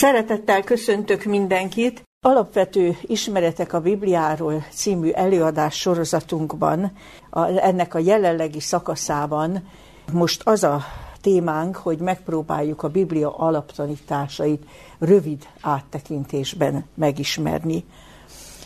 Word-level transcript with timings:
Szeretettel 0.00 0.62
köszöntök 0.62 1.24
mindenkit! 1.24 2.02
Alapvető 2.20 2.96
ismeretek 3.02 3.72
a 3.72 3.80
Bibliáról 3.80 4.64
című 4.70 5.10
előadás 5.10 5.74
sorozatunkban, 5.74 6.92
a, 7.30 7.46
ennek 7.46 7.94
a 7.94 7.98
jelenlegi 7.98 8.60
szakaszában 8.60 9.68
most 10.12 10.42
az 10.44 10.64
a 10.64 10.80
témánk, 11.20 11.76
hogy 11.76 11.98
megpróbáljuk 11.98 12.82
a 12.82 12.88
Biblia 12.88 13.36
alaptanításait 13.36 14.64
rövid 14.98 15.48
áttekintésben 15.60 16.84
megismerni. 16.94 17.84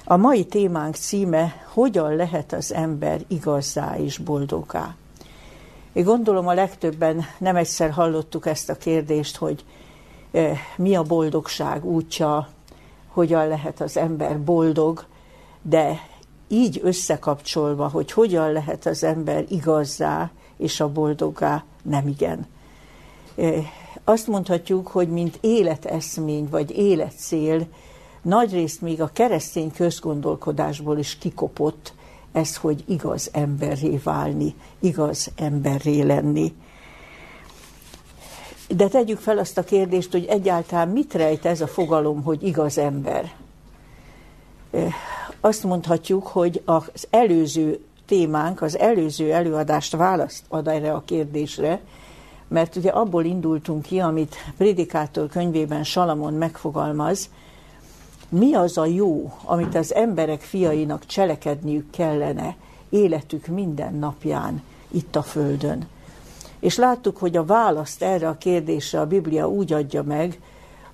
A 0.05 0.17
mai 0.17 0.45
témánk 0.45 0.95
címe 0.95 1.65
Hogyan 1.73 2.17
lehet 2.17 2.53
az 2.53 2.73
ember 2.73 3.21
igazzá 3.29 3.97
és 3.97 4.19
boldogá? 4.19 4.95
Én 5.93 6.05
gondolom 6.05 6.47
a 6.47 6.55
legtöbben 6.55 7.25
nem 7.39 7.57
egyszer 7.57 7.91
hallottuk 7.91 8.47
ezt 8.47 8.71
a 8.71 8.77
kérdést, 8.77 9.37
hogy 9.37 9.65
mi 10.77 10.95
a 10.95 11.03
boldogság 11.03 11.85
útja, 11.85 12.49
hogyan 13.09 13.49
lehet 13.49 13.81
az 13.81 13.97
ember 13.97 14.41
boldog, 14.41 15.05
de 15.63 16.01
így 16.49 16.81
összekapcsolva, 16.83 17.89
hogy 17.89 18.13
hogyan 18.13 18.53
lehet 18.53 18.87
az 18.87 19.05
ember 19.05 19.45
igazzá 19.49 20.31
és 20.57 20.81
a 20.81 20.89
boldoggá, 20.89 21.65
nem 21.83 22.09
igen. 22.09 22.47
Eh, 23.37 23.65
azt 24.05 24.27
mondhatjuk, 24.27 24.87
hogy 24.87 25.09
mint 25.09 25.39
életeszmény 25.41 26.49
vagy 26.51 26.71
életcél, 26.71 27.67
nagyrészt 28.23 28.81
még 28.81 29.01
a 29.01 29.11
keresztény 29.13 29.73
közgondolkodásból 29.73 30.99
is 30.99 31.19
kikopott 31.19 31.95
ez, 32.33 32.57
hogy 32.57 32.85
igaz 32.87 33.29
emberré 33.33 34.01
válni, 34.05 34.55
igaz 34.79 35.31
emberré 35.37 36.01
lenni. 36.01 36.55
De 38.69 38.89
tegyük 38.89 39.19
fel 39.19 39.39
azt 39.39 39.59
a 39.59 39.65
kérdést, 39.65 40.13
hogy 40.13 40.25
egyáltalán 40.25 40.89
mit 40.89 41.15
rejt 41.15 41.45
ez 41.45 41.61
a 41.61 41.67
fogalom, 41.67 42.23
hogy 42.23 42.43
igaz 42.43 42.79
ember. 42.79 43.33
Azt 45.41 45.65
mondhatjuk, 45.65 46.27
hogy 46.27 46.63
az 46.65 47.07
előző 47.11 47.81
témánk, 48.07 48.63
az 48.63 48.79
előző 48.79 49.33
előadást 49.33 49.97
választ 49.97 50.45
ad 50.49 50.69
erre 50.69 50.93
a 50.93 51.03
kérdésre, 51.05 51.81
mert 52.49 52.77
ugye 52.77 52.91
abból 52.91 53.25
indultunk 53.25 53.83
ki, 53.83 53.99
amit 53.99 54.37
Prédikátor 54.57 55.29
könyvében 55.29 55.85
Salamon 55.85 56.35
megfogalmaz, 56.35 57.29
mi 58.29 58.55
az 58.55 58.79
a 58.79 58.87
jó, 58.87 59.33
amit 59.45 59.75
az 59.75 59.95
emberek 59.95 60.41
fiainak 60.41 61.07
cselekedniük 61.07 61.91
kellene 61.91 62.57
életük 62.89 63.47
minden 63.47 63.95
napján 63.95 64.63
itt 64.91 65.17
a 65.17 65.23
Földön. 65.23 65.87
És 66.65 66.77
láttuk, 66.77 67.17
hogy 67.17 67.37
a 67.37 67.45
választ 67.45 68.03
erre 68.03 68.29
a 68.29 68.39
kérdésre 68.39 69.01
a 69.01 69.07
Biblia 69.07 69.49
úgy 69.49 69.73
adja 69.73 70.03
meg, 70.03 70.41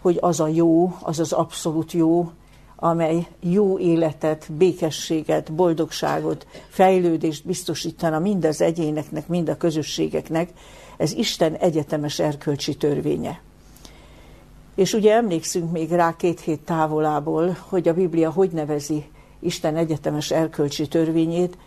hogy 0.01 0.19
az 0.21 0.41
a 0.41 0.49
jó, 0.49 0.97
az 1.01 1.19
az 1.19 1.33
abszolút 1.33 1.93
jó, 1.93 2.31
amely 2.77 3.27
jó 3.41 3.79
életet, 3.79 4.53
békességet, 4.53 5.53
boldogságot, 5.53 6.47
fejlődést 6.69 7.47
biztosítana 7.47 8.19
mind 8.19 8.45
az 8.45 8.61
egyéneknek, 8.61 9.29
mind 9.29 9.49
a 9.49 9.57
közösségeknek, 9.57 10.51
ez 10.97 11.13
Isten 11.13 11.55
egyetemes 11.55 12.19
erkölcsi 12.19 12.77
törvénye. 12.77 13.41
És 14.75 14.93
ugye 14.93 15.15
emlékszünk 15.15 15.73
még 15.73 15.91
rá 15.91 16.17
két 16.17 16.41
hét 16.41 16.61
távolából, 16.61 17.57
hogy 17.69 17.89
a 17.89 17.95
Biblia 17.95 18.31
hogy 18.31 18.51
nevezi 18.51 19.05
Isten 19.41 19.77
egyetemes 19.77 20.31
erkölcsi 20.31 20.89
törvényét, 20.89 21.59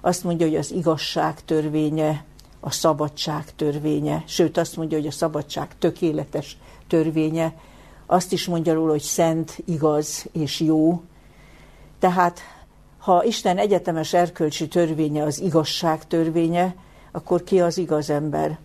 azt 0.00 0.24
mondja, 0.24 0.46
hogy 0.46 0.56
az 0.56 0.72
igazság 0.72 1.44
törvénye, 1.44 2.24
a 2.64 2.70
szabadság 2.70 3.54
törvénye, 3.54 4.22
sőt 4.26 4.58
azt 4.58 4.76
mondja, 4.76 4.98
hogy 4.98 5.06
a 5.06 5.10
szabadság 5.10 5.78
tökéletes 5.78 6.56
törvénye, 6.86 7.54
azt 8.06 8.32
is 8.32 8.46
mondja 8.46 8.74
róla, 8.74 8.90
hogy 8.90 9.00
szent, 9.00 9.62
igaz 9.64 10.26
és 10.32 10.60
jó. 10.60 11.02
Tehát 11.98 12.40
ha 12.98 13.24
Isten 13.24 13.58
egyetemes 13.58 14.12
erkölcsi 14.12 14.68
törvénye 14.68 15.24
az 15.24 15.40
igazság 15.40 16.06
törvénye, 16.06 16.74
akkor 17.12 17.44
ki 17.44 17.60
az 17.60 17.78
igaz 17.78 18.10
ember, 18.10 18.58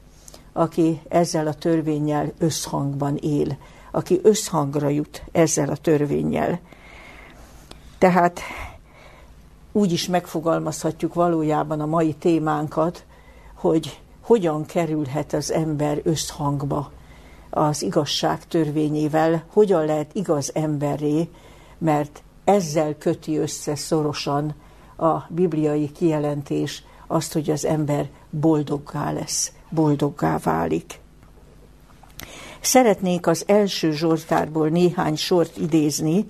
aki 0.53 1.01
ezzel 1.07 1.47
a 1.47 1.53
törvényel 1.53 2.33
összhangban 2.37 3.15
él, 3.15 3.57
aki 3.91 4.19
összhangra 4.23 4.89
jut 4.89 5.23
ezzel 5.31 5.69
a 5.69 5.75
törvényel. 5.75 6.59
Tehát 7.97 8.39
úgy 9.71 9.91
is 9.91 10.07
megfogalmazhatjuk 10.07 11.13
valójában 11.13 11.79
a 11.79 11.85
mai 11.85 12.13
témánkat, 12.13 13.05
hogy 13.57 13.99
hogyan 14.21 14.65
kerülhet 14.65 15.33
az 15.33 15.51
ember 15.51 15.99
összhangba 16.03 16.91
az 17.49 17.81
igazság 17.81 18.47
törvényével, 18.47 19.43
hogyan 19.53 19.85
lehet 19.85 20.09
igaz 20.13 20.51
emberré, 20.53 21.29
mert 21.77 22.23
ezzel 22.43 22.95
köti 22.97 23.37
össze 23.37 23.75
szorosan 23.75 24.55
a 24.97 25.17
bibliai 25.29 25.91
kijelentés 25.91 26.83
azt, 27.07 27.33
hogy 27.33 27.49
az 27.49 27.65
ember 27.65 28.09
boldoggá 28.29 29.11
lesz, 29.11 29.51
boldoggá 29.69 30.37
válik. 30.43 30.99
Szeretnék 32.59 33.27
az 33.27 33.43
első 33.47 33.91
Zsoltárból 33.91 34.69
néhány 34.69 35.15
sort 35.15 35.57
idézni. 35.57 36.25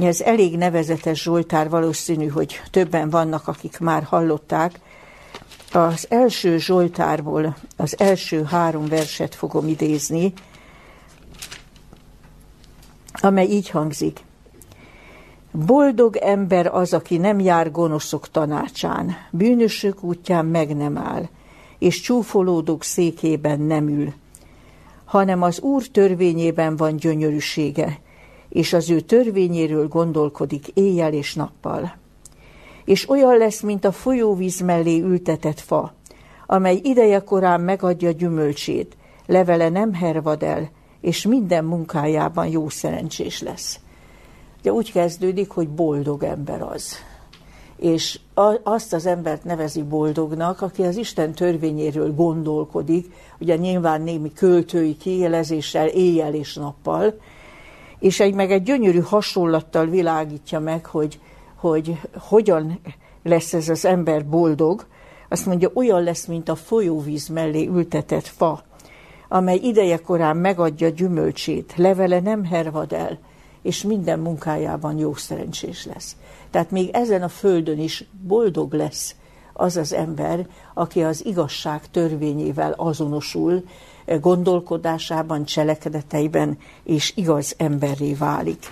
Ez 0.00 0.20
elég 0.20 0.56
nevezetes 0.56 1.22
Zsoltár, 1.22 1.68
valószínű, 1.70 2.26
hogy 2.26 2.60
többen 2.70 3.10
vannak, 3.10 3.48
akik 3.48 3.78
már 3.78 4.02
hallották. 4.02 4.80
Az 5.72 6.06
első 6.08 6.58
Zsoltárból 6.58 7.56
az 7.76 7.98
első 7.98 8.44
három 8.44 8.86
verset 8.86 9.34
fogom 9.34 9.68
idézni, 9.68 10.32
amely 13.12 13.46
így 13.46 13.70
hangzik. 13.70 14.20
Boldog 15.50 16.16
ember 16.16 16.66
az, 16.66 16.92
aki 16.92 17.16
nem 17.16 17.40
jár 17.40 17.70
gonoszok 17.70 18.30
tanácsán, 18.30 19.16
bűnösök 19.30 20.02
útján 20.02 20.46
meg 20.46 20.76
nem 20.76 20.98
áll, 20.98 21.28
és 21.78 22.00
csúfolódók 22.00 22.82
székében 22.82 23.60
nem 23.60 23.88
ül, 23.88 24.12
hanem 25.04 25.42
az 25.42 25.60
Úr 25.60 25.86
törvényében 25.86 26.76
van 26.76 26.96
gyönyörűsége, 26.96 28.00
és 28.48 28.72
az 28.72 28.90
ő 28.90 29.00
törvényéről 29.00 29.88
gondolkodik 29.88 30.68
éjjel 30.68 31.12
és 31.12 31.34
nappal. 31.34 32.00
És 32.84 33.08
olyan 33.08 33.36
lesz, 33.36 33.60
mint 33.60 33.84
a 33.84 33.92
folyóvíz 33.92 34.60
mellé 34.60 35.00
ültetett 35.00 35.60
fa, 35.60 35.92
amely 36.46 36.80
ideje 36.82 37.18
korán 37.18 37.60
megadja 37.60 38.10
gyümölcsét, 38.10 38.96
levele 39.26 39.68
nem 39.68 39.94
hervad 39.94 40.42
el, 40.42 40.70
és 41.00 41.26
minden 41.26 41.64
munkájában 41.64 42.46
jó 42.46 42.68
szerencsés 42.68 43.40
lesz. 43.40 43.80
Ugye 44.60 44.72
úgy 44.72 44.92
kezdődik, 44.92 45.50
hogy 45.50 45.68
boldog 45.68 46.22
ember 46.22 46.62
az. 46.62 46.96
És 47.76 48.20
azt 48.62 48.92
az 48.92 49.06
embert 49.06 49.44
nevezi 49.44 49.82
boldognak, 49.82 50.60
aki 50.60 50.82
az 50.82 50.96
Isten 50.96 51.32
törvényéről 51.32 52.14
gondolkodik, 52.14 53.14
ugye 53.38 53.56
nyilván 53.56 54.02
némi 54.02 54.32
költői 54.32 54.96
kijelezéssel, 54.96 55.86
éjjel 55.86 56.34
és 56.34 56.54
nappal, 56.54 57.14
és 57.98 58.20
egy 58.20 58.34
meg 58.34 58.50
egy 58.50 58.62
gyönyörű 58.62 59.00
hasonlattal 59.00 59.86
világítja 59.86 60.60
meg, 60.60 60.86
hogy, 60.86 61.20
hogy 61.62 62.00
hogyan 62.18 62.80
lesz 63.22 63.54
ez 63.54 63.68
az 63.68 63.84
ember 63.84 64.26
boldog. 64.26 64.86
Azt 65.28 65.46
mondja, 65.46 65.70
olyan 65.74 66.02
lesz, 66.02 66.26
mint 66.26 66.48
a 66.48 66.54
folyóvíz 66.54 67.28
mellé 67.28 67.66
ültetett 67.66 68.26
fa, 68.26 68.62
amely 69.28 69.56
ideje 69.56 69.96
korán 69.96 70.36
megadja 70.36 70.88
gyümölcsét, 70.88 71.72
levele 71.76 72.20
nem 72.20 72.44
hervad 72.44 72.92
el, 72.92 73.18
és 73.62 73.82
minden 73.82 74.18
munkájában 74.18 74.98
jó 74.98 75.14
szerencsés 75.14 75.86
lesz. 75.86 76.16
Tehát 76.50 76.70
még 76.70 76.90
ezen 76.92 77.22
a 77.22 77.28
földön 77.28 77.78
is 77.78 78.04
boldog 78.26 78.72
lesz 78.72 79.14
az 79.52 79.76
az 79.76 79.92
ember, 79.92 80.46
aki 80.74 81.02
az 81.02 81.26
igazság 81.26 81.90
törvényével 81.90 82.72
azonosul, 82.76 83.64
gondolkodásában, 84.20 85.44
cselekedeteiben, 85.44 86.58
és 86.84 87.12
igaz 87.16 87.54
emberré 87.58 88.14
válik. 88.14 88.70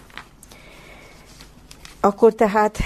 Akkor 2.01 2.35
tehát 2.35 2.79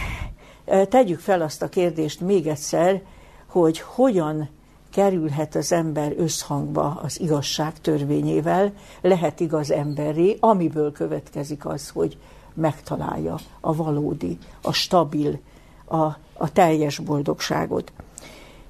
eh, 0.64 0.87
tegyük 0.87 1.19
fel 1.19 1.43
azt 1.43 1.62
a 1.62 1.69
kérdést 1.69 2.20
még 2.20 2.46
egyszer, 2.46 3.02
hogy 3.46 3.81
hogyan 3.81 4.49
kerülhet 4.90 5.55
az 5.55 5.72
ember 5.72 6.14
összhangba 6.16 7.00
az 7.02 7.20
igazság 7.20 7.81
törvényével, 7.81 8.72
lehet 9.00 9.40
igaz 9.40 9.70
emberré, 9.70 10.37
amiből 10.40 10.93
következik 10.93 11.66
az, 11.66 11.88
hogy 11.88 12.19
megtalálja 12.55 13.38
a 13.61 13.75
valódi, 13.75 14.38
a 14.62 14.72
stabil, 14.72 15.38
a, 15.84 16.02
a 16.37 16.52
teljes 16.52 16.99
boldogságot. 16.99 17.93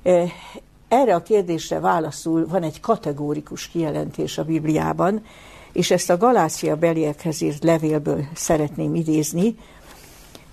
E, 0.03 0.27
erre 0.89 1.15
a 1.15 1.23
kérdésre 1.23 1.81
válaszul 1.81 2.47
van 2.47 2.63
egy 2.63 2.81
kategórikus 2.81 3.69
kijelentés 3.69 4.39
a 4.39 4.45
Bibliában, 4.45 5.25
és 5.73 5.91
ezt 5.91 6.11
a 6.11 6.17
Galácia 6.17 6.77
beliekhez 6.77 7.41
írt 7.41 7.65
levélből 7.65 8.25
szeretném 8.35 8.95
idézni. 8.95 9.57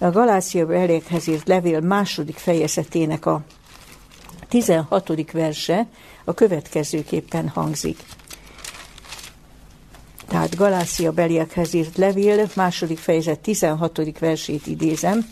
A 0.02 0.10
Galácia 0.10 0.66
beliekhez 0.66 1.28
írt 1.28 1.48
levél 1.48 1.80
második 1.80 2.38
fejezetének 2.38 3.26
a 3.26 3.42
16. 4.48 5.32
verse 5.32 5.88
a 6.24 6.34
következőképpen 6.34 7.48
hangzik. 7.48 7.98
Tehát 10.28 10.56
Galácia 10.56 11.12
beliekhez 11.12 11.74
írt 11.74 11.98
levél, 11.98 12.50
második 12.56 12.98
fejezet 12.98 13.40
16. 13.40 14.20
versét 14.20 14.68
idézem. 14.68 15.26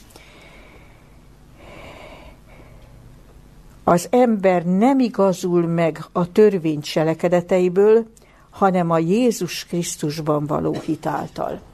Az 3.83 4.07
ember 4.11 4.65
nem 4.65 4.99
igazul 4.99 5.67
meg 5.67 6.05
a 6.11 6.31
törvény 6.31 6.81
cselekedeteiből, 6.81 8.05
hanem 8.49 8.89
a 8.89 8.97
Jézus 8.97 9.65
Krisztusban 9.65 10.45
való 10.45 10.75
hitáltal. 10.85 11.68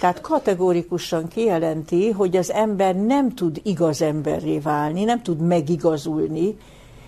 Tehát 0.00 0.20
kategórikusan 0.20 1.28
kijelenti, 1.28 2.10
hogy 2.10 2.36
az 2.36 2.52
ember 2.52 2.96
nem 2.96 3.34
tud 3.34 3.60
igaz 3.62 4.02
emberré 4.02 4.58
válni, 4.58 5.04
nem 5.04 5.22
tud 5.22 5.40
megigazulni 5.40 6.56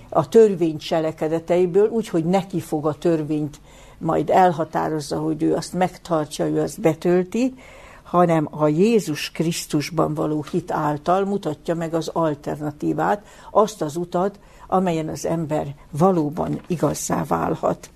a 0.08 0.28
törvény 0.28 0.78
cselekedeteiből, 0.78 1.88
úgyhogy 1.88 2.24
neki 2.24 2.60
fog 2.60 2.86
a 2.86 2.94
törvényt 2.94 3.60
majd 3.98 4.30
elhatározza, 4.30 5.18
hogy 5.18 5.42
ő 5.42 5.54
azt 5.54 5.72
megtartja, 5.72 6.46
ő 6.46 6.60
azt 6.60 6.80
betölti, 6.80 7.54
hanem 8.02 8.48
a 8.50 8.68
Jézus 8.68 9.30
Krisztusban 9.30 10.14
való 10.14 10.44
hit 10.50 10.70
által 10.70 11.24
mutatja 11.24 11.74
meg 11.74 11.94
az 11.94 12.08
alternatívát, 12.12 13.26
azt 13.50 13.82
az 13.82 13.96
utat, 13.96 14.38
amelyen 14.66 15.08
az 15.08 15.26
ember 15.26 15.74
valóban 15.90 16.60
igazzá 16.66 17.24
válhat. 17.24 17.90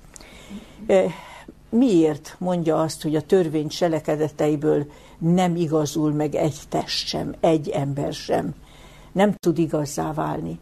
Miért 1.71 2.37
mondja 2.39 2.81
azt, 2.81 3.03
hogy 3.03 3.17
a 3.17 3.23
törvény 3.23 3.69
cselekedeteiből 3.69 4.87
nem 5.19 5.57
igazul 5.57 6.13
meg 6.13 6.35
egy 6.35 6.59
test 6.69 7.07
sem, 7.07 7.35
egy 7.41 7.69
ember 7.69 8.13
sem? 8.13 8.55
Nem 9.13 9.33
tud 9.33 9.59
igazzá 9.59 10.13
válni. 10.13 10.59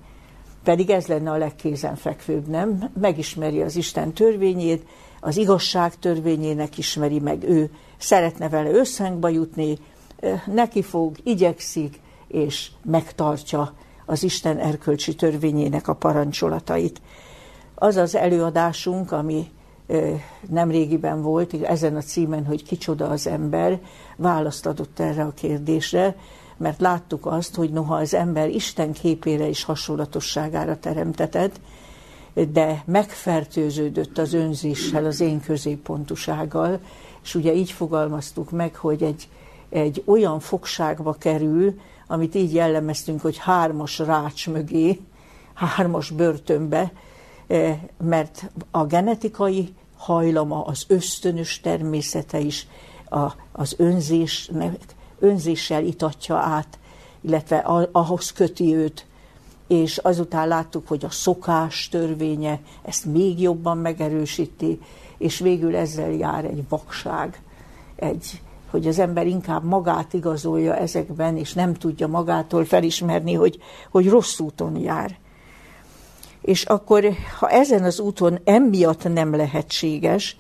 Pedig 0.64 0.90
ez 0.90 1.06
lenne 1.06 1.31
a 1.31 1.37
legkézenfekvőbb, 1.37 2.46
nem? 2.46 2.90
Megismeri 3.00 3.62
az 3.62 3.76
Isten 3.76 4.12
törvényét, 4.12 4.87
az 5.20 5.37
igazság 5.37 5.99
törvényének 5.99 6.78
ismeri 6.78 7.19
meg 7.19 7.43
ő, 7.43 7.70
szeretne 7.96 8.49
vele 8.49 8.70
összhangba 8.70 9.28
jutni, 9.28 9.78
neki 10.46 10.82
fog, 10.82 11.16
igyekszik, 11.22 12.00
és 12.28 12.70
megtartja 12.84 13.72
az 14.06 14.22
Isten 14.22 14.58
erkölcsi 14.58 15.14
törvényének 15.14 15.88
a 15.88 15.94
parancsolatait. 15.94 17.00
Az 17.75 17.96
az 17.96 18.14
előadásunk, 18.14 19.12
ami 19.12 19.50
nem 20.49 20.70
régiben 20.70 21.23
volt, 21.23 21.55
ezen 21.62 21.96
a 21.96 22.00
címen, 22.00 22.44
hogy 22.44 22.64
kicsoda 22.64 23.08
az 23.08 23.26
ember, 23.26 23.81
választ 24.17 24.67
adott 24.67 24.99
erre 25.00 25.23
a 25.23 25.32
kérdésre, 25.35 26.17
mert 26.56 26.81
láttuk 26.81 27.26
azt, 27.26 27.55
hogy 27.55 27.70
noha 27.70 27.96
az 27.96 28.14
ember 28.14 28.49
Isten 28.49 28.93
képére 28.93 29.49
és 29.49 29.64
hasonlatosságára 29.64 30.79
teremtetett, 30.79 31.61
de 32.52 32.82
megfertőződött 32.87 34.19
az 34.19 34.32
önzéssel, 34.32 35.05
az 35.05 35.20
én 35.20 35.40
középpontusággal, 35.40 36.81
és 37.23 37.34
ugye 37.34 37.55
így 37.55 37.70
fogalmaztuk 37.70 38.50
meg, 38.50 38.75
hogy 38.75 39.02
egy, 39.02 39.29
egy 39.69 40.02
olyan 40.06 40.41
fogságba 40.41 41.12
kerül, 41.12 41.75
amit 42.06 42.34
így 42.34 42.55
jellemeztünk, 42.55 43.20
hogy 43.20 43.37
hármas 43.38 43.99
rács 43.99 44.49
mögé, 44.49 45.00
hármas 45.55 46.11
börtönbe, 46.11 46.93
mert 48.02 48.50
a 48.70 48.84
genetikai 48.84 49.74
hajlama, 49.96 50.64
az 50.64 50.84
ösztönös 50.88 51.60
természete 51.60 52.38
is 52.38 52.66
a, 53.08 53.32
az 53.52 53.74
önzés, 53.76 54.50
önzéssel 55.18 55.84
itatja 55.84 56.36
át, 56.36 56.78
illetve 57.20 57.56
ahhoz 57.92 58.32
köti 58.32 58.74
őt, 58.74 59.06
és 59.66 59.98
azután 59.98 60.48
láttuk, 60.48 60.88
hogy 60.88 61.04
a 61.04 61.10
szokás 61.10 61.88
törvénye 61.88 62.60
ezt 62.82 63.04
még 63.04 63.40
jobban 63.40 63.78
megerősíti, 63.78 64.80
és 65.18 65.38
végül 65.38 65.76
ezzel 65.76 66.10
jár 66.10 66.44
egy 66.44 66.64
vakság, 66.68 67.42
egy, 67.96 68.42
hogy 68.70 68.86
az 68.86 68.98
ember 68.98 69.26
inkább 69.26 69.64
magát 69.64 70.12
igazolja 70.12 70.76
ezekben, 70.76 71.36
és 71.36 71.52
nem 71.52 71.74
tudja 71.74 72.06
magától 72.06 72.64
felismerni, 72.64 73.32
hogy, 73.32 73.58
hogy 73.90 74.08
rossz 74.08 74.38
úton 74.38 74.76
jár. 74.76 75.18
És 76.48 76.64
akkor, 76.64 77.08
ha 77.38 77.48
ezen 77.48 77.84
az 77.84 78.00
úton 78.00 78.38
emiatt 78.44 79.12
nem 79.12 79.36
lehetséges, 79.36 80.36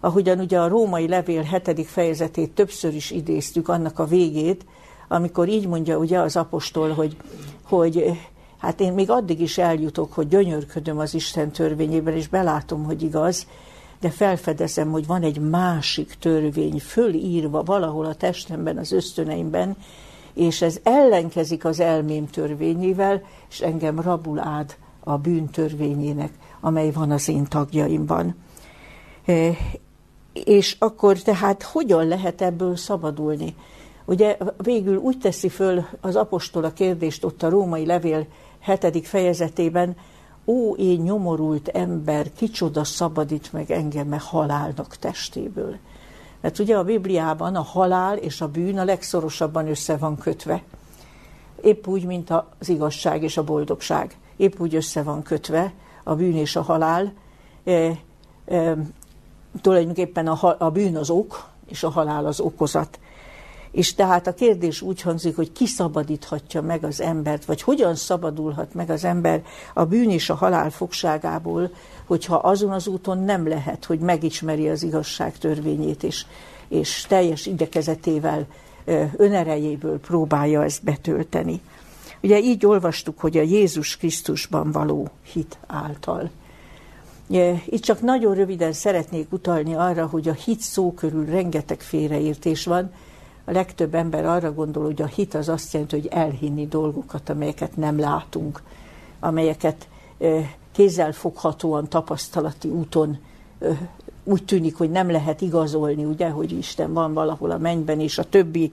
ahogyan 0.00 0.38
ugye 0.38 0.60
a 0.60 0.68
római 0.68 1.08
levél 1.08 1.42
hetedik 1.42 1.88
fejezetét 1.88 2.50
többször 2.50 2.94
is 2.94 3.10
idéztük, 3.10 3.68
annak 3.68 3.98
a 3.98 4.06
végét, 4.06 4.66
amikor 5.08 5.48
így 5.48 5.66
mondja 5.66 5.96
ugye 5.96 6.18
az 6.18 6.36
apostol, 6.36 6.90
hogy, 6.90 7.16
hogy 7.62 8.12
hát 8.58 8.80
én 8.80 8.92
még 8.92 9.10
addig 9.10 9.40
is 9.40 9.58
eljutok, 9.58 10.12
hogy 10.12 10.28
gyönyörködöm 10.28 10.98
az 10.98 11.14
Isten 11.14 11.50
törvényében, 11.50 12.14
és 12.14 12.28
belátom, 12.28 12.84
hogy 12.84 13.02
igaz, 13.02 13.46
de 14.00 14.10
felfedezem, 14.10 14.90
hogy 14.90 15.06
van 15.06 15.22
egy 15.22 15.38
másik 15.38 16.14
törvény 16.20 16.80
fölírva 16.80 17.62
valahol 17.62 18.04
a 18.04 18.14
testemben, 18.14 18.78
az 18.78 18.92
ösztöneimben, 18.92 19.76
és 20.34 20.62
ez 20.62 20.78
ellenkezik 20.82 21.64
az 21.64 21.80
elmém 21.80 22.30
törvényével, 22.30 23.22
és 23.50 23.60
engem 23.60 24.00
rabul 24.00 24.38
ád 24.38 24.76
a 25.08 25.16
bűn 25.16 25.50
törvényének, 25.50 26.32
amely 26.60 26.90
van 26.90 27.10
az 27.10 27.28
én 27.28 27.44
tagjaimban. 27.44 28.34
E, 29.24 29.50
és 30.32 30.76
akkor 30.78 31.18
tehát 31.18 31.62
hogyan 31.62 32.06
lehet 32.06 32.42
ebből 32.42 32.76
szabadulni? 32.76 33.54
Ugye 34.04 34.36
végül 34.56 34.96
úgy 34.96 35.18
teszi 35.18 35.48
föl 35.48 35.84
az 36.00 36.16
apostol 36.16 36.64
a 36.64 36.72
kérdést 36.72 37.24
ott 37.24 37.42
a 37.42 37.48
római 37.48 37.86
levél 37.86 38.26
hetedik 38.60 39.06
fejezetében, 39.06 39.96
ó, 40.44 40.74
én 40.74 41.00
nyomorult 41.00 41.68
ember, 41.68 42.32
kicsoda 42.32 42.84
szabadít 42.84 43.52
meg 43.52 43.70
engem 43.70 44.12
a 44.12 44.18
halálnak 44.18 44.96
testéből. 44.96 45.76
Mert 46.40 46.58
ugye 46.58 46.76
a 46.76 46.84
Bibliában 46.84 47.54
a 47.54 47.62
halál 47.62 48.16
és 48.16 48.40
a 48.40 48.48
bűn 48.48 48.78
a 48.78 48.84
legszorosabban 48.84 49.68
össze 49.68 49.96
van 49.96 50.16
kötve. 50.16 50.62
Épp 51.62 51.86
úgy, 51.86 52.04
mint 52.04 52.30
az 52.30 52.68
igazság 52.68 53.22
és 53.22 53.36
a 53.36 53.44
boldogság. 53.44 54.16
Épp 54.36 54.60
úgy 54.60 54.74
össze 54.74 55.02
van 55.02 55.22
kötve 55.22 55.72
a 56.04 56.14
bűn 56.14 56.36
és 56.36 56.56
a 56.56 56.62
halál. 56.62 57.12
E, 57.64 57.98
e, 58.46 58.76
tulajdonképpen 59.60 60.26
a, 60.26 60.56
a 60.58 60.70
bűn 60.70 60.96
az 60.96 61.10
ok, 61.10 61.48
és 61.66 61.82
a 61.82 61.90
halál 61.90 62.26
az 62.26 62.40
okozat. 62.40 62.98
És 63.70 63.94
tehát 63.94 64.26
a 64.26 64.34
kérdés 64.34 64.80
úgy 64.80 65.00
hangzik, 65.00 65.36
hogy 65.36 65.52
ki 65.52 65.66
szabadíthatja 65.66 66.62
meg 66.62 66.84
az 66.84 67.00
embert, 67.00 67.44
vagy 67.44 67.62
hogyan 67.62 67.94
szabadulhat 67.94 68.74
meg 68.74 68.90
az 68.90 69.04
ember 69.04 69.42
a 69.74 69.84
bűn 69.84 70.10
és 70.10 70.30
a 70.30 70.34
halál 70.34 70.70
fogságából, 70.70 71.70
hogyha 72.06 72.36
azon 72.36 72.70
az 72.72 72.86
úton 72.86 73.18
nem 73.18 73.48
lehet, 73.48 73.84
hogy 73.84 73.98
megismeri 73.98 74.68
az 74.68 74.82
igazság 74.82 75.38
törvényét, 75.38 76.02
és, 76.02 76.26
és 76.68 77.04
teljes 77.08 77.46
idekezetével, 77.46 78.46
önerejéből 79.16 80.00
próbálja 80.00 80.64
ezt 80.64 80.84
betölteni. 80.84 81.60
Ugye 82.22 82.40
így 82.40 82.66
olvastuk, 82.66 83.18
hogy 83.18 83.36
a 83.36 83.42
Jézus 83.42 83.96
Krisztusban 83.96 84.70
való 84.70 85.08
hit 85.32 85.58
által. 85.66 86.30
Itt 87.66 87.82
csak 87.82 88.00
nagyon 88.00 88.34
röviden 88.34 88.72
szeretnék 88.72 89.32
utalni 89.32 89.74
arra, 89.74 90.06
hogy 90.06 90.28
a 90.28 90.32
hit 90.32 90.60
szó 90.60 90.92
körül 90.92 91.24
rengeteg 91.24 91.80
félreértés 91.80 92.64
van, 92.64 92.92
a 93.44 93.52
legtöbb 93.52 93.94
ember 93.94 94.24
arra 94.24 94.52
gondol, 94.52 94.84
hogy 94.84 95.02
a 95.02 95.06
hit 95.06 95.34
az 95.34 95.48
azt 95.48 95.72
jelenti, 95.72 95.96
hogy 96.00 96.06
elhinni 96.06 96.66
dolgokat, 96.66 97.28
amelyeket 97.28 97.76
nem 97.76 97.98
látunk, 97.98 98.62
amelyeket 99.20 99.88
kézzel 100.72 101.12
foghatóan 101.12 101.88
tapasztalati 101.88 102.68
úton 102.68 103.18
úgy 104.24 104.44
tűnik, 104.44 104.76
hogy 104.76 104.90
nem 104.90 105.10
lehet 105.10 105.40
igazolni, 105.40 106.04
ugye, 106.04 106.28
hogy 106.28 106.52
Isten 106.52 106.92
van 106.92 107.14
valahol 107.14 107.50
a 107.50 107.58
mennyben, 107.58 108.00
és 108.00 108.18
a 108.18 108.24
többi. 108.24 108.72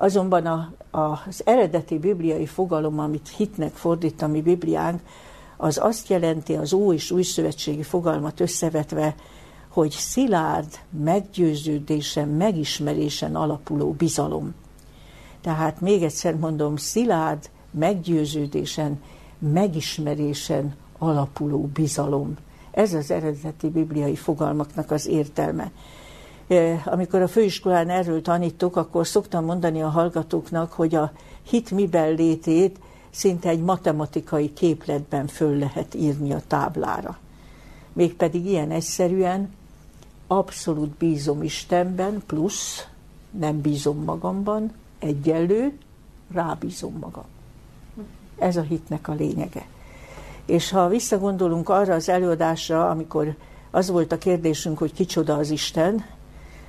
Azonban 0.00 0.46
a, 0.46 0.72
a, 0.90 1.22
az 1.26 1.42
eredeti 1.44 1.98
bibliai 1.98 2.46
fogalom, 2.46 2.98
amit 2.98 3.28
hitnek 3.36 3.72
fordít 3.72 4.22
a 4.22 4.26
mi 4.26 4.42
Bibliánk, 4.42 5.00
az 5.56 5.78
azt 5.82 6.08
jelenti 6.08 6.54
az 6.54 6.72
Ó 6.72 6.92
és 6.92 7.10
Új 7.10 7.22
Szövetségi 7.22 7.82
fogalmat 7.82 8.40
összevetve, 8.40 9.14
hogy 9.68 9.90
szilárd 9.90 10.78
meggyőződésen, 11.04 12.28
megismerésen 12.28 13.36
alapuló 13.36 13.92
bizalom. 13.92 14.54
Tehát 15.40 15.80
még 15.80 16.02
egyszer 16.02 16.34
mondom, 16.34 16.76
szilárd 16.76 17.50
meggyőződésen, 17.70 19.02
megismerésen 19.38 20.74
alapuló 20.98 21.70
bizalom. 21.72 22.34
Ez 22.70 22.94
az 22.94 23.10
eredeti 23.10 23.68
bibliai 23.68 24.16
fogalmaknak 24.16 24.90
az 24.90 25.06
értelme. 25.06 25.70
E, 26.48 26.82
amikor 26.84 27.22
a 27.22 27.28
főiskolán 27.28 27.90
erről 27.90 28.22
tanítok, 28.22 28.76
akkor 28.76 29.06
szoktam 29.06 29.44
mondani 29.44 29.82
a 29.82 29.88
hallgatóknak, 29.88 30.72
hogy 30.72 30.94
a 30.94 31.12
hit 31.42 31.70
miben 31.70 32.14
létét 32.14 32.78
szinte 33.10 33.48
egy 33.48 33.60
matematikai 33.60 34.52
képletben 34.52 35.26
föl 35.26 35.58
lehet 35.58 35.94
írni 35.94 36.32
a 36.32 36.42
táblára. 36.46 37.18
Mégpedig 37.92 38.46
ilyen 38.46 38.70
egyszerűen, 38.70 39.50
abszolút 40.26 40.90
bízom 40.90 41.42
Istenben, 41.42 42.22
plusz 42.26 42.86
nem 43.30 43.60
bízom 43.60 44.04
magamban, 44.04 44.72
egyenlő, 44.98 45.78
rábízom 46.32 46.96
magam. 47.00 47.24
Ez 48.38 48.56
a 48.56 48.62
hitnek 48.62 49.08
a 49.08 49.14
lényege. 49.14 49.66
És 50.44 50.70
ha 50.70 50.88
visszagondolunk 50.88 51.68
arra 51.68 51.94
az 51.94 52.08
előadásra, 52.08 52.90
amikor 52.90 53.34
az 53.70 53.90
volt 53.90 54.12
a 54.12 54.18
kérdésünk, 54.18 54.78
hogy 54.78 54.92
kicsoda 54.92 55.36
az 55.36 55.50
Isten, 55.50 56.04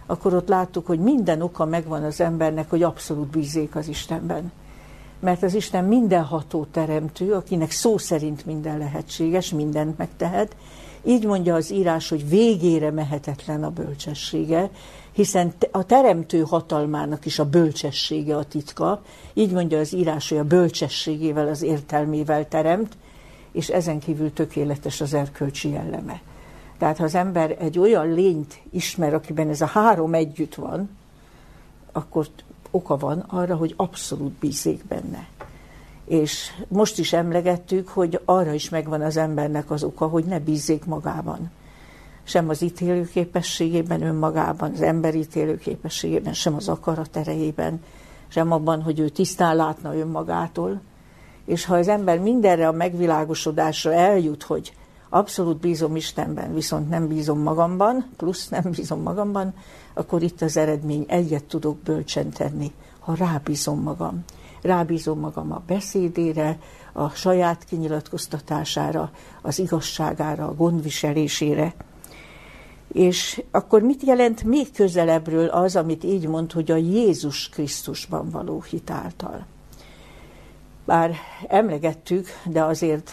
akkor 0.09 0.33
ott 0.33 0.47
láttuk, 0.47 0.85
hogy 0.85 0.99
minden 0.99 1.41
oka 1.41 1.65
megvan 1.65 2.03
az 2.03 2.21
embernek, 2.21 2.69
hogy 2.69 2.83
abszolút 2.83 3.27
bízzék 3.27 3.75
az 3.75 3.87
Istenben. 3.87 4.51
Mert 5.19 5.43
az 5.43 5.53
Isten 5.53 5.85
mindenható 5.85 6.65
teremtő, 6.71 7.33
akinek 7.33 7.71
szó 7.71 7.97
szerint 7.97 8.45
minden 8.45 8.77
lehetséges, 8.77 9.49
mindent 9.51 9.97
megtehet. 9.97 10.55
Így 11.03 11.25
mondja 11.25 11.55
az 11.55 11.71
írás, 11.71 12.09
hogy 12.09 12.29
végére 12.29 12.91
mehetetlen 12.91 13.63
a 13.63 13.69
bölcsessége, 13.69 14.69
hiszen 15.11 15.53
a 15.71 15.85
teremtő 15.85 16.41
hatalmának 16.41 17.25
is 17.25 17.39
a 17.39 17.49
bölcsessége 17.49 18.35
a 18.35 18.43
titka. 18.43 19.01
Így 19.33 19.51
mondja 19.51 19.79
az 19.79 19.93
írás, 19.93 20.29
hogy 20.29 20.37
a 20.37 20.43
bölcsességével, 20.43 21.47
az 21.47 21.61
értelmével 21.61 22.47
teremt, 22.47 22.97
és 23.51 23.67
ezen 23.67 23.99
kívül 23.99 24.33
tökéletes 24.33 25.01
az 25.01 25.13
erkölcsi 25.13 25.69
jelleme. 25.69 26.21
Tehát 26.79 26.97
ha 26.97 27.03
az 27.03 27.15
ember 27.15 27.55
egy 27.59 27.79
olyan 27.79 28.13
lényt 28.13 28.61
ismer, 28.69 29.13
akiben 29.13 29.49
ez 29.49 29.61
a 29.61 29.65
három 29.65 30.13
együtt 30.13 30.55
van, 30.55 30.89
akkor 31.91 32.27
oka 32.71 32.97
van 32.97 33.19
arra, 33.19 33.55
hogy 33.55 33.73
abszolút 33.77 34.31
bízzék 34.31 34.85
benne. 34.85 35.27
És 36.05 36.51
most 36.67 36.99
is 36.99 37.13
emlegettük, 37.13 37.87
hogy 37.87 38.21
arra 38.25 38.53
is 38.53 38.69
megvan 38.69 39.01
az 39.01 39.17
embernek 39.17 39.71
az 39.71 39.83
oka, 39.83 40.07
hogy 40.07 40.25
ne 40.25 40.39
bízzék 40.39 40.85
magában. 40.85 41.51
Sem 42.23 42.49
az 42.49 42.61
ítélőképességében 42.61 44.01
önmagában, 44.01 44.71
az 44.71 44.81
ember 44.81 45.15
ítélőképességében, 45.15 46.33
sem 46.33 46.55
az 46.55 46.67
akarat 46.67 47.17
erejében, 47.17 47.83
sem 48.27 48.51
abban, 48.51 48.81
hogy 48.81 48.99
ő 48.99 49.09
tisztán 49.09 49.55
látna 49.55 49.95
önmagától. 49.95 50.81
És 51.45 51.65
ha 51.65 51.75
az 51.75 51.87
ember 51.87 52.19
mindenre 52.19 52.67
a 52.67 52.71
megvilágosodásra 52.71 53.93
eljut, 53.93 54.43
hogy 54.43 54.73
abszolút 55.09 55.59
bízom 55.59 55.95
Istenben, 55.95 56.53
viszont 56.53 56.89
nem 56.89 57.07
bízom 57.07 57.39
magamban, 57.39 58.05
plusz 58.17 58.47
nem 58.47 58.71
bízom 58.71 59.01
magamban, 59.01 59.53
akkor 59.93 60.23
itt 60.23 60.41
az 60.41 60.57
eredmény, 60.57 61.05
egyet 61.07 61.43
tudok 61.43 61.77
bölcsen 61.77 62.29
tenni, 62.29 62.71
ha 62.99 63.15
rábízom 63.15 63.81
magam. 63.81 64.23
Rábízom 64.61 65.19
magam 65.19 65.51
a 65.51 65.61
beszédére, 65.67 66.59
a 66.93 67.09
saját 67.09 67.63
kinyilatkoztatására, 67.63 69.11
az 69.41 69.59
igazságára, 69.59 70.47
a 70.47 70.55
gondviselésére. 70.55 71.73
És 72.87 73.43
akkor 73.51 73.81
mit 73.81 74.03
jelent 74.03 74.43
még 74.43 74.71
közelebbről 74.71 75.47
az, 75.47 75.75
amit 75.75 76.03
így 76.03 76.27
mond, 76.27 76.51
hogy 76.51 76.71
a 76.71 76.75
Jézus 76.75 77.49
Krisztusban 77.49 78.29
való 78.29 78.61
hitáltal? 78.61 79.45
Bár 80.85 81.15
emlegettük, 81.47 82.27
de 82.45 82.63
azért 82.63 83.11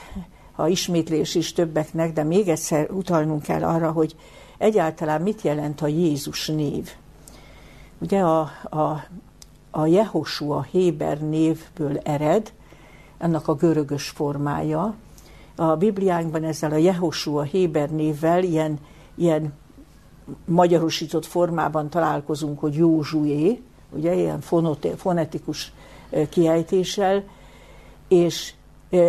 a 0.57 0.69
ismétlés 0.69 1.35
is 1.35 1.53
többeknek, 1.53 2.13
de 2.13 2.23
még 2.23 2.49
egyszer 2.49 2.91
utalnunk 2.91 3.43
kell 3.43 3.63
arra, 3.63 3.91
hogy 3.91 4.17
egyáltalán 4.59 5.23
mit 5.23 5.43
jelent 5.43 5.81
a 5.81 5.87
Jézus 5.87 6.47
név. 6.47 6.91
Ugye 7.99 8.21
a, 8.21 8.41
a, 8.71 9.05
a 9.71 9.87
Jehoshua 9.87 10.63
Héber 10.63 11.21
névből 11.21 11.99
ered, 11.99 12.53
annak 13.19 13.49
a 13.49 13.55
görögös 13.55 14.09
formája. 14.09 14.95
A 15.57 15.77
Bibliánkban 15.77 16.45
ezzel 16.45 16.71
a 16.71 16.77
Jehoshua 16.77 17.43
Héber 17.43 17.91
névvel 17.91 18.43
ilyen, 18.43 18.79
ilyen 19.15 19.53
magyarosított 20.45 21.27
formában 21.27 21.89
találkozunk, 21.89 22.59
hogy 22.61 22.75
Józsué, 22.75 23.63
ugye 23.91 24.15
ilyen 24.15 24.41
fonetikus 24.97 25.73
kiejtéssel, 26.29 27.25
és 28.09 28.53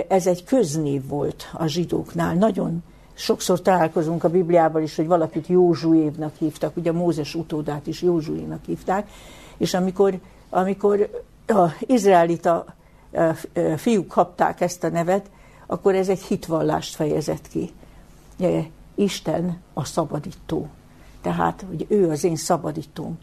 ez 0.07 0.27
egy 0.27 0.43
köznév 0.43 1.07
volt 1.07 1.49
a 1.53 1.65
zsidóknál. 1.65 2.33
Nagyon 2.35 2.83
sokszor 3.13 3.61
találkozunk 3.61 4.23
a 4.23 4.29
Bibliában 4.29 4.81
is, 4.81 4.95
hogy 4.95 5.07
valakit 5.07 5.47
Józsuévnak 5.47 6.35
hívtak, 6.35 6.77
ugye 6.77 6.91
Mózes 6.91 7.35
utódát 7.35 7.87
is 7.87 8.01
Józsuénak 8.01 8.65
hívták, 8.65 9.09
és 9.57 9.73
amikor, 9.73 10.19
amikor 10.49 11.23
a 11.47 11.67
izraelita 11.79 12.65
fiúk 13.75 14.07
kapták 14.07 14.61
ezt 14.61 14.83
a 14.83 14.89
nevet, 14.89 15.29
akkor 15.65 15.95
ez 15.95 16.09
egy 16.09 16.21
hitvallást 16.21 16.95
fejezett 16.95 17.47
ki. 17.47 17.71
Isten 18.95 19.61
a 19.73 19.85
szabadító. 19.85 20.67
Tehát, 21.21 21.65
hogy 21.67 21.85
ő 21.89 22.09
az 22.09 22.23
én 22.23 22.35
szabadítóm. 22.35 23.17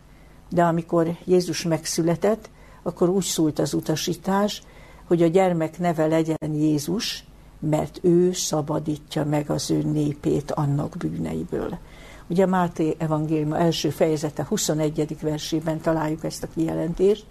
De 0.49 0.63
amikor 0.63 1.17
Jézus 1.25 1.63
megszületett, 1.63 2.51
akkor 2.83 3.09
úgy 3.09 3.25
szólt 3.25 3.59
az 3.59 3.75
utasítás, 3.75 4.63
hogy 5.07 5.23
a 5.23 5.27
gyermek 5.27 5.79
neve 5.79 6.07
legyen 6.07 6.53
Jézus, 6.53 7.25
mert 7.59 7.99
ő 8.03 8.33
szabadítja 8.33 9.25
meg 9.25 9.51
az 9.51 9.71
ő 9.71 9.83
népét 9.83 10.51
annak 10.51 10.97
bűneiből. 10.97 11.79
Ugye 12.27 12.47
Máté 12.47 12.95
evangélium 12.99 13.53
első 13.53 13.91
fejezete 13.91 14.45
21. 14.49 15.17
versében 15.21 15.81
találjuk 15.81 16.25
ezt 16.25 16.43
a 16.43 16.49
kijelentést. 16.55 17.25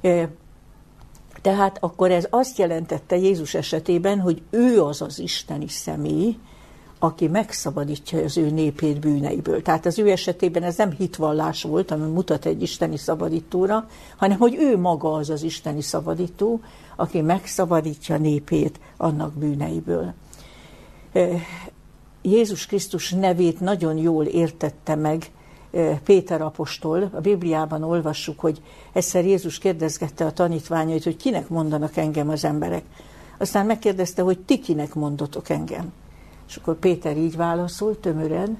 E, 0.00 0.28
tehát 1.42 1.78
akkor 1.80 2.10
ez 2.10 2.26
azt 2.30 2.58
jelentette 2.58 3.16
Jézus 3.16 3.54
esetében, 3.54 4.20
hogy 4.20 4.42
ő 4.50 4.82
az 4.82 5.02
az 5.02 5.18
isteni 5.18 5.68
személy, 5.68 6.38
aki 7.06 7.28
megszabadítja 7.28 8.22
az 8.22 8.36
ő 8.36 8.50
népét 8.50 9.00
bűneiből. 9.00 9.62
Tehát 9.62 9.86
az 9.86 9.98
ő 9.98 10.10
esetében 10.10 10.62
ez 10.62 10.76
nem 10.76 10.90
hitvallás 10.90 11.62
volt, 11.62 11.90
ami 11.90 12.10
mutat 12.10 12.46
egy 12.46 12.62
isteni 12.62 12.96
szabadítóra, 12.96 13.88
hanem 14.16 14.38
hogy 14.38 14.56
ő 14.58 14.78
maga 14.78 15.12
az 15.12 15.30
az 15.30 15.42
isteni 15.42 15.80
szabadító, 15.80 16.60
aki 16.96 17.20
megszabadítja 17.20 18.16
népét 18.16 18.80
annak 18.96 19.32
bűneiből. 19.32 20.12
Jézus 22.22 22.66
Krisztus 22.66 23.10
nevét 23.10 23.60
nagyon 23.60 23.96
jól 23.96 24.24
értette 24.24 24.94
meg 24.94 25.30
Péter 26.04 26.40
apostol. 26.40 27.10
A 27.12 27.20
Bibliában 27.20 27.82
olvassuk, 27.82 28.40
hogy 28.40 28.62
egyszer 28.92 29.24
Jézus 29.24 29.58
kérdezgette 29.58 30.24
a 30.24 30.32
tanítványait, 30.32 31.04
hogy 31.04 31.16
kinek 31.16 31.48
mondanak 31.48 31.96
engem 31.96 32.28
az 32.28 32.44
emberek. 32.44 32.82
Aztán 33.38 33.66
megkérdezte, 33.66 34.22
hogy 34.22 34.38
ti 34.38 34.58
kinek 34.58 34.94
mondotok 34.94 35.48
engem. 35.48 35.92
És 36.48 36.56
akkor 36.56 36.78
Péter 36.78 37.16
így 37.16 37.36
válaszolt 37.36 37.98
tömören, 37.98 38.58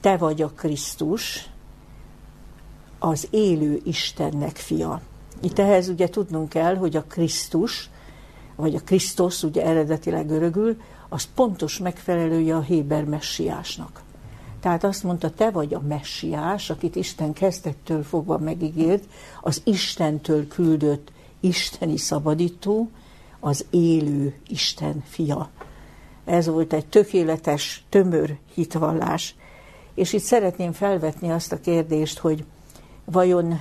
te 0.00 0.16
vagy 0.16 0.42
a 0.42 0.48
Krisztus, 0.48 1.50
az 2.98 3.28
élő 3.30 3.80
Istennek 3.84 4.56
fia. 4.56 5.00
Itt 5.40 5.58
ehhez 5.58 5.88
ugye 5.88 6.08
tudnunk 6.08 6.48
kell, 6.48 6.76
hogy 6.76 6.96
a 6.96 7.02
Krisztus, 7.02 7.90
vagy 8.56 8.74
a 8.74 8.80
Krisztus, 8.84 9.42
ugye 9.42 9.64
eredetileg 9.64 10.26
görögül, 10.26 10.80
az 11.08 11.28
pontos 11.34 11.78
megfelelője 11.78 12.56
a 12.56 12.60
Héber 12.60 13.04
messiásnak. 13.04 14.02
Tehát 14.60 14.84
azt 14.84 15.02
mondta, 15.02 15.30
te 15.30 15.50
vagy 15.50 15.74
a 15.74 15.80
messiás, 15.80 16.70
akit 16.70 16.96
Isten 16.96 17.32
kezdettől 17.32 18.02
fogva 18.02 18.38
megígért, 18.38 19.04
az 19.42 19.60
Istentől 19.64 20.48
küldött 20.48 21.12
isteni 21.40 21.96
szabadító, 21.96 22.90
az 23.40 23.66
élő 23.70 24.34
Isten 24.48 25.02
fia. 25.06 25.50
Ez 26.28 26.46
volt 26.46 26.72
egy 26.72 26.86
tökéletes, 26.86 27.84
tömör 27.88 28.36
hitvallás. 28.54 29.34
És 29.94 30.12
itt 30.12 30.22
szeretném 30.22 30.72
felvetni 30.72 31.30
azt 31.30 31.52
a 31.52 31.60
kérdést, 31.60 32.18
hogy 32.18 32.44
vajon 33.04 33.60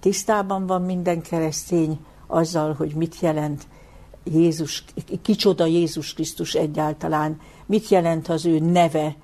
tisztában 0.00 0.66
van 0.66 0.82
minden 0.82 1.22
keresztény 1.22 1.98
azzal, 2.26 2.72
hogy 2.72 2.94
mit 2.94 3.20
jelent 3.20 3.66
Jézus, 4.24 4.84
kicsoda 5.22 5.66
Jézus 5.66 6.14
Krisztus 6.14 6.54
egyáltalán, 6.54 7.40
mit 7.66 7.88
jelent 7.88 8.28
az 8.28 8.46
ő 8.46 8.58
neve, 8.58 9.16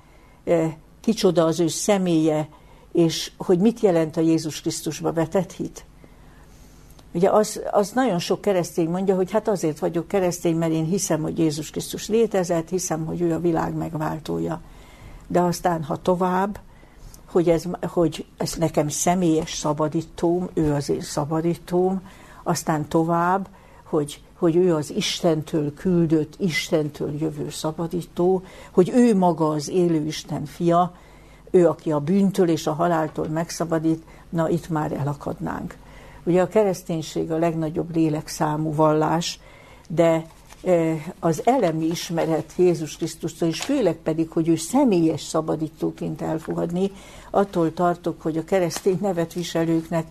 kicsoda 1.01 1.45
az 1.45 1.61
ő 1.61 1.69
személye, 1.69 2.49
és 2.93 3.33
hogy 3.37 3.59
mit 3.59 3.81
jelent 3.81 4.17
a 4.17 4.21
Jézus 4.21 4.61
Krisztusba 4.61 5.13
vetett 5.13 5.53
hit. 5.53 5.85
Ugye 7.13 7.31
az, 7.31 7.61
az 7.71 7.91
nagyon 7.91 8.19
sok 8.19 8.41
keresztény 8.41 8.89
mondja, 8.89 9.15
hogy 9.15 9.31
hát 9.31 9.49
azért 9.49 9.79
vagyok 9.79 10.09
keresztény, 10.09 10.57
mert 10.57 10.73
én 10.73 10.85
hiszem, 10.85 11.23
hogy 11.23 11.39
Jézus 11.39 11.71
Krisztus 11.71 12.09
létezett, 12.09 12.69
hiszem, 12.69 13.07
hogy 13.07 13.21
ő 13.21 13.33
a 13.33 13.41
világ 13.41 13.75
megváltója. 13.75 14.61
De 15.27 15.41
aztán, 15.41 15.85
ha 15.85 15.97
tovább, 15.97 16.59
hogy 17.31 17.49
ez, 17.49 17.65
hogy 17.87 18.27
ez 18.37 18.55
nekem 18.55 18.89
személyes 18.89 19.53
szabadítóm, 19.53 20.49
ő 20.55 20.73
az 20.73 20.89
én 20.89 21.01
szabadítóm, 21.01 22.03
aztán 22.43 22.89
tovább, 22.89 23.49
hogy, 23.83 24.23
hogy 24.39 24.57
ő 24.57 24.75
az 24.75 24.93
Istentől 24.93 25.75
küldött, 25.75 26.35
Istentől 26.39 27.15
jövő 27.21 27.51
szabadító, 27.51 28.43
hogy 28.71 28.89
ő 28.95 29.17
maga 29.17 29.49
az 29.49 29.69
élő 29.69 30.07
Isten 30.07 30.45
fia, 30.45 30.95
ő, 31.51 31.69
aki 31.69 31.93
a 31.93 32.01
bűntől 32.01 32.49
és 32.49 32.67
a 32.67 32.73
haláltól 32.73 33.29
megszabadít, 33.29 34.03
na 34.29 34.49
itt 34.49 34.69
már 34.69 34.93
elakadnánk. 34.93 35.77
Ugye 36.29 36.43
a 36.43 36.49
kereszténység 36.49 37.31
a 37.31 37.39
legnagyobb 37.39 37.95
lélekszámú 37.95 38.75
vallás, 38.75 39.41
de 39.89 40.27
e, 40.65 40.95
az 41.21 41.43
elemi 41.45 41.87
ismeret 41.87 42.53
Jézus 42.57 42.97
Krisztustól, 42.97 43.49
és 43.49 43.61
főleg 43.61 43.95
pedig, 43.95 44.31
hogy 44.31 44.49
ő 44.49 44.57
személyes 44.57 45.23
szabadítóként 45.23 46.23
elfogadni, 46.23 46.91
attól 47.31 47.75
tartok, 47.75 48.23
hogy 48.23 48.37
a 48.37 48.45
keresztény 48.45 48.99
nevet 49.01 49.33
viselőknek 49.33 50.07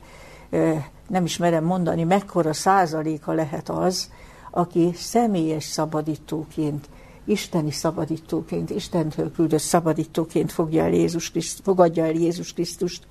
e, 0.50 0.90
nem 1.08 1.26
is 1.26 1.38
merem 1.38 1.64
mondani, 1.64 2.04
mekkora 2.04 2.54
százaléka 2.54 3.32
lehet 3.34 3.70
az, 3.70 4.12
aki 4.52 4.92
személyes 4.96 5.64
szabadítóként 5.64 6.90
isteni 7.26 7.72
szabadítóként, 7.72 8.70
Istentől 8.70 9.32
küldött 9.32 9.60
szabadítóként 9.60 10.52
fogja 10.52 10.84
el 10.84 10.94
Jézus 10.94 11.32
Kriszt, 11.32 11.60
fogadja 11.64 12.06
el 12.06 12.14
Jézus 12.14 12.54
Krisztust. 12.54 13.08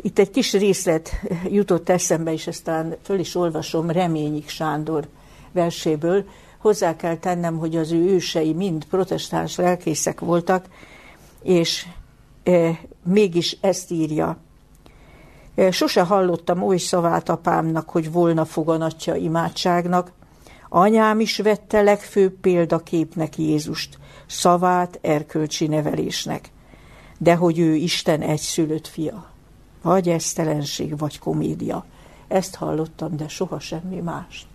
Itt 0.00 0.18
egy 0.18 0.30
kis 0.30 0.52
részlet 0.52 1.10
jutott 1.48 1.88
eszembe, 1.88 2.32
és 2.32 2.46
aztán 2.46 2.96
föl 3.02 3.18
is 3.18 3.34
olvasom 3.34 3.90
Reményik 3.90 4.48
Sándor 4.48 5.08
verséből. 5.52 6.24
Hozzá 6.58 6.96
kell 6.96 7.16
tennem, 7.16 7.58
hogy 7.58 7.76
az 7.76 7.92
ő 7.92 8.10
ősei 8.10 8.52
mind 8.52 8.84
protestáns 8.84 9.56
lelkészek 9.56 10.20
voltak, 10.20 10.66
és 11.42 11.86
e, 12.44 12.78
mégis 13.04 13.56
ezt 13.60 13.90
írja. 13.90 14.36
E, 15.54 15.70
sose 15.70 16.02
hallottam 16.02 16.62
oly 16.62 16.76
szavát 16.76 17.28
apámnak, 17.28 17.90
hogy 17.90 18.12
volna 18.12 18.44
foganatja 18.44 19.14
imádságnak, 19.14 20.12
Anyám 20.74 21.20
is 21.20 21.38
vette 21.38 21.82
legfőbb 21.82 22.32
példaképnek 22.40 23.38
Jézust, 23.38 23.98
szavát 24.26 24.98
erkölcsi 25.02 25.66
nevelésnek. 25.66 26.50
De 27.18 27.34
hogy 27.34 27.58
ő 27.58 27.74
Isten 27.74 28.20
egyszülött 28.20 28.86
fia. 28.86 29.31
Vagy 29.82 30.08
esztelenség, 30.08 30.98
vagy 30.98 31.18
komédia. 31.18 31.84
Ezt 32.28 32.54
hallottam, 32.54 33.16
de 33.16 33.28
soha 33.28 33.60
semmi 33.60 34.00
más. 34.00 34.46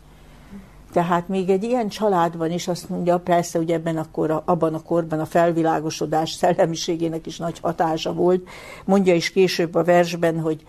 Tehát 0.92 1.28
még 1.28 1.50
egy 1.50 1.64
ilyen 1.64 1.88
családban 1.88 2.52
is 2.52 2.68
azt 2.68 2.90
mondja, 2.90 3.20
persze, 3.20 3.58
hogy 3.58 3.72
ebben 3.72 3.98
a 3.98 4.42
abban 4.46 4.74
a 4.74 4.82
korban 4.82 5.20
a 5.20 5.26
felvilágosodás 5.26 6.32
szellemiségének 6.32 7.26
is 7.26 7.38
nagy 7.38 7.60
hatása 7.60 8.14
volt. 8.14 8.48
Mondja 8.86 9.16
is 9.16 9.32
később 9.32 9.76
a 9.76 9.84
versben, 9.84 10.40
hogy, 10.40 10.66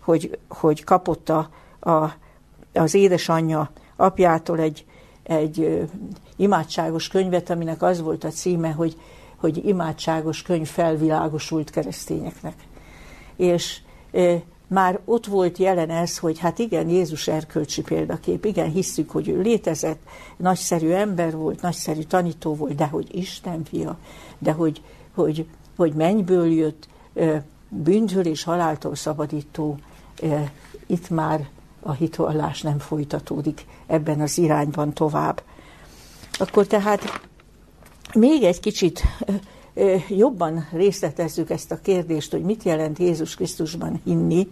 hogy, 0.00 0.38
hogy 0.48 0.84
kapott 0.84 1.28
a, 1.28 1.48
a, 1.80 2.12
az 2.74 2.94
édesanyja 2.94 3.70
apjától 3.96 4.58
egy, 4.58 4.84
egy 5.22 5.88
imádságos 6.36 7.08
könyvet, 7.08 7.50
aminek 7.50 7.82
az 7.82 8.00
volt 8.00 8.24
a 8.24 8.28
címe, 8.28 8.70
hogy, 8.70 8.96
hogy 9.36 9.66
imádságos 9.66 10.42
könyv 10.42 10.66
felvilágosult 10.66 11.70
keresztényeknek. 11.70 12.54
És 13.38 13.80
már 14.68 15.00
ott 15.04 15.26
volt 15.26 15.58
jelen 15.58 15.90
ez, 15.90 16.18
hogy 16.18 16.38
hát 16.38 16.58
igen, 16.58 16.88
Jézus 16.88 17.28
erkölcsi 17.28 17.82
példakép, 17.82 18.44
igen, 18.44 18.70
hisszük, 18.70 19.10
hogy 19.10 19.28
ő 19.28 19.40
létezett, 19.40 20.02
nagyszerű 20.36 20.90
ember 20.90 21.36
volt, 21.36 21.60
nagyszerű 21.60 22.02
tanító 22.02 22.54
volt, 22.54 22.74
de 22.74 22.86
hogy 22.86 23.14
Isten 23.14 23.64
fia, 23.64 23.98
de 24.38 24.52
hogy, 24.52 24.82
hogy, 25.14 25.46
hogy 25.76 25.92
mennyből 25.92 26.52
jött, 26.52 26.88
bűntől 27.68 28.26
és 28.26 28.42
haláltól 28.42 28.94
szabadító, 28.94 29.78
itt 30.86 31.10
már 31.10 31.48
a 31.80 31.92
hitvallás 31.92 32.62
nem 32.62 32.78
folytatódik 32.78 33.66
ebben 33.86 34.20
az 34.20 34.38
irányban 34.38 34.92
tovább. 34.92 35.42
Akkor 36.32 36.66
tehát 36.66 37.20
még 38.14 38.42
egy 38.42 38.60
kicsit 38.60 39.02
jobban 40.08 40.68
részletezzük 40.72 41.50
ezt 41.50 41.72
a 41.72 41.80
kérdést, 41.80 42.30
hogy 42.30 42.42
mit 42.42 42.62
jelent 42.62 42.98
Jézus 42.98 43.34
Krisztusban 43.34 44.00
hinni, 44.04 44.48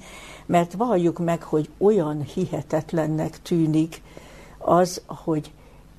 mert 0.47 0.73
valljuk 0.73 1.19
meg, 1.19 1.43
hogy 1.43 1.69
olyan 1.79 2.23
hihetetlennek 2.23 3.43
tűnik 3.43 4.03
az, 4.59 5.03
hogy 5.07 5.51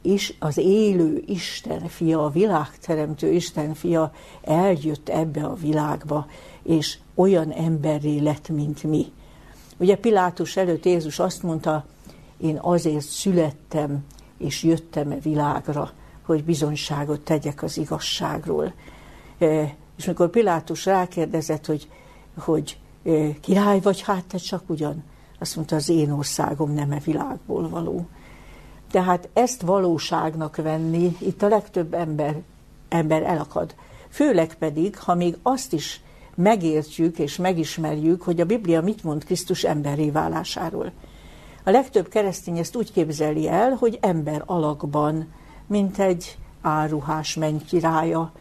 is 0.02 0.34
az 0.40 0.58
élő 0.58 1.24
Isten 1.26 1.88
fia, 1.88 2.26
a 2.26 2.30
világteremtő 2.30 3.32
Isten 3.32 3.74
fia 3.74 4.12
eljött 4.42 5.10
ebbe 5.10 5.44
a 5.44 5.54
világba, 5.54 6.28
és 6.64 6.98
olyan 7.16 7.52
emberré 7.52 8.18
lett, 8.18 8.50
mint 8.50 8.84
mi. 8.84 9.06
Ugye 9.78 9.96
Pilátus 9.96 10.58
előtt 10.58 10.86
Jézus 10.86 11.20
azt 11.20 11.44
mondta, 11.44 11.86
én 12.38 12.58
azért 12.62 13.06
születtem, 13.06 14.06
és 14.38 14.64
jöttem 14.64 15.12
e 15.12 15.20
világra, 15.20 15.92
hogy 16.26 16.44
bizonyságot 16.44 17.22
tegyek 17.22 17.64
az 17.64 17.78
igazságról. 17.78 18.74
E, 19.40 19.76
és 19.98 20.06
mikor 20.06 20.30
Pilátus 20.30 20.86
rákérdezett, 20.86 21.66
hogy, 21.66 21.90
hogy 22.38 22.80
e, 23.06 23.40
király 23.42 23.80
vagy, 23.80 24.02
hát 24.02 24.26
te 24.26 24.38
csak 24.38 24.64
ugyan, 24.70 25.04
azt 25.40 25.56
mondta, 25.56 25.76
az 25.76 25.90
én 25.90 26.12
országom 26.12 26.74
nem 26.74 26.92
e 26.92 27.00
világból 27.06 27.70
való. 27.70 28.08
Tehát 28.92 29.30
ezt 29.34 29.62
valóságnak 29.62 30.56
venni, 30.56 31.16
itt 31.20 31.42
a 31.42 31.48
legtöbb 31.48 31.94
ember, 31.94 32.42
ember 32.90 33.24
elakad. 33.24 33.76
Főleg 34.10 34.56
pedig, 34.56 34.98
ha 34.98 35.16
még 35.16 35.38
azt 35.42 35.74
is 35.74 36.02
megértjük 36.36 37.20
és 37.20 37.36
megismerjük, 37.36 38.22
hogy 38.22 38.42
a 38.42 38.46
Biblia 38.46 38.82
mit 38.82 39.04
mond 39.04 39.26
Krisztus 39.26 39.64
emberi 39.64 40.12
válásáról. 40.12 40.92
A 41.64 41.70
legtöbb 41.70 42.08
keresztény 42.08 42.58
ezt 42.58 42.76
úgy 42.76 42.92
képzeli 42.92 43.48
el, 43.48 43.72
hogy 43.72 43.98
ember 44.02 44.44
alakban, 44.46 45.34
mint 45.68 46.00
egy 46.00 46.38
áruhás 46.62 47.36
menny 47.36 47.58
királya 47.68 48.32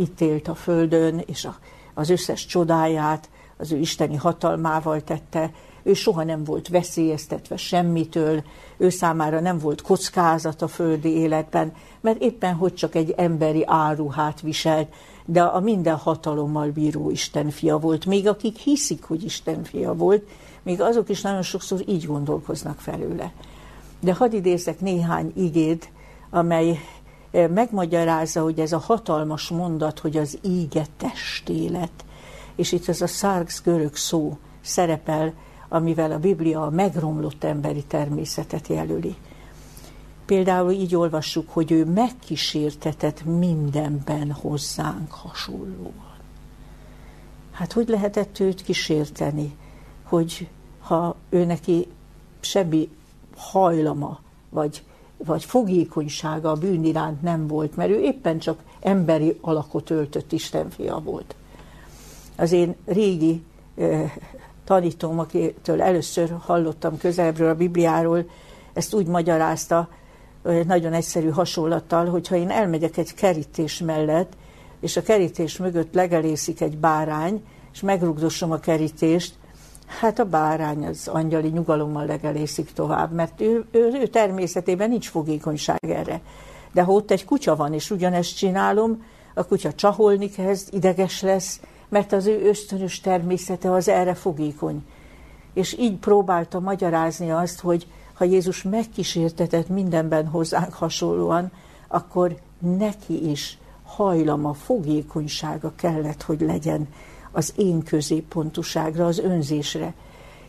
itt 0.00 0.20
élt 0.20 0.48
a 0.48 0.54
földön, 0.54 1.22
és 1.26 1.44
a, 1.44 1.56
az 1.94 2.10
összes 2.10 2.46
csodáját 2.46 3.28
az 3.56 3.72
ő 3.72 3.76
isteni 3.76 4.16
hatalmával 4.16 5.00
tette, 5.00 5.50
ő 5.82 5.92
soha 5.92 6.24
nem 6.24 6.44
volt 6.44 6.68
veszélyeztetve 6.68 7.56
semmitől, 7.56 8.42
ő 8.76 8.88
számára 8.88 9.40
nem 9.40 9.58
volt 9.58 9.82
kockázat 9.82 10.62
a 10.62 10.68
földi 10.68 11.08
életben, 11.08 11.72
mert 12.00 12.22
éppen 12.22 12.54
hogy 12.54 12.74
csak 12.74 12.94
egy 12.94 13.14
emberi 13.16 13.62
áruhát 13.66 14.40
viselt, 14.40 14.94
de 15.24 15.42
a 15.42 15.60
minden 15.60 15.96
hatalommal 15.96 16.68
bíró 16.68 17.10
Isten 17.10 17.50
fia 17.50 17.78
volt. 17.78 18.06
Még 18.06 18.28
akik 18.28 18.56
hiszik, 18.56 19.02
hogy 19.02 19.24
Isten 19.24 19.64
fia 19.64 19.94
volt, 19.94 20.22
még 20.62 20.80
azok 20.80 21.08
is 21.08 21.20
nagyon 21.20 21.42
sokszor 21.42 21.80
így 21.86 22.06
gondolkoznak 22.06 22.80
felőle. 22.80 23.32
De 24.00 24.14
hadd 24.14 24.32
idézek 24.32 24.80
néhány 24.80 25.32
igét, 25.36 25.90
amely 26.30 26.78
megmagyarázza, 27.30 28.42
hogy 28.42 28.60
ez 28.60 28.72
a 28.72 28.78
hatalmas 28.78 29.48
mondat, 29.48 29.98
hogy 29.98 30.16
az 30.16 30.38
íge 30.42 30.86
testélet, 30.96 32.04
és 32.56 32.72
itt 32.72 32.88
ez 32.88 33.00
a 33.00 33.06
szárgsz 33.06 33.62
görög 33.62 33.96
szó 33.96 34.38
szerepel, 34.60 35.32
amivel 35.68 36.12
a 36.12 36.18
Biblia 36.18 36.62
a 36.62 36.70
megromlott 36.70 37.44
emberi 37.44 37.84
természetet 37.84 38.66
jelöli. 38.66 39.16
Például 40.24 40.70
így 40.70 40.96
olvassuk, 40.96 41.50
hogy 41.50 41.72
ő 41.72 41.84
megkísértetett 41.84 43.24
mindenben 43.24 44.32
hozzánk 44.32 45.10
hasonlóan. 45.10 46.10
Hát 47.50 47.72
hogy 47.72 47.88
lehetett 47.88 48.40
őt 48.40 48.62
kísérteni, 48.62 49.56
hogy 50.02 50.48
ha 50.80 51.16
ő 51.28 51.44
neki 51.44 51.86
semmi 52.40 52.88
hajlama, 53.36 54.20
vagy, 54.48 54.82
vagy 55.24 55.44
fogékonysága 55.44 56.50
a 56.50 56.54
bűn 56.54 56.84
iránt 56.84 57.22
nem 57.22 57.46
volt, 57.46 57.76
mert 57.76 57.90
ő 57.90 58.00
éppen 58.00 58.38
csak 58.38 58.58
emberi 58.80 59.38
alakot 59.40 59.90
öltött 59.90 60.32
Istenfia 60.32 60.98
volt. 60.98 61.34
Az 62.36 62.52
én 62.52 62.76
régi 62.86 63.42
eh, 63.76 64.12
akitől 65.00 65.82
először 65.82 66.36
hallottam 66.40 66.98
közelebbről 66.98 67.48
a 67.48 67.54
Bibliáról, 67.54 68.24
ezt 68.72 68.94
úgy 68.94 69.06
magyarázta, 69.06 69.88
nagyon 70.66 70.92
egyszerű 70.92 71.28
hasonlattal, 71.28 72.06
hogyha 72.06 72.36
én 72.36 72.50
elmegyek 72.50 72.96
egy 72.96 73.14
kerítés 73.14 73.78
mellett, 73.78 74.32
és 74.80 74.96
a 74.96 75.02
kerítés 75.02 75.56
mögött 75.56 75.94
legelészik 75.94 76.60
egy 76.60 76.78
bárány, 76.78 77.42
és 77.72 77.80
megrugdosom 77.80 78.50
a 78.52 78.58
kerítést, 78.58 79.34
hát 79.98 80.18
a 80.18 80.24
bárány 80.24 80.86
az 80.86 81.08
angyali 81.08 81.48
nyugalommal 81.48 82.06
legelészik 82.06 82.72
tovább, 82.72 83.12
mert 83.12 83.40
ő, 83.40 83.64
ő, 83.70 83.90
ő 84.00 84.06
természetében 84.06 84.88
nincs 84.88 85.08
fogékonyság 85.08 85.90
erre. 85.90 86.20
De 86.72 86.82
ha 86.82 86.92
ott 86.92 87.10
egy 87.10 87.24
kutya 87.24 87.56
van, 87.56 87.72
és 87.72 87.90
ugyanezt 87.90 88.36
csinálom, 88.36 89.04
a 89.34 89.44
kutya 89.44 89.72
csaholni 89.72 90.30
kezd, 90.30 90.74
ideges 90.74 91.22
lesz, 91.22 91.60
mert 91.88 92.12
az 92.12 92.26
ő 92.26 92.48
ösztönös 92.48 93.00
természete 93.00 93.72
az 93.72 93.88
erre 93.88 94.14
fogékony. 94.14 94.84
És 95.54 95.78
így 95.78 95.96
próbálta 95.96 96.60
magyarázni 96.60 97.30
azt, 97.30 97.60
hogy 97.60 97.86
ha 98.14 98.24
Jézus 98.24 98.62
megkísértetett 98.62 99.68
mindenben 99.68 100.26
hozzánk 100.26 100.72
hasonlóan, 100.72 101.52
akkor 101.88 102.36
neki 102.58 103.30
is 103.30 103.58
hajlama, 103.84 104.52
fogékonysága 104.52 105.72
kellett, 105.76 106.22
hogy 106.22 106.40
legyen 106.40 106.88
az 107.32 107.52
én 107.56 107.82
középpontuságra, 107.82 109.06
az 109.06 109.18
önzésre. 109.18 109.94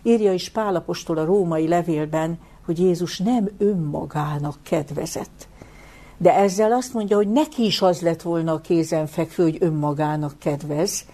Írja 0.04 0.34
is 0.34 0.50
Pálapostól 0.50 1.18
a 1.18 1.26
római 1.26 1.68
levélben, 1.68 2.40
hogy 2.66 2.80
Jézus 2.80 3.18
nem 3.18 3.50
önmagának 3.58 4.56
kedvezett. 4.64 5.48
De 6.18 6.36
ezzel 6.36 6.72
azt 6.72 6.94
mondja, 6.94 7.16
hogy 7.16 7.32
neki 7.32 7.66
is 7.66 7.82
az 7.82 8.02
lett 8.02 8.22
volna 8.22 8.54
a 8.54 8.62
kézenfekvő, 8.62 9.44
hogy 9.44 9.58
önmagának 9.60 10.40
kedvez. 10.40 11.06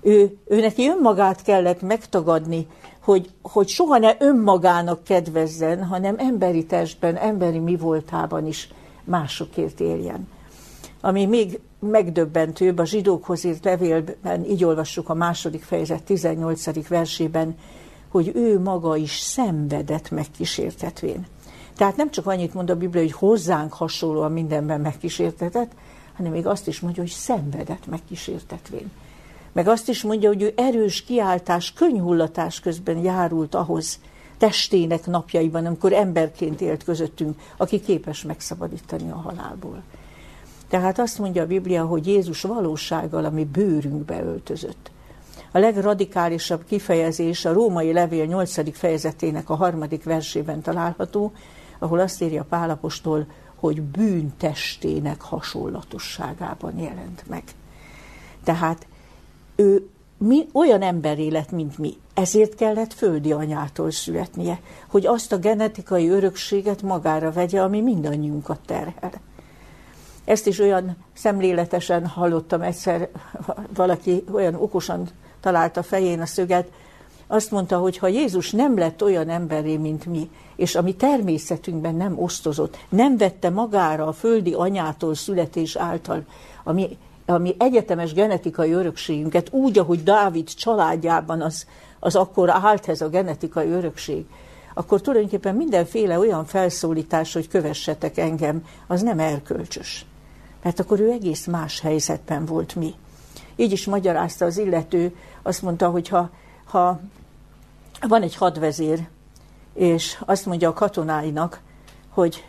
Ő, 0.00 0.38
ő 0.46 0.60
neki 0.60 0.88
önmagát 0.88 1.42
kellett 1.42 1.82
megtagadni, 1.82 2.66
hogy, 3.02 3.30
hogy 3.42 3.68
soha 3.68 3.98
ne 3.98 4.16
önmagának 4.18 5.04
kedvezzen, 5.04 5.84
hanem 5.84 6.14
emberi 6.18 6.66
testben, 6.66 7.16
emberi 7.16 7.58
mi 7.58 7.76
voltában 7.76 8.46
is 8.46 8.68
másokért 9.04 9.80
éljen. 9.80 10.28
Ami 11.00 11.26
még 11.26 11.60
megdöbbentőbb, 11.78 12.78
a 12.78 12.84
zsidókhoz 12.84 13.44
írt 13.44 13.64
levélben, 13.64 14.44
így 14.44 14.64
olvassuk 14.64 15.08
a 15.08 15.14
második 15.14 15.62
fejezet 15.62 16.02
18. 16.02 16.88
versében, 16.88 17.56
hogy 18.08 18.32
ő 18.34 18.60
maga 18.60 18.96
is 18.96 19.18
szenvedett 19.18 20.10
megkísértetvén. 20.10 21.26
Tehát 21.76 21.96
nem 21.96 22.10
csak 22.10 22.26
annyit 22.26 22.54
mond 22.54 22.70
a 22.70 22.76
Biblia, 22.76 23.02
hogy 23.02 23.12
hozzánk 23.12 23.72
hasonlóan 23.72 24.32
mindenben 24.32 24.80
megkísértetett, 24.80 25.70
hanem 26.16 26.32
még 26.32 26.46
azt 26.46 26.66
is 26.66 26.80
mondja, 26.80 27.02
hogy 27.02 27.10
szenvedett 27.10 27.86
megkísértetvén. 27.86 28.90
Meg 29.52 29.68
azt 29.68 29.88
is 29.88 30.02
mondja, 30.02 30.28
hogy 30.28 30.42
ő 30.42 30.52
erős 30.56 31.04
kiáltás, 31.04 31.72
könyhullatás 31.72 32.60
közben 32.60 32.98
járult 32.98 33.54
ahhoz 33.54 33.98
testének 34.38 35.06
napjaiban, 35.06 35.66
amikor 35.66 35.92
emberként 35.92 36.60
élt 36.60 36.84
közöttünk, 36.84 37.40
aki 37.56 37.80
képes 37.80 38.22
megszabadítani 38.22 39.10
a 39.10 39.16
halálból. 39.16 39.82
Tehát 40.70 40.98
azt 40.98 41.18
mondja 41.18 41.42
a 41.42 41.46
Biblia, 41.46 41.84
hogy 41.84 42.06
Jézus 42.06 42.42
valósággal, 42.42 43.24
ami 43.24 43.44
bőrünkbe 43.44 44.22
öltözött. 44.22 44.90
A 45.52 45.58
legradikálisabb 45.58 46.64
kifejezés 46.64 47.44
a 47.44 47.52
római 47.52 47.92
levél 47.92 48.24
8. 48.24 48.76
fejezetének 48.76 49.50
a 49.50 49.54
harmadik 49.54 50.04
versében 50.04 50.60
található, 50.60 51.32
ahol 51.78 51.98
azt 51.98 52.22
írja 52.22 52.46
Pálapostól, 52.48 53.26
hogy 53.54 53.82
bűntestének 53.82 55.20
hasonlatosságában 55.20 56.78
jelent 56.78 57.24
meg. 57.28 57.42
Tehát 58.44 58.86
ő 59.56 59.88
mi, 60.18 60.46
olyan 60.52 60.82
emberé 60.82 61.28
lett, 61.28 61.50
mint 61.50 61.78
mi. 61.78 61.92
Ezért 62.14 62.54
kellett 62.54 62.92
földi 62.92 63.32
anyától 63.32 63.90
születnie, 63.90 64.60
hogy 64.88 65.06
azt 65.06 65.32
a 65.32 65.38
genetikai 65.38 66.08
örökséget 66.08 66.82
magára 66.82 67.32
vegye, 67.32 67.62
ami 67.62 67.80
mindannyiunkat 67.80 68.60
terhel. 68.66 69.12
Ezt 70.30 70.46
is 70.46 70.58
olyan 70.58 70.96
szemléletesen 71.12 72.06
hallottam 72.06 72.62
egyszer, 72.62 73.08
valaki 73.74 74.24
olyan 74.32 74.54
okosan 74.54 75.08
találta 75.40 75.82
fején 75.82 76.20
a 76.20 76.26
szöget, 76.26 76.70
azt 77.26 77.50
mondta, 77.50 77.78
hogy 77.78 77.98
ha 77.98 78.08
Jézus 78.08 78.50
nem 78.50 78.78
lett 78.78 79.02
olyan 79.02 79.28
emberé, 79.28 79.76
mint 79.76 80.06
mi, 80.06 80.30
és 80.56 80.74
ami 80.74 80.94
természetünkben 80.94 81.94
nem 81.94 82.18
osztozott, 82.18 82.78
nem 82.88 83.16
vette 83.16 83.50
magára 83.50 84.06
a 84.06 84.12
földi 84.12 84.52
anyától 84.52 85.14
születés 85.14 85.76
által, 85.76 86.24
ami, 86.64 86.96
ami 87.26 87.54
egyetemes 87.58 88.12
genetikai 88.12 88.72
örökségünket, 88.72 89.52
úgy, 89.52 89.78
ahogy 89.78 90.02
Dávid 90.02 90.48
családjában 90.48 91.40
az, 91.40 91.66
az 92.00 92.16
akkor 92.16 92.50
állt 92.50 92.88
ez 92.88 93.00
a 93.00 93.08
genetikai 93.08 93.70
örökség, 93.70 94.24
akkor 94.74 95.00
tulajdonképpen 95.00 95.54
mindenféle 95.54 96.18
olyan 96.18 96.44
felszólítás, 96.44 97.32
hogy 97.32 97.48
kövessetek 97.48 98.18
engem, 98.18 98.64
az 98.86 99.02
nem 99.02 99.18
erkölcsös. 99.18 100.04
Mert 100.62 100.80
akkor 100.80 101.00
ő 101.00 101.10
egész 101.10 101.46
más 101.46 101.80
helyzetben 101.80 102.44
volt 102.44 102.74
mi. 102.74 102.94
Így 103.56 103.72
is 103.72 103.86
magyarázta 103.86 104.44
az 104.44 104.58
illető, 104.58 105.16
azt 105.42 105.62
mondta, 105.62 105.90
hogy 105.90 106.08
ha, 106.08 106.30
ha 106.64 107.00
van 108.08 108.22
egy 108.22 108.36
hadvezér, 108.36 109.08
és 109.74 110.22
azt 110.26 110.46
mondja 110.46 110.68
a 110.68 110.72
katonáinak, 110.72 111.60
hogy, 112.08 112.44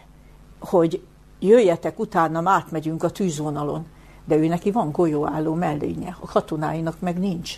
hogy 0.60 1.04
jöjjetek 1.40 2.00
utána, 2.00 2.50
átmegyünk 2.50 3.04
a 3.04 3.10
tűzvonalon, 3.10 3.86
de 4.26 4.36
ő 4.36 4.48
neki 4.48 4.72
van 4.72 4.92
golyóálló 4.92 5.54
mellénye, 5.54 6.18
a 6.20 6.26
katonáinak 6.26 7.00
meg 7.00 7.20
nincs. 7.20 7.56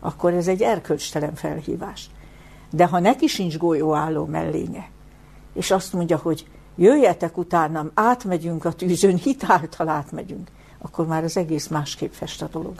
Akkor 0.00 0.32
ez 0.32 0.48
egy 0.48 0.62
erkölcstelen 0.62 1.34
felhívás. 1.34 2.10
De 2.70 2.86
ha 2.86 2.98
neki 2.98 3.26
sincs 3.26 3.58
golyóálló 3.58 4.24
mellénye, 4.24 4.90
és 5.52 5.70
azt 5.70 5.92
mondja, 5.92 6.16
hogy 6.16 6.46
jöjjetek 6.78 7.36
utánam, 7.36 7.90
átmegyünk 7.94 8.64
a 8.64 8.72
tűzön, 8.72 9.16
hitáltal 9.16 9.88
átmegyünk, 9.88 10.48
akkor 10.78 11.06
már 11.06 11.24
az 11.24 11.36
egész 11.36 11.66
másképp 11.66 12.12
fest 12.12 12.42
a 12.42 12.48
dolog. 12.52 12.74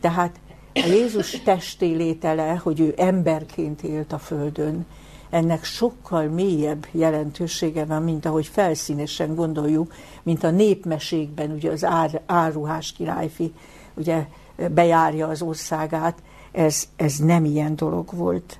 Tehát 0.00 0.40
a 0.74 0.86
Jézus 0.86 1.30
testé 1.30 1.92
létele, 1.92 2.60
hogy 2.62 2.80
ő 2.80 2.94
emberként 2.96 3.82
élt 3.82 4.12
a 4.12 4.18
Földön, 4.18 4.86
ennek 5.30 5.64
sokkal 5.64 6.24
mélyebb 6.24 6.86
jelentősége 6.90 7.84
van, 7.84 8.02
mint 8.02 8.26
ahogy 8.26 8.46
felszínesen 8.46 9.34
gondoljuk, 9.34 9.94
mint 10.22 10.44
a 10.44 10.50
népmesékben, 10.50 11.50
ugye 11.50 11.70
az 11.70 11.84
ár, 11.84 12.22
áruhás 12.26 12.92
királyfi 12.92 13.52
ugye 13.94 14.26
bejárja 14.70 15.28
az 15.28 15.42
országát, 15.42 16.18
ez, 16.52 16.88
ez 16.96 17.16
nem 17.16 17.44
ilyen 17.44 17.76
dolog 17.76 18.08
volt. 18.14 18.58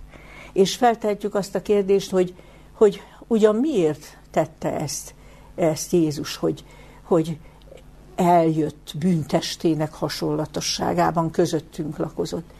És 0.52 0.76
feltehetjük 0.76 1.34
azt 1.34 1.54
a 1.54 1.62
kérdést, 1.62 2.10
hogy, 2.10 2.34
hogy 2.72 3.02
ugyan 3.26 3.56
miért 3.56 4.17
tette 4.30 4.80
ezt, 4.80 5.14
ezt 5.54 5.92
Jézus, 5.92 6.36
hogy, 6.36 6.64
hogy 7.02 7.38
eljött 8.16 8.92
bűntestének 8.98 9.92
hasonlatosságában 9.92 11.30
közöttünk 11.30 11.96
lakozott. 11.96 12.50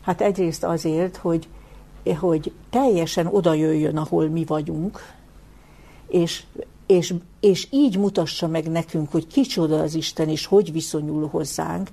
Hát 0.00 0.20
egyrészt 0.20 0.64
azért, 0.64 1.16
hogy, 1.16 1.48
hogy 2.18 2.52
teljesen 2.70 3.26
oda 3.26 3.54
jöjjön, 3.54 3.96
ahol 3.96 4.28
mi 4.28 4.44
vagyunk, 4.44 5.00
és, 6.08 6.44
és, 6.86 7.14
és 7.40 7.68
így 7.70 7.98
mutassa 7.98 8.48
meg 8.48 8.70
nekünk, 8.70 9.10
hogy 9.10 9.26
kicsoda 9.26 9.80
az 9.80 9.94
Isten, 9.94 10.28
és 10.28 10.46
hogy 10.46 10.72
viszonyul 10.72 11.28
hozzánk, 11.28 11.88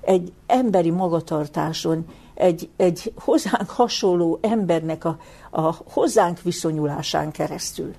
egy 0.00 0.32
emberi 0.46 0.90
magatartáson, 0.90 2.04
egy, 2.34 2.68
egy 2.76 3.12
hozzánk 3.16 3.70
hasonló 3.70 4.38
embernek 4.42 5.04
a, 5.04 5.18
a 5.50 5.76
hozzánk 5.90 6.42
viszonyulásán 6.42 7.30
keresztül. 7.30 7.94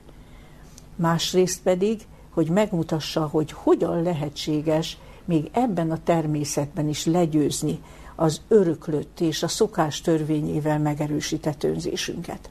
Másrészt 1.01 1.61
pedig, 1.61 2.01
hogy 2.29 2.49
megmutassa, 2.49 3.27
hogy 3.27 3.51
hogyan 3.51 4.01
lehetséges 4.01 4.97
még 5.25 5.49
ebben 5.51 5.91
a 5.91 6.03
természetben 6.03 6.87
is 6.87 7.05
legyőzni 7.05 7.79
az 8.15 8.41
öröklött 8.47 9.19
és 9.19 9.43
a 9.43 9.47
szokás 9.47 10.01
törvényével 10.01 10.79
megerősített 10.79 11.63
önzésünket. 11.63 12.49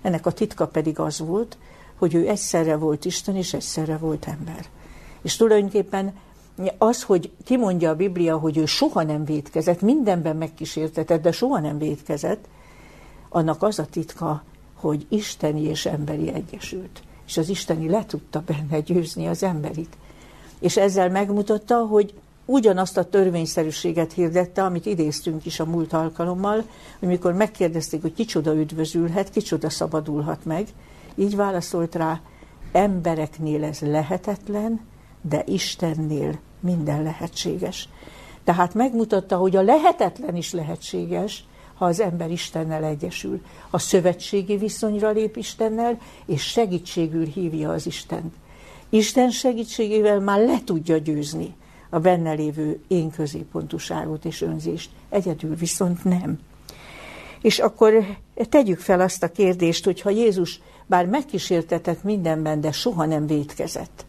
Ennek 0.00 0.26
a 0.26 0.32
titka 0.32 0.66
pedig 0.66 0.98
az 0.98 1.18
volt, 1.18 1.58
hogy 1.98 2.14
ő 2.14 2.28
egyszerre 2.28 2.76
volt 2.76 3.04
Isten 3.04 3.36
és 3.36 3.54
egyszerre 3.54 3.96
volt 3.96 4.26
ember. 4.26 4.66
És 5.22 5.36
tulajdonképpen 5.36 6.14
az, 6.78 7.02
hogy 7.02 7.30
kimondja 7.44 7.90
a 7.90 7.96
Biblia, 7.96 8.38
hogy 8.38 8.56
ő 8.56 8.66
soha 8.66 9.02
nem 9.02 9.24
védkezett, 9.24 9.80
mindenben 9.80 10.36
megkísértetett, 10.36 11.22
de 11.22 11.32
soha 11.32 11.60
nem 11.60 11.78
védkezett, 11.78 12.44
annak 13.28 13.62
az 13.62 13.78
a 13.78 13.86
titka, 13.86 14.42
hogy 14.74 15.06
isteni 15.08 15.62
és 15.62 15.86
emberi 15.86 16.32
egyesült. 16.32 17.02
És 17.32 17.38
az 17.38 17.48
isteni 17.48 17.88
le 17.88 18.06
tudta 18.06 18.42
benne 18.46 18.80
győzni 18.80 19.26
az 19.26 19.42
emberit. 19.42 19.96
És 20.58 20.76
ezzel 20.76 21.10
megmutatta, 21.10 21.76
hogy 21.76 22.14
ugyanazt 22.44 22.96
a 22.96 23.04
törvényszerűséget 23.04 24.12
hirdette, 24.12 24.64
amit 24.64 24.86
idéztünk 24.86 25.46
is 25.46 25.60
a 25.60 25.64
múlt 25.64 25.92
alkalommal, 25.92 26.64
hogy 26.98 27.08
mikor 27.08 27.32
megkérdezték, 27.32 28.02
hogy 28.02 28.14
kicsoda 28.14 28.54
üdvözülhet, 28.54 29.30
kicsoda 29.30 29.70
szabadulhat 29.70 30.44
meg, 30.44 30.68
így 31.14 31.36
válaszolt 31.36 31.94
rá, 31.94 32.20
embereknél 32.72 33.64
ez 33.64 33.80
lehetetlen, 33.80 34.80
de 35.20 35.42
Istennél 35.46 36.38
minden 36.60 37.02
lehetséges. 37.02 37.88
Tehát 38.44 38.74
megmutatta, 38.74 39.36
hogy 39.36 39.56
a 39.56 39.62
lehetetlen 39.62 40.36
is 40.36 40.52
lehetséges, 40.52 41.44
ha 41.82 41.88
az 41.88 42.00
ember 42.00 42.30
Istennel 42.30 42.84
egyesül. 42.84 43.40
A 43.70 43.78
szövetségi 43.78 44.56
viszonyra 44.56 45.10
lép 45.10 45.36
Istennel, 45.36 45.98
és 46.26 46.42
segítségül 46.42 47.24
hívja 47.24 47.70
az 47.70 47.86
Istent. 47.86 48.34
Isten 48.88 49.30
segítségével 49.30 50.20
már 50.20 50.40
le 50.40 50.60
tudja 50.64 50.96
győzni 50.96 51.54
a 51.90 51.98
benne 51.98 52.32
lévő 52.32 52.80
én 52.88 53.10
középpontúságot 53.10 54.24
és 54.24 54.40
önzést. 54.40 54.90
Egyedül 55.08 55.54
viszont 55.54 56.04
nem. 56.04 56.38
És 57.40 57.58
akkor 57.58 57.92
tegyük 58.48 58.78
fel 58.78 59.00
azt 59.00 59.22
a 59.22 59.32
kérdést, 59.32 59.84
hogy 59.84 60.00
ha 60.00 60.10
Jézus 60.10 60.60
bár 60.86 61.06
megkísértetett 61.06 62.02
mindenben, 62.02 62.60
de 62.60 62.72
soha 62.72 63.04
nem 63.04 63.26
védkezett, 63.26 64.04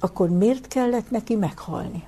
akkor 0.00 0.28
miért 0.28 0.68
kellett 0.68 1.10
neki 1.10 1.34
meghalni? 1.34 2.02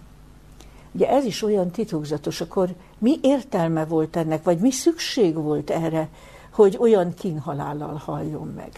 Ugye 0.96 1.08
ez 1.08 1.24
is 1.24 1.42
olyan 1.42 1.70
titokzatos, 1.70 2.40
akkor 2.40 2.68
mi 2.98 3.18
értelme 3.22 3.84
volt 3.84 4.16
ennek, 4.16 4.42
vagy 4.42 4.58
mi 4.58 4.70
szükség 4.70 5.34
volt 5.34 5.70
erre, 5.70 6.08
hogy 6.50 6.76
olyan 6.80 7.14
kínhalállal 7.14 8.02
halljon 8.04 8.54
meg? 8.56 8.70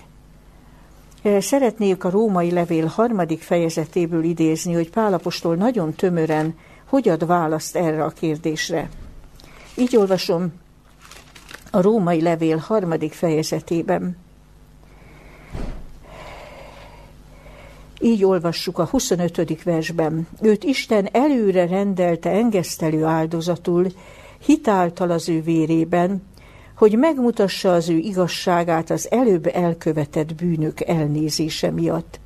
Szeretnék 1.42 2.04
a 2.04 2.11
római 2.11 2.50
levél 2.50 2.87
harmadik 2.87 3.42
fejezetéből 3.42 4.24
idézni, 4.24 4.72
hogy 4.72 4.90
Pálapostól 4.90 5.54
nagyon 5.54 5.94
tömören 5.94 6.54
hogy 6.88 7.09
ad 7.09 7.26
választ 7.26 7.76
erre 7.76 8.04
a 8.04 8.09
kérdésre. 8.09 8.88
Így 9.76 9.96
olvasom 9.96 10.52
a 11.70 11.81
római 11.81 12.22
levél 12.22 12.57
harmadik 12.57 13.12
fejezetében. 13.12 14.16
Így 18.00 18.24
olvassuk 18.24 18.78
a 18.78 18.84
25. 18.84 19.62
versben. 19.62 20.26
Őt 20.42 20.64
Isten 20.64 21.08
előre 21.12 21.66
rendelte 21.66 22.30
engesztelő 22.30 23.04
áldozatul, 23.04 23.87
hitáltal 24.38 25.11
az 25.11 25.28
ő 25.28 25.42
vérében, 25.42 26.22
hogy 26.76 26.98
megmutassa 26.98 27.72
az 27.72 27.88
ő 27.88 27.96
igazságát 27.96 28.90
az 28.90 29.11
előbb 29.11 29.46
elkövetett 29.46 30.34
bűnök 30.34 30.80
elnézése 30.80 31.70
miatt. 31.70 32.20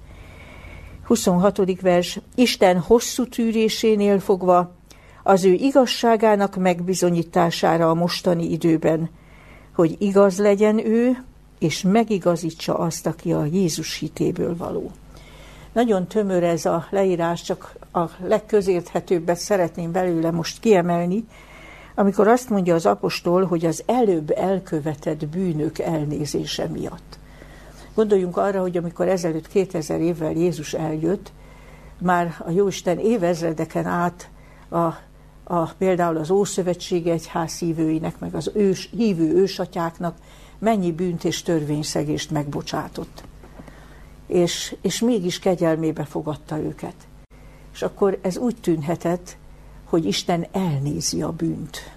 26. 1.04 1.80
vers. 1.80 2.20
Isten 2.34 2.78
hosszú 2.78 3.26
tűrésénél 3.26 4.18
fogva 4.18 4.74
az 5.22 5.44
ő 5.44 5.52
igazságának 5.52 6.56
megbizonyítására 6.56 7.90
a 7.90 7.94
mostani 7.94 8.50
időben, 8.50 9.10
hogy 9.74 9.96
igaz 9.98 10.38
legyen 10.38 10.86
ő, 10.86 11.24
és 11.58 11.82
megigazítsa 11.82 12.78
azt, 12.78 13.06
aki 13.06 13.32
a 13.32 13.44
Jézus 13.44 13.98
hitéből 13.98 14.56
való. 14.56 14.90
Nagyon 15.72 16.06
tömör 16.06 16.42
ez 16.42 16.64
a 16.64 16.86
leírás, 16.90 17.42
csak 17.42 17.74
a 17.92 18.04
legközérthetőbbet 18.26 19.36
szeretném 19.36 19.92
belőle 19.92 20.30
most 20.30 20.60
kiemelni, 20.60 21.24
amikor 21.94 22.28
azt 22.28 22.50
mondja 22.50 22.74
az 22.74 22.86
apostol, 22.86 23.44
hogy 23.44 23.64
az 23.64 23.82
előbb 23.86 24.30
elkövetett 24.30 25.26
bűnök 25.26 25.78
elnézése 25.78 26.66
miatt. 26.66 27.18
Gondoljunk 27.94 28.36
arra, 28.36 28.60
hogy 28.60 28.76
amikor 28.76 29.08
ezelőtt 29.08 29.48
2000 29.48 30.00
évvel 30.00 30.32
Jézus 30.32 30.74
eljött, 30.74 31.32
már 31.98 32.34
a 32.46 32.50
Jóisten 32.50 32.98
évezredeken 32.98 33.86
át 33.86 34.30
a, 34.68 34.78
a, 35.44 35.64
például 35.78 36.16
az 36.16 36.30
Ószövetség 36.30 37.06
egyház 37.06 37.58
hívőinek, 37.58 38.18
meg 38.18 38.34
az 38.34 38.50
ős, 38.54 38.90
hívő 38.96 39.34
ősatyáknak 39.34 40.16
mennyi 40.58 40.92
bűnt 40.92 41.24
és 41.24 41.42
törvényszegést 41.42 42.30
megbocsátott. 42.30 43.24
És, 44.32 44.76
és 44.80 45.00
mégis 45.00 45.38
kegyelmébe 45.38 46.04
fogadta 46.04 46.58
őket. 46.58 46.94
És 47.72 47.82
akkor 47.82 48.18
ez 48.22 48.36
úgy 48.36 48.56
tűnhetett, 48.60 49.36
hogy 49.84 50.04
Isten 50.04 50.46
elnézi 50.52 51.22
a 51.22 51.32
bűnt. 51.32 51.92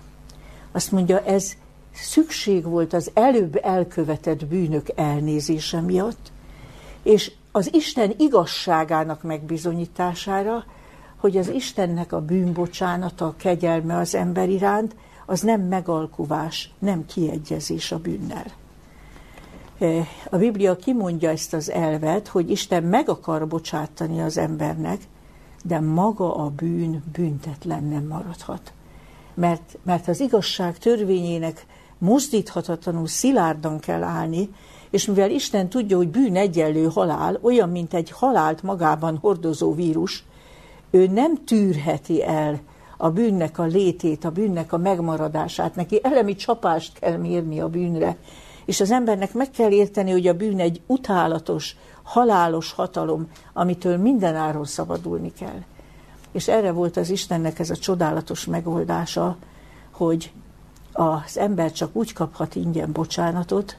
Azt 0.72 0.92
mondja, 0.92 1.24
ez 1.24 1.54
szükség 1.94 2.64
volt 2.64 2.94
az 2.94 3.12
előbb 3.14 3.60
elkövetett 3.64 4.46
bűnök 4.46 4.88
elnézése 4.96 5.82
miatt, 5.82 6.32
és 7.04 7.32
az 7.52 7.74
Isten 7.74 8.14
igazságának 8.18 9.24
megbizonyítására, 9.24 10.66
hogy 11.16 11.38
az 11.38 11.50
Istennek 11.50 12.12
a 12.14 12.22
bűnbocsánata, 12.22 13.26
a 13.26 13.36
kegyelme 13.38 13.98
az 13.98 14.16
ember 14.16 14.50
iránt, 14.50 14.96
az 15.26 15.42
nem 15.42 15.62
megalkuvás, 15.62 16.72
nem 16.80 17.06
kiegyezés 17.06 17.92
a 17.92 18.00
bűnnel. 18.00 18.46
E, 19.80 20.08
a 20.30 20.38
Biblia 20.38 20.76
kimondja 20.76 21.30
ezt 21.30 21.54
az 21.54 21.72
elvet, 21.72 22.28
hogy 22.28 22.52
Isten 22.52 22.84
meg 22.84 23.10
akar 23.10 23.48
bocsátani 23.48 24.22
az 24.22 24.38
embernek, 24.38 25.02
de 25.64 25.80
maga 25.80 26.36
a 26.36 26.50
bűn 26.50 27.04
büntetlen 27.14 27.84
nem 27.84 28.08
maradhat. 28.08 28.74
Mert, 29.34 29.78
mert 29.84 30.08
az 30.08 30.20
igazság 30.20 30.78
törvényének 30.78 31.66
mozdíthatatlanul 31.98 33.08
szilárdan 33.08 33.80
kell 33.80 34.04
állni, 34.04 34.50
és 34.90 35.06
mivel 35.06 35.32
Isten 35.32 35.70
tudja, 35.70 35.98
hogy 35.98 36.10
bűn 36.10 36.36
egyenlő 36.36 36.86
halál, 36.86 37.40
olyan, 37.42 37.70
mint 37.70 37.94
egy 37.94 38.12
halált 38.12 38.64
magában 38.64 39.18
hordozó 39.18 39.74
vírus, 39.74 40.24
ő 40.92 41.08
nem 41.08 41.46
tűrheti 41.46 42.24
el 42.24 42.60
a 42.98 43.10
bűnnek 43.10 43.60
a 43.60 43.64
létét, 43.64 44.26
a 44.26 44.32
bűnnek 44.32 44.74
a 44.74 44.78
megmaradását. 44.78 45.76
Neki 45.76 46.00
elemi 46.04 46.36
csapást 46.36 47.00
kell 47.00 47.18
mérni 47.18 47.60
a 47.60 47.70
bűnre. 47.70 48.18
És 48.66 48.80
az 48.80 48.92
embernek 48.92 49.34
meg 49.34 49.52
kell 49.52 49.72
érteni, 49.72 50.12
hogy 50.12 50.28
a 50.28 50.34
bűn 50.34 50.60
egy 50.60 50.82
utálatos, 50.86 51.76
halálos 52.04 52.72
hatalom, 52.72 53.30
amitől 53.54 53.98
mindenáron 53.98 54.66
szabadulni 54.66 55.34
kell. 55.34 55.64
És 56.32 56.48
erre 56.48 56.72
volt 56.72 56.98
az 56.98 57.10
Istennek 57.10 57.60
ez 57.60 57.70
a 57.70 57.76
csodálatos 57.76 58.46
megoldása, 58.46 59.38
hogy 59.92 60.32
az 60.92 61.38
ember 61.38 61.72
csak 61.72 61.96
úgy 61.96 62.14
kaphat 62.14 62.56
ingyen 62.56 62.92
bocsánatot, 62.92 63.78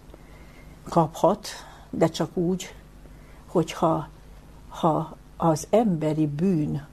kaphat, 0.89 1.49
de 1.91 2.07
csak 2.07 2.37
úgy, 2.37 2.75
hogyha 3.47 4.09
ha 4.69 5.17
az 5.37 5.67
emberi 5.71 6.27
bűn, 6.27 6.87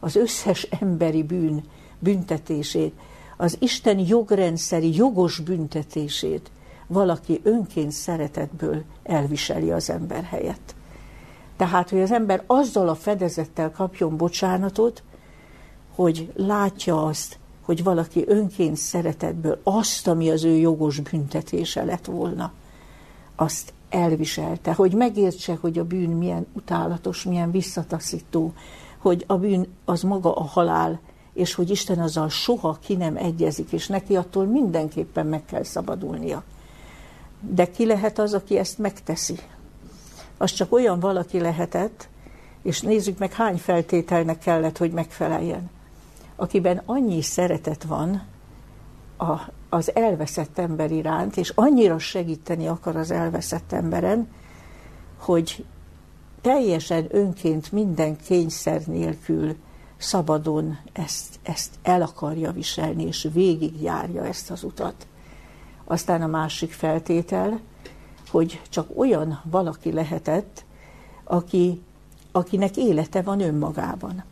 az 0.00 0.16
összes 0.16 0.62
emberi 0.62 1.22
bűn 1.22 1.64
büntetését, 1.98 2.98
az 3.36 3.56
Isten 3.60 3.98
jogrendszeri 3.98 4.96
jogos 4.96 5.38
büntetését 5.38 6.50
valaki 6.86 7.40
önként 7.42 7.92
szeretetből 7.92 8.82
elviseli 9.02 9.70
az 9.70 9.90
ember 9.90 10.24
helyett. 10.24 10.74
Tehát, 11.56 11.90
hogy 11.90 12.00
az 12.00 12.12
ember 12.12 12.42
azzal 12.46 12.88
a 12.88 12.94
fedezettel 12.94 13.70
kapjon 13.70 14.16
bocsánatot, 14.16 15.02
hogy 15.94 16.32
látja 16.36 17.04
azt, 17.04 17.38
hogy 17.62 17.82
valaki 17.82 18.24
önként 18.26 18.76
szeretetből 18.76 19.60
azt, 19.62 20.08
ami 20.08 20.30
az 20.30 20.44
ő 20.44 20.56
jogos 20.56 21.00
büntetése 21.00 21.84
lett 21.84 22.04
volna, 22.04 22.52
azt 23.36 23.72
elviselte, 23.88 24.72
hogy 24.72 24.94
megértse, 24.94 25.58
hogy 25.60 25.78
a 25.78 25.84
bűn 25.84 26.10
milyen 26.10 26.46
utálatos, 26.52 27.24
milyen 27.24 27.50
visszataszító, 27.50 28.52
hogy 28.98 29.24
a 29.26 29.36
bűn 29.36 29.66
az 29.84 30.02
maga 30.02 30.34
a 30.34 30.42
halál, 30.42 31.00
és 31.32 31.54
hogy 31.54 31.70
Isten 31.70 31.98
azzal 31.98 32.28
soha 32.28 32.78
ki 32.80 32.94
nem 32.94 33.16
egyezik, 33.16 33.72
és 33.72 33.86
neki 33.86 34.16
attól 34.16 34.44
mindenképpen 34.44 35.26
meg 35.26 35.44
kell 35.44 35.62
szabadulnia. 35.62 36.42
De 37.50 37.70
ki 37.70 37.86
lehet 37.86 38.18
az, 38.18 38.34
aki 38.34 38.58
ezt 38.58 38.78
megteszi? 38.78 39.38
Az 40.36 40.52
csak 40.52 40.72
olyan 40.72 41.00
valaki 41.00 41.40
lehetett, 41.40 42.08
és 42.62 42.80
nézzük 42.80 43.18
meg, 43.18 43.32
hány 43.32 43.56
feltételnek 43.56 44.38
kellett, 44.38 44.76
hogy 44.76 44.90
megfeleljen. 44.90 45.70
Akiben 46.36 46.82
annyi 46.84 47.22
szeretet 47.22 47.82
van 47.82 48.22
a, 49.16 49.40
az 49.68 49.94
elveszett 49.94 50.58
ember 50.58 50.90
iránt, 50.90 51.36
és 51.36 51.52
annyira 51.54 51.98
segíteni 51.98 52.66
akar 52.66 52.96
az 52.96 53.10
elveszett 53.10 53.72
emberen, 53.72 54.28
hogy 55.16 55.64
teljesen 56.40 57.06
önként 57.10 57.72
minden 57.72 58.16
kényszer 58.16 58.82
nélkül 58.86 59.56
szabadon 59.96 60.78
ezt, 60.92 61.38
ezt 61.42 61.74
el 61.82 62.02
akarja 62.02 62.52
viselni, 62.52 63.06
és 63.06 63.28
végigjárja 63.32 64.24
ezt 64.24 64.50
az 64.50 64.64
utat. 64.64 65.06
Aztán 65.88 66.22
a 66.22 66.26
másik 66.26 66.72
feltétel, 66.72 67.60
hogy 68.30 68.60
csak 68.68 68.98
olyan 68.98 69.40
valaki 69.50 69.92
lehetett, 69.92 70.64
aki, 71.24 71.82
akinek 72.32 72.76
élete 72.76 73.22
van 73.22 73.40
önmagában. 73.40 74.24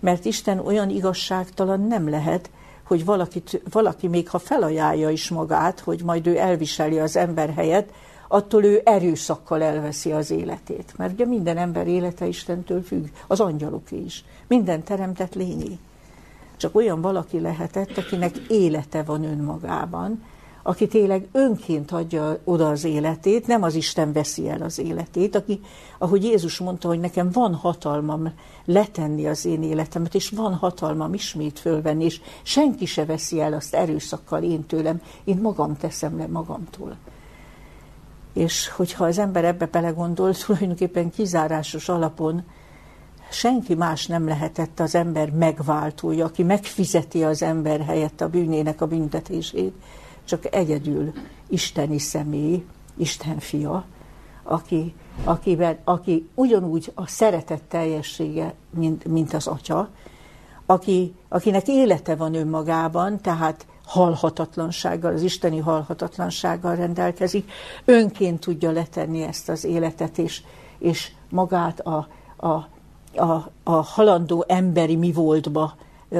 Mert 0.00 0.24
Isten 0.24 0.58
olyan 0.58 0.90
igazságtalan 0.90 1.80
nem 1.80 2.08
lehet, 2.08 2.50
hogy 2.84 3.04
valakit, 3.04 3.62
valaki 3.70 4.08
még 4.08 4.28
ha 4.28 4.38
felajánlja 4.38 5.10
is 5.10 5.28
magát, 5.28 5.80
hogy 5.80 6.02
majd 6.04 6.26
ő 6.26 6.38
elviseli 6.38 6.98
az 6.98 7.16
ember 7.16 7.52
helyet, 7.54 7.92
attól 8.28 8.64
ő 8.64 8.80
erőszakkal 8.84 9.62
elveszi 9.62 10.12
az 10.12 10.30
életét. 10.30 10.94
Mert 10.96 11.12
ugye 11.12 11.26
minden 11.26 11.56
ember 11.56 11.86
élete 11.86 12.26
Istentől 12.26 12.82
függ, 12.82 13.06
az 13.26 13.40
angyaloké 13.40 13.96
is, 13.96 14.24
minden 14.46 14.82
teremtett 14.82 15.34
lényé. 15.34 15.78
Csak 16.56 16.74
olyan 16.74 17.00
valaki 17.00 17.40
lehetett, 17.40 17.98
akinek 17.98 18.36
élete 18.36 19.02
van 19.02 19.24
önmagában, 19.24 20.22
aki 20.66 20.86
tényleg 20.86 21.28
önként 21.32 21.90
adja 21.90 22.38
oda 22.44 22.68
az 22.68 22.84
életét, 22.84 23.46
nem 23.46 23.62
az 23.62 23.74
Isten 23.74 24.12
veszi 24.12 24.48
el 24.48 24.62
az 24.62 24.78
életét, 24.78 25.36
aki, 25.36 25.60
ahogy 25.98 26.24
Jézus 26.24 26.58
mondta, 26.58 26.88
hogy 26.88 27.00
nekem 27.00 27.30
van 27.32 27.54
hatalmam 27.54 28.32
letenni 28.64 29.26
az 29.26 29.44
én 29.44 29.62
életemet, 29.62 30.14
és 30.14 30.28
van 30.28 30.54
hatalmam 30.54 31.14
ismét 31.14 31.58
fölvenni, 31.58 32.04
és 32.04 32.20
senki 32.42 32.86
se 32.86 33.04
veszi 33.04 33.40
el 33.40 33.52
azt 33.52 33.74
erőszakkal 33.74 34.42
én 34.42 34.66
tőlem, 34.66 35.00
én 35.24 35.36
magam 35.36 35.76
teszem 35.76 36.18
le 36.18 36.26
magamtól. 36.26 36.96
És 38.32 38.68
hogyha 38.68 39.04
az 39.04 39.18
ember 39.18 39.44
ebbe 39.44 39.66
belegondol, 39.66 40.34
tulajdonképpen 40.46 41.10
kizárásos 41.10 41.88
alapon 41.88 42.42
senki 43.30 43.74
más 43.74 44.06
nem 44.06 44.28
lehetett 44.28 44.80
az 44.80 44.94
ember 44.94 45.30
megváltója, 45.30 46.24
aki 46.24 46.42
megfizeti 46.42 47.24
az 47.24 47.42
ember 47.42 47.80
helyett 47.80 48.20
a 48.20 48.28
bűnének 48.28 48.80
a 48.80 48.86
büntetését, 48.86 49.74
csak 50.24 50.54
egyedül 50.54 51.12
isteni 51.48 51.98
személy, 51.98 52.64
Isten 52.96 53.38
fia, 53.38 53.84
aki, 54.42 54.94
akiben, 55.24 55.78
aki 55.84 56.28
ugyanúgy 56.34 56.92
a 56.94 57.06
szeretet 57.06 57.62
teljessége, 57.62 58.54
mint, 58.70 59.04
mint 59.04 59.34
az 59.34 59.46
atya, 59.46 59.88
aki, 60.66 61.14
akinek 61.28 61.68
élete 61.68 62.16
van 62.16 62.34
önmagában, 62.34 63.20
tehát 63.20 63.66
halhatatlansággal, 63.84 65.12
az 65.12 65.22
isteni 65.22 65.58
halhatatlansággal 65.58 66.74
rendelkezik, 66.76 67.50
önként 67.84 68.40
tudja 68.40 68.70
letenni 68.70 69.22
ezt 69.22 69.48
az 69.48 69.64
életet, 69.64 70.18
és, 70.18 70.42
és 70.78 71.12
magát 71.30 71.80
a, 71.80 72.08
a, 72.36 72.48
a, 73.16 73.50
a 73.62 73.72
halandó 73.72 74.44
emberi 74.48 74.96
mi 74.96 75.12
voltba 75.12 75.74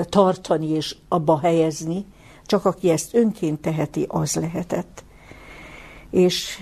tartani 0.08 0.68
és 0.68 0.96
abba 1.08 1.38
helyezni, 1.38 2.06
csak 2.46 2.64
aki 2.64 2.90
ezt 2.90 3.14
önként 3.14 3.60
teheti, 3.60 4.04
az 4.08 4.34
lehetett. 4.34 5.04
És 6.10 6.58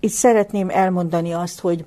itt 0.00 0.10
szeretném 0.10 0.68
elmondani 0.68 1.32
azt, 1.32 1.60
hogy 1.60 1.84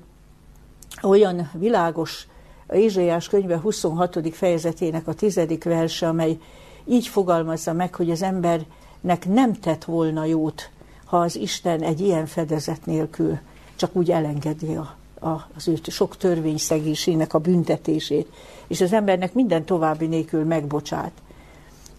olyan 1.02 1.50
világos 1.52 2.26
a 2.66 2.74
Ézsaiás 2.74 3.28
könyve 3.28 3.58
26. 3.58 4.34
fejezetének 4.34 5.08
a 5.08 5.14
tizedik 5.14 5.64
verse, 5.64 6.08
amely 6.08 6.38
így 6.84 7.06
fogalmazza 7.06 7.72
meg, 7.72 7.94
hogy 7.94 8.10
az 8.10 8.22
embernek 8.22 9.26
nem 9.26 9.52
tett 9.52 9.84
volna 9.84 10.24
jót, 10.24 10.70
ha 11.04 11.18
az 11.18 11.36
Isten 11.36 11.82
egy 11.82 12.00
ilyen 12.00 12.26
fedezet 12.26 12.86
nélkül 12.86 13.38
csak 13.76 13.96
úgy 13.96 14.10
elengedi 14.10 14.74
a, 14.74 14.96
a, 15.26 15.46
az 15.56 15.68
ő 15.68 15.78
sok 15.82 16.16
törvényszegésének 16.16 17.34
a 17.34 17.38
büntetését, 17.38 18.28
és 18.66 18.80
az 18.80 18.92
embernek 18.92 19.34
minden 19.34 19.64
további 19.64 20.06
nélkül 20.06 20.44
megbocsát. 20.44 21.12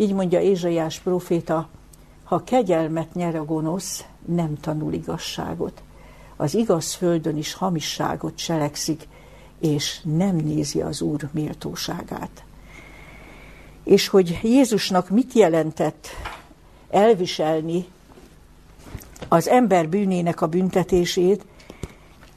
Így 0.02 0.14
mondja 0.14 0.40
Ézsaiás 0.40 1.00
proféta, 1.00 1.70
ha 2.24 2.44
kegyelmet 2.44 3.14
nyer 3.14 3.36
a 3.36 3.46
gonosz, 3.46 4.06
nem 4.26 4.60
tanul 4.60 4.94
igazságot. 4.94 5.82
az 6.36 6.56
igaz 6.56 6.94
földön 6.94 7.38
is 7.38 7.54
hamisságot 7.54 8.36
cselekszik, 8.36 9.08
és 9.60 10.00
nem 10.04 10.36
nézi 10.36 10.82
az 10.82 11.02
Úr 11.02 11.30
méltóságát. 11.32 12.44
És 13.84 14.08
hogy 14.08 14.40
Jézusnak 14.44 15.10
mit 15.10 15.34
jelentett 15.34 16.08
elviselni 16.90 17.86
az 19.28 19.48
ember 19.48 19.90
bűnének 19.90 20.42
a 20.42 20.48
büntetését, 20.48 21.46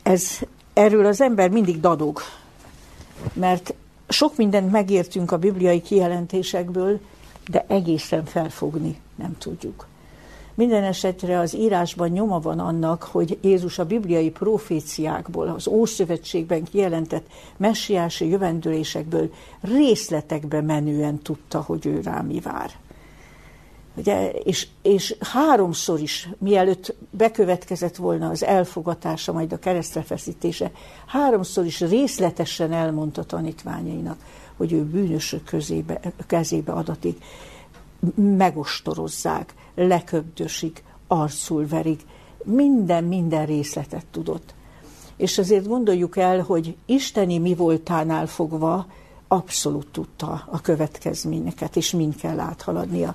ez, 0.02 0.38
erről 0.72 1.06
az 1.06 1.20
ember 1.20 1.50
mindig 1.50 1.80
dadog, 1.80 2.20
mert 3.32 3.74
sok 4.08 4.36
mindent 4.36 4.70
megértünk 4.70 5.32
a 5.32 5.38
bibliai 5.38 5.82
kijelentésekből, 5.82 7.00
de 7.50 7.64
egészen 7.68 8.24
felfogni 8.24 9.00
nem 9.16 9.36
tudjuk. 9.38 9.86
Minden 10.54 10.82
esetre 10.82 11.38
az 11.38 11.54
írásban 11.54 12.08
nyoma 12.08 12.40
van 12.40 12.58
annak, 12.58 13.02
hogy 13.02 13.38
Jézus 13.40 13.78
a 13.78 13.84
bibliai 13.84 14.30
proféciákból, 14.30 15.48
az 15.48 15.68
Ószövetségben 15.68 16.64
kijelentett 16.64 17.26
messiási 17.56 18.28
jövendőlésekből 18.28 19.32
részletekbe 19.60 20.60
menően 20.60 21.18
tudta, 21.18 21.60
hogy 21.60 21.86
ő 21.86 22.00
rá 22.00 22.20
mi 22.20 22.40
vár. 22.40 22.70
Ugye, 23.96 24.30
és, 24.30 24.66
és 24.82 25.16
háromszor 25.20 26.00
is, 26.00 26.28
mielőtt 26.38 26.94
bekövetkezett 27.10 27.96
volna 27.96 28.28
az 28.28 28.44
elfogatása, 28.44 29.32
majd 29.32 29.52
a 29.52 29.58
keresztrefeszítése, 29.58 30.70
háromszor 31.06 31.64
is 31.64 31.80
részletesen 31.80 32.72
elmondta 32.72 33.24
tanítványainak, 33.24 34.16
hogy 34.56 34.72
ő 34.72 34.84
bűnösök 34.84 35.44
közébe, 35.44 36.00
kezébe 36.26 36.72
adatik. 36.72 37.24
Megostorozzák, 38.14 39.54
leköbdösik, 39.74 40.82
arcul 41.06 41.66
verik, 41.68 42.00
minden, 42.44 43.04
minden 43.04 43.46
részletet 43.46 44.06
tudott. 44.10 44.54
És 45.16 45.38
azért 45.38 45.66
gondoljuk 45.66 46.16
el, 46.16 46.40
hogy 46.40 46.76
isteni 46.86 47.38
mi 47.38 47.54
voltánál 47.54 48.26
fogva 48.26 48.86
abszolút 49.28 49.86
tudta 49.86 50.44
a 50.50 50.60
következményeket, 50.60 51.76
és 51.76 51.90
mind 51.90 52.16
kell 52.16 52.40
áthaladnia. 52.40 53.14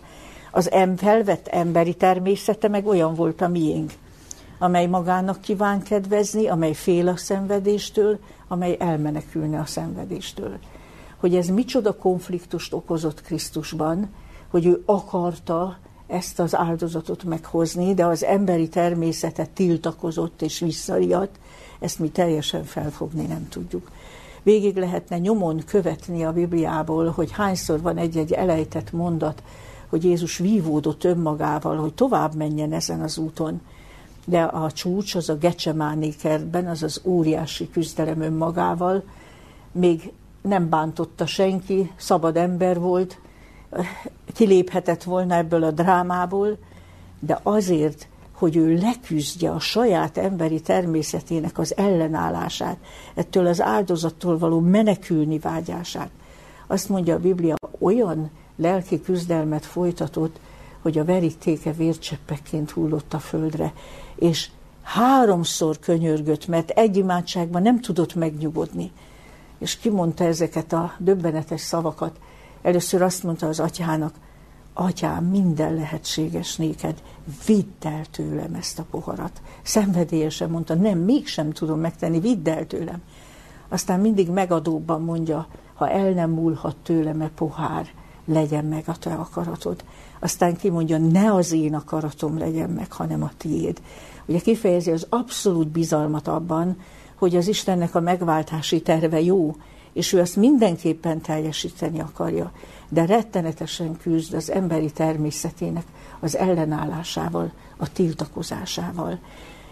Az 0.51 0.71
em 0.71 0.95
felvett 0.95 1.47
emberi 1.47 1.93
természete 1.93 2.67
meg 2.67 2.87
olyan 2.87 3.13
volt 3.13 3.41
a 3.41 3.47
miénk, 3.47 3.93
amely 4.59 4.87
magának 4.87 5.41
kíván 5.41 5.81
kedvezni, 5.83 6.47
amely 6.47 6.73
fél 6.73 7.07
a 7.07 7.17
szenvedéstől, 7.17 8.19
amely 8.47 8.75
elmenekülne 8.79 9.59
a 9.59 9.65
szenvedéstől. 9.65 10.57
Hogy 11.19 11.35
ez 11.35 11.47
micsoda 11.47 11.95
konfliktust 11.95 12.73
okozott 12.73 13.21
Krisztusban, 13.21 14.09
hogy 14.49 14.65
ő 14.65 14.81
akarta 14.85 15.77
ezt 16.07 16.39
az 16.39 16.55
áldozatot 16.55 17.23
meghozni, 17.23 17.93
de 17.93 18.05
az 18.05 18.23
emberi 18.23 18.67
természete 18.67 19.45
tiltakozott 19.45 20.41
és 20.41 20.59
visszariadt, 20.59 21.39
ezt 21.79 21.99
mi 21.99 22.09
teljesen 22.09 22.63
felfogni 22.63 23.25
nem 23.25 23.47
tudjuk. 23.49 23.91
Végig 24.43 24.77
lehetne 24.77 25.17
nyomon 25.17 25.63
követni 25.65 26.23
a 26.23 26.33
Bibliából, 26.33 27.09
hogy 27.09 27.31
hányszor 27.31 27.81
van 27.81 27.97
egy-egy 27.97 28.31
elejtett 28.31 28.91
mondat, 28.91 29.43
hogy 29.89 30.03
Jézus 30.03 30.37
vívódott 30.37 31.03
önmagával, 31.03 31.77
hogy 31.77 31.93
tovább 31.93 32.35
menjen 32.35 32.73
ezen 32.73 33.01
az 33.01 33.17
úton. 33.17 33.61
De 34.25 34.41
a 34.41 34.71
csúcs, 34.71 35.15
az 35.15 35.29
a 35.29 35.37
Gecsemáné 35.37 36.09
kertben, 36.09 36.67
az 36.67 36.83
az 36.83 37.01
óriási 37.03 37.69
küzdelem 37.69 38.21
önmagával, 38.21 39.03
még 39.71 40.11
nem 40.41 40.69
bántotta 40.69 41.25
senki, 41.25 41.91
szabad 41.95 42.37
ember 42.37 42.79
volt, 42.79 43.19
kiléphetett 44.33 45.03
volna 45.03 45.35
ebből 45.35 45.63
a 45.63 45.71
drámából, 45.71 46.57
de 47.19 47.39
azért, 47.43 48.07
hogy 48.33 48.55
ő 48.55 48.75
leküzdje 48.75 49.51
a 49.51 49.59
saját 49.59 50.17
emberi 50.17 50.61
természetének 50.61 51.57
az 51.57 51.77
ellenállását, 51.77 52.77
ettől 53.15 53.47
az 53.47 53.61
áldozattól 53.61 54.37
való 54.37 54.59
menekülni 54.59 55.39
vágyását. 55.39 56.09
Azt 56.67 56.89
mondja 56.89 57.15
a 57.15 57.19
Biblia, 57.19 57.55
olyan 57.79 58.29
lelki 58.55 59.01
küzdelmet 59.01 59.65
folytatott, 59.65 60.39
hogy 60.81 60.97
a 60.97 61.05
verítéke 61.05 61.71
vércseppekként 61.71 62.71
hullott 62.71 63.13
a 63.13 63.19
földre, 63.19 63.73
és 64.15 64.49
háromszor 64.81 65.79
könyörgött, 65.79 66.47
mert 66.47 66.69
egy 66.69 66.97
imádságban 66.97 67.61
nem 67.61 67.81
tudott 67.81 68.15
megnyugodni. 68.15 68.91
És 69.59 69.77
kimondta 69.77 70.23
ezeket 70.23 70.73
a 70.73 70.93
döbbenetes 70.97 71.61
szavakat. 71.61 72.19
Először 72.61 73.01
azt 73.01 73.23
mondta 73.23 73.47
az 73.47 73.59
atyának, 73.59 74.13
atyám, 74.73 75.25
minden 75.25 75.73
lehetséges 75.73 76.55
néked, 76.55 77.01
vidd 77.45 77.65
el 77.81 78.05
tőlem 78.05 78.53
ezt 78.53 78.79
a 78.79 78.85
poharat. 78.91 79.41
Szenvedélyesen 79.61 80.49
mondta, 80.49 80.75
nem, 80.75 80.99
mégsem 80.99 81.51
tudom 81.51 81.79
megtenni, 81.79 82.19
vidd 82.19 82.49
el 82.49 82.67
tőlem. 82.67 83.01
Aztán 83.69 83.99
mindig 83.99 84.29
megadóbban 84.29 85.01
mondja, 85.01 85.47
ha 85.73 85.89
el 85.89 86.11
nem 86.11 86.29
múlhat 86.29 86.75
tőlem 86.75 87.21
e 87.21 87.29
pohár, 87.35 87.87
legyen 88.25 88.65
meg 88.65 88.83
a 88.87 88.97
te 88.97 89.13
akaratod. 89.13 89.83
Aztán 90.19 90.55
kimondja, 90.55 90.97
ne 90.97 91.33
az 91.33 91.51
én 91.51 91.75
akaratom 91.75 92.37
legyen 92.37 92.69
meg, 92.69 92.91
hanem 92.91 93.23
a 93.23 93.31
tiéd. 93.37 93.81
Ugye 94.25 94.39
kifejezi 94.39 94.91
az 94.91 95.07
abszolút 95.09 95.67
bizalmat 95.67 96.27
abban, 96.27 96.77
hogy 97.19 97.35
az 97.35 97.47
Istennek 97.47 97.95
a 97.95 97.99
megváltási 97.99 98.81
terve 98.81 99.21
jó, 99.21 99.55
és 99.93 100.13
ő 100.13 100.19
azt 100.19 100.35
mindenképpen 100.35 101.21
teljesíteni 101.21 101.99
akarja, 101.99 102.51
de 102.89 103.05
rettenetesen 103.05 103.97
küzd 103.97 104.33
az 104.33 104.51
emberi 104.51 104.91
természetének 104.91 105.83
az 106.19 106.37
ellenállásával, 106.37 107.51
a 107.77 107.91
tiltakozásával. 107.91 109.19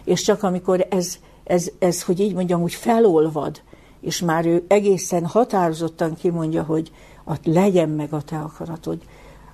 És 0.03 0.21
csak 0.21 0.43
amikor 0.43 0.87
ez, 0.89 1.17
ez, 1.43 1.71
ez 1.79 2.03
hogy 2.03 2.19
így 2.19 2.33
mondjam, 2.33 2.61
úgy 2.61 2.73
felolvad, 2.73 3.61
és 4.01 4.19
már 4.21 4.45
ő 4.45 4.65
egészen 4.67 5.25
határozottan 5.25 6.15
kimondja, 6.15 6.63
hogy 6.63 6.91
a 7.25 7.33
legyen 7.43 7.89
meg 7.89 8.13
a 8.13 8.21
te 8.21 8.37
akaratod, 8.37 9.01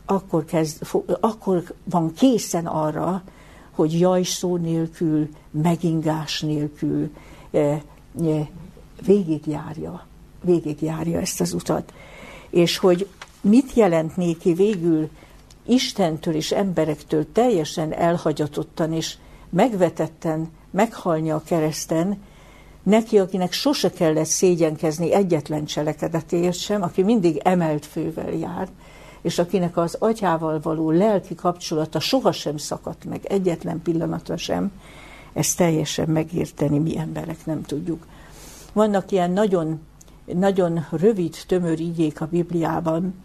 akkor, 0.06 0.45
kezd, 0.45 0.82
akkor 1.19 1.63
van 1.84 2.13
készen 2.13 2.65
arra, 2.65 3.23
hogy 3.71 3.99
jaj 3.99 4.23
szó 4.23 4.58
nélkül, 4.58 5.29
megingás 5.51 6.41
nélkül 6.41 7.10
végigjárja, 9.05 10.05
végigjárja 10.41 11.19
ezt 11.19 11.41
az 11.41 11.53
utat. 11.53 11.93
És 12.49 12.77
hogy 12.77 13.07
mit 13.41 13.73
jelent 13.73 14.15
néki 14.15 14.53
végül 14.53 15.09
Istentől 15.65 16.33
és 16.33 16.51
emberektől 16.51 17.31
teljesen 17.31 17.93
elhagyatottan 17.93 18.93
és 18.93 19.15
megvetetten 19.49 20.51
meghalni 20.71 21.31
a 21.31 21.41
kereszten, 21.45 22.21
neki, 22.83 23.19
akinek 23.19 23.51
sose 23.51 23.91
kellett 23.91 24.25
szégyenkezni 24.25 25.13
egyetlen 25.13 25.65
cselekedetért 25.65 26.57
sem, 26.57 26.81
aki 26.81 27.03
mindig 27.03 27.37
emelt 27.43 27.85
fővel 27.85 28.31
jár, 28.33 28.67
és 29.21 29.39
akinek 29.39 29.77
az 29.77 29.95
atyával 29.99 30.59
való 30.61 30.91
lelki 30.91 31.35
kapcsolata 31.35 31.99
sohasem 31.99 32.57
szakadt 32.57 33.05
meg, 33.05 33.25
egyetlen 33.25 33.81
pillanatra 33.81 34.37
sem, 34.37 34.71
ezt 35.34 35.58
teljesen 35.58 36.10
megérteni 36.10 36.80
mi 36.80 36.98
emberek 36.98 37.46
nem 37.46 37.62
tudjuk. 37.62 38.06
Vannak 38.74 39.12
ilyen 39.12 39.32
nagyon, 39.32 39.82
nagyon 40.26 40.86
rövid, 40.91 41.36
tömör 41.48 41.80
igék 41.80 42.22
a 42.22 42.28
Bibliában, 42.28 43.24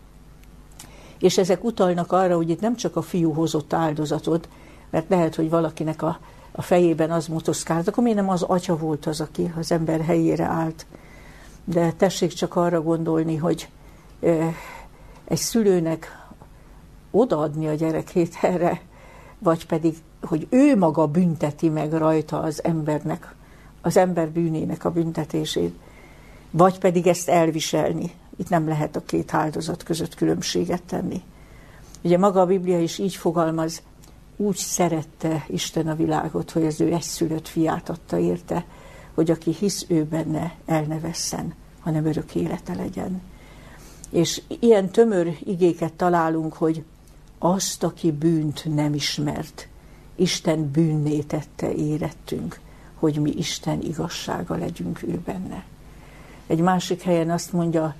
és 1.18 1.38
ezek 1.38 1.64
utalnak 1.64 2.12
arra, 2.12 2.36
hogy 2.36 2.50
itt 2.50 2.60
nem 2.60 2.76
csak 2.76 2.96
a 2.96 3.02
fiú 3.02 3.32
hozott 3.32 3.72
áldozatot, 3.72 4.48
mert 4.90 5.08
lehet, 5.08 5.34
hogy 5.34 5.50
valakinek 5.50 6.02
a 6.02 6.18
a 6.58 6.62
fejében 6.62 7.10
az 7.10 7.26
motoszkált, 7.26 7.88
akkor 7.88 8.02
miért 8.02 8.18
nem 8.18 8.28
az 8.28 8.42
atya 8.42 8.76
volt 8.76 9.06
az, 9.06 9.20
aki 9.20 9.52
az 9.56 9.72
ember 9.72 10.00
helyére 10.00 10.44
állt. 10.44 10.86
De 11.64 11.92
tessék 11.92 12.32
csak 12.32 12.56
arra 12.56 12.82
gondolni, 12.82 13.36
hogy 13.36 13.68
egy 15.24 15.38
szülőnek 15.38 16.28
odaadni 17.10 17.68
a 17.68 17.74
gyerekét 17.74 18.38
erre, 18.42 18.80
vagy 19.38 19.66
pedig, 19.66 19.96
hogy 20.22 20.46
ő 20.50 20.76
maga 20.76 21.06
bünteti 21.06 21.68
meg 21.68 21.92
rajta 21.92 22.40
az 22.40 22.64
embernek, 22.64 23.34
az 23.80 23.96
ember 23.96 24.30
bűnének 24.30 24.84
a 24.84 24.90
büntetését, 24.90 25.78
vagy 26.50 26.78
pedig 26.78 27.06
ezt 27.06 27.28
elviselni. 27.28 28.12
Itt 28.36 28.48
nem 28.48 28.68
lehet 28.68 28.96
a 28.96 29.02
két 29.06 29.34
áldozat 29.34 29.82
között 29.82 30.14
különbséget 30.14 30.82
tenni. 30.82 31.22
Ugye 32.02 32.18
maga 32.18 32.40
a 32.40 32.46
Biblia 32.46 32.80
is 32.80 32.98
így 32.98 33.14
fogalmaz, 33.14 33.82
úgy 34.36 34.56
szerette 34.56 35.44
Isten 35.48 35.88
a 35.88 35.94
világot, 35.94 36.50
hogy 36.50 36.66
az 36.66 36.80
ő 36.80 36.92
egyszülött 36.92 37.48
fiát 37.48 37.88
adta 37.88 38.18
érte, 38.18 38.64
hogy 39.14 39.30
aki 39.30 39.52
hisz 39.52 39.84
ő 39.88 40.04
benne, 40.04 40.54
el 40.66 40.82
ne 40.82 40.98
vesszen, 40.98 41.54
hanem 41.80 42.06
örök 42.06 42.34
élete 42.34 42.74
legyen. 42.74 43.22
És 44.10 44.42
ilyen 44.48 44.90
tömör 44.90 45.36
igéket 45.44 45.92
találunk, 45.92 46.52
hogy 46.52 46.84
azt, 47.38 47.82
aki 47.82 48.12
bűnt 48.12 48.74
nem 48.74 48.94
ismert, 48.94 49.68
Isten 50.18 50.70
bűnné 50.70 51.18
tette 51.18 51.74
érettünk, 51.74 52.60
hogy 52.94 53.16
mi 53.20 53.30
Isten 53.30 53.80
igazsága 53.82 54.56
legyünk 54.56 55.02
ő 55.02 55.20
benne. 55.24 55.64
Egy 56.46 56.60
másik 56.60 57.02
helyen 57.02 57.30
azt 57.30 57.52
mondja, 57.52 57.94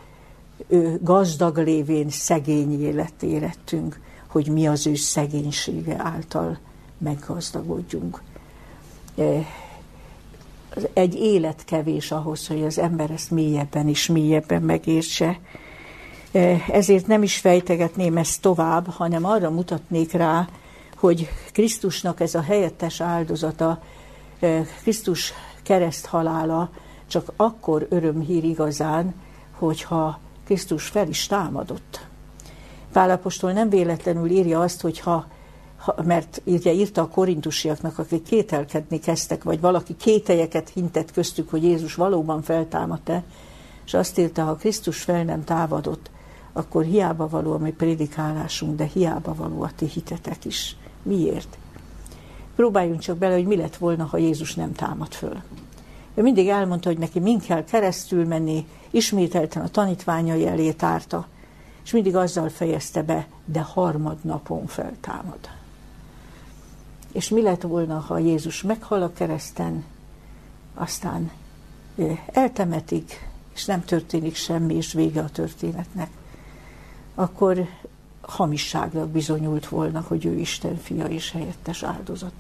ő 0.69 0.99
gazdag 1.03 1.57
lévén 1.57 2.11
szegény 2.11 2.83
élet 2.83 3.23
érettünk, 3.23 4.01
hogy 4.27 4.49
mi 4.49 4.66
az 4.66 4.87
ő 4.87 4.95
szegénysége 4.95 5.97
által 5.99 6.59
meggazdagodjunk. 6.99 8.23
E, 9.16 9.45
egy 10.93 11.14
élet 11.14 11.64
kevés 11.64 12.11
ahhoz, 12.11 12.47
hogy 12.47 12.62
az 12.62 12.79
ember 12.79 13.11
ezt 13.11 13.31
mélyebben 13.31 13.89
és 13.89 14.07
mélyebben 14.07 14.62
megértse. 14.62 15.39
Ezért 16.71 17.07
nem 17.07 17.23
is 17.23 17.37
fejtegetném 17.37 18.16
ezt 18.16 18.41
tovább, 18.41 18.89
hanem 18.89 19.25
arra 19.25 19.51
mutatnék 19.51 20.12
rá, 20.12 20.49
hogy 20.99 21.29
Krisztusnak 21.53 22.21
ez 22.21 22.35
a 22.35 22.43
helyettes 22.43 23.01
áldozata, 23.01 23.83
Krisztus 24.83 25.33
kereszthalála 25.63 26.71
csak 27.07 27.33
akkor 27.37 27.87
örömhír 27.91 28.45
igazán, 28.45 29.15
hogyha 29.59 30.19
Krisztus 30.45 30.87
fel 30.87 31.09
is 31.09 31.27
támadott. 31.27 32.07
Pálapostól 32.93 33.53
nem 33.53 33.69
véletlenül 33.69 34.31
írja 34.31 34.61
azt, 34.61 34.81
hogy 34.81 34.99
ha, 34.99 35.27
ha 35.77 35.95
mert 36.05 36.43
ugye 36.45 36.73
írta 36.73 37.03
a 37.03 37.09
korintusiaknak, 37.09 37.99
akik 37.99 38.23
kételkedni 38.23 38.99
kezdtek, 38.99 39.45
vagy 39.45 39.61
valaki 39.61 39.97
kételyeket 39.97 40.69
hintett 40.69 41.13
köztük, 41.13 41.51
hogy 41.51 41.63
Jézus 41.63 41.95
valóban 41.95 42.43
feltámadt-e, 42.43 43.23
és 43.85 43.95
azt 43.95 44.19
írta, 44.19 44.45
ha 44.45 44.55
Krisztus 44.55 45.03
fel 45.03 45.25
nem 45.25 45.45
támadott, 45.45 46.11
akkor 46.53 46.85
hiába 46.85 47.29
való 47.29 47.53
a 47.53 47.59
mi 47.59 47.73
prédikálásunk, 47.73 48.77
de 48.77 48.85
hiába 48.85 49.35
való 49.35 49.63
a 49.63 49.71
ti 49.77 49.87
hitetek 49.87 50.45
is. 50.45 50.77
Miért? 51.09 51.59
Próbáljunk 52.57 53.01
csak 53.01 53.17
bele, 53.17 53.35
hogy 53.35 53.47
mi 53.47 53.57
lett 53.57 53.77
volna, 53.77 54.05
ha 54.05 54.17
Jézus 54.17 54.55
nem 54.55 54.73
támad 54.73 55.15
föl. 55.15 55.43
Ő 56.15 56.23
mindig 56.23 56.49
elmondta, 56.49 56.89
hogy 56.89 56.99
neki 56.99 57.19
mind 57.19 57.45
kell 57.45 57.65
keresztül 57.65 58.27
menni, 58.27 58.67
ismételten 58.91 59.63
a 59.63 59.69
tanítványai 59.69 60.47
elé 60.47 60.73
tárta, 60.73 61.27
és 61.85 61.93
mindig 61.93 62.17
azzal 62.17 62.49
fejezte 62.49 63.03
be, 63.03 63.27
de 63.45 63.61
harmadnapon 63.61 64.67
feltámad. 64.67 65.39
És 67.13 67.29
mi 67.29 67.43
lett 67.43 67.63
volna, 67.63 67.99
ha 67.99 68.19
Jézus 68.19 68.63
meghal 68.63 69.03
a 69.03 69.13
kereszten, 69.13 69.85
aztán 70.75 71.31
eltemetik, 72.27 73.29
és 73.55 73.65
nem 73.65 73.85
történik 73.85 74.35
semmi, 74.35 74.75
és 74.75 74.93
vége 74.93 75.21
a 75.21 75.29
történetnek, 75.29 76.11
akkor 77.15 77.67
hamisságnak 78.29 79.09
bizonyult 79.09 79.68
volna, 79.68 80.05
hogy 80.09 80.24
ő 80.24 80.39
Isten 80.39 80.76
fia 80.76 81.05
és 81.05 81.31
helyettes 81.31 81.83
áldozat. 81.83 82.33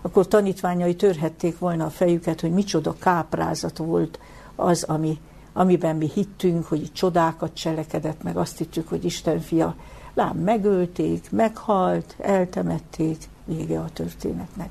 Akkor 0.00 0.28
tanítványai 0.28 0.94
törhették 0.94 1.58
volna 1.58 1.84
a 1.84 1.90
fejüket, 1.90 2.40
hogy 2.40 2.52
micsoda 2.52 2.94
káprázat 2.98 3.76
volt 3.76 4.18
az, 4.54 4.82
ami, 4.82 5.20
amiben 5.52 5.96
mi 5.96 6.10
hittünk, 6.14 6.66
hogy 6.66 6.92
csodákat 6.92 7.54
cselekedett, 7.54 8.22
meg 8.22 8.36
azt 8.36 8.58
hittük, 8.58 8.88
hogy 8.88 9.04
Isten 9.04 9.40
fia. 9.40 9.74
Lám, 10.14 10.36
megölték, 10.36 11.30
meghalt, 11.30 12.16
eltemették, 12.18 13.28
vége 13.44 13.78
a 13.78 13.90
történetnek. 13.92 14.70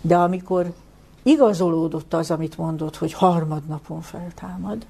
De 0.00 0.16
amikor 0.16 0.72
igazolódott 1.22 2.14
az, 2.14 2.30
amit 2.30 2.56
mondott, 2.58 2.96
hogy 2.96 3.12
harmadnapon 3.12 4.00
feltámad, 4.00 4.86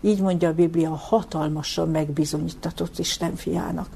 így 0.00 0.20
mondja 0.20 0.48
a 0.48 0.54
Biblia, 0.54 0.94
hatalmasan 0.94 1.88
megbizonyítatott 1.88 2.98
Isten 2.98 3.36
fiának. 3.36 3.88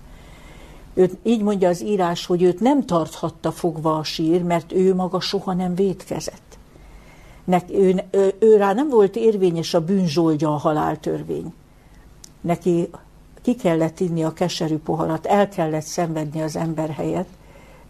Őt, 0.98 1.18
így 1.22 1.42
mondja 1.42 1.68
az 1.68 1.82
írás, 1.82 2.26
hogy 2.26 2.42
őt 2.42 2.60
nem 2.60 2.84
tarthatta 2.84 3.52
fogva 3.52 3.96
a 3.96 4.04
sír, 4.04 4.42
mert 4.42 4.72
ő 4.72 4.94
maga 4.94 5.20
soha 5.20 5.52
nem 5.52 5.74
védkezett. 5.74 6.58
Nek, 7.44 7.70
ő, 7.70 8.02
ő, 8.10 8.34
ő 8.38 8.56
rá 8.56 8.72
nem 8.72 8.88
volt 8.88 9.16
érvényes 9.16 9.74
a 9.74 9.84
bűnzsoldja 9.84 10.54
a 10.54 10.56
haláltörvény. 10.56 11.54
Neki 12.40 12.90
ki 13.42 13.54
kellett 13.54 14.00
inni 14.00 14.22
a 14.22 14.32
keserű 14.32 14.76
poharat, 14.76 15.26
el 15.26 15.48
kellett 15.48 15.84
szenvedni 15.84 16.42
az 16.42 16.56
ember 16.56 16.90
helyett, 16.90 17.30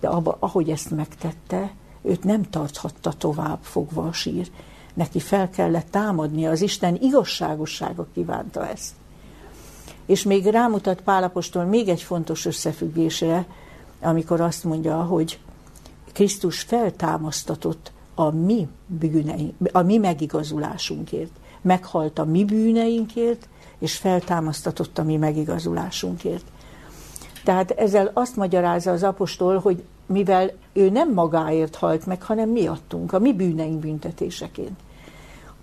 de 0.01 0.09
abba, 0.09 0.37
ahogy 0.41 0.71
ezt 0.71 0.91
megtette, 0.91 1.73
őt 2.03 2.25
nem 2.25 2.43
tarthatta 2.43 3.13
tovább 3.13 3.59
fogva 3.63 4.03
a 4.03 4.13
sír. 4.13 4.51
Neki 4.95 5.21
fel 5.21 5.51
kellett 5.51 5.91
támadni, 5.91 6.47
az 6.47 6.61
Isten 6.61 6.99
igazságossága 7.01 8.07
kívánta 8.15 8.69
ezt. 8.69 8.93
És 10.09 10.23
még 10.23 10.47
rámutat 10.47 11.01
Pálapostól 11.01 11.65
még 11.65 11.89
egy 11.89 12.03
fontos 12.03 12.47
összefüggésre, 12.47 13.47
amikor 14.01 14.41
azt 14.41 14.65
mondja, 14.65 15.03
hogy 15.03 15.39
Krisztus 16.13 16.61
feltámasztatott 16.61 17.93
a 18.15 18.31
mi 18.31 18.69
bűneink, 18.87 19.55
a 19.73 19.83
mi 19.83 19.97
megigazulásunkért. 19.97 21.31
Meghalt 21.61 22.19
a 22.19 22.25
mi 22.25 22.45
bűneinkért, 22.45 23.49
és 23.79 23.97
feltámasztatott 23.97 24.99
a 24.99 25.03
mi 25.03 25.17
megigazulásunkért. 25.17 26.45
Tehát 27.45 27.71
ezzel 27.71 28.11
azt 28.15 28.37
magyarázza 28.37 28.91
az 28.91 29.03
apostol, 29.03 29.59
hogy 29.59 29.85
mivel 30.07 30.53
ő 30.73 30.91
nem 30.91 31.13
magáért 31.13 31.77
halt 31.77 32.07
meg, 32.07 32.23
hanem 32.23 32.49
miattunk, 32.49 33.13
a 33.13 33.19
mi 33.19 33.33
bűneink 33.33 33.81
büntetéseként. 33.81 34.81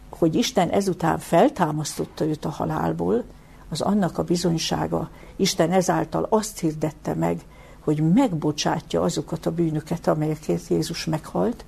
Hogy 0.09 0.35
Isten 0.35 0.69
ezután 0.69 1.17
feltámasztotta 1.17 2.25
őt 2.25 2.45
a 2.45 2.49
halálból, 2.49 3.23
az 3.70 3.82
annak 3.82 4.18
a 4.18 4.24
bizonysága. 4.24 5.09
Isten 5.36 5.72
ezáltal 5.72 6.28
azt 6.30 6.59
hirdette 6.59 7.13
meg, 7.13 7.41
hogy 7.80 8.13
megbocsátja 8.13 9.01
azokat 9.01 9.45
a 9.45 9.51
bűnöket, 9.51 10.07
amelyekért 10.07 10.68
Jézus 10.68 11.05
meghalt, 11.05 11.66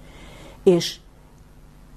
és 0.64 1.00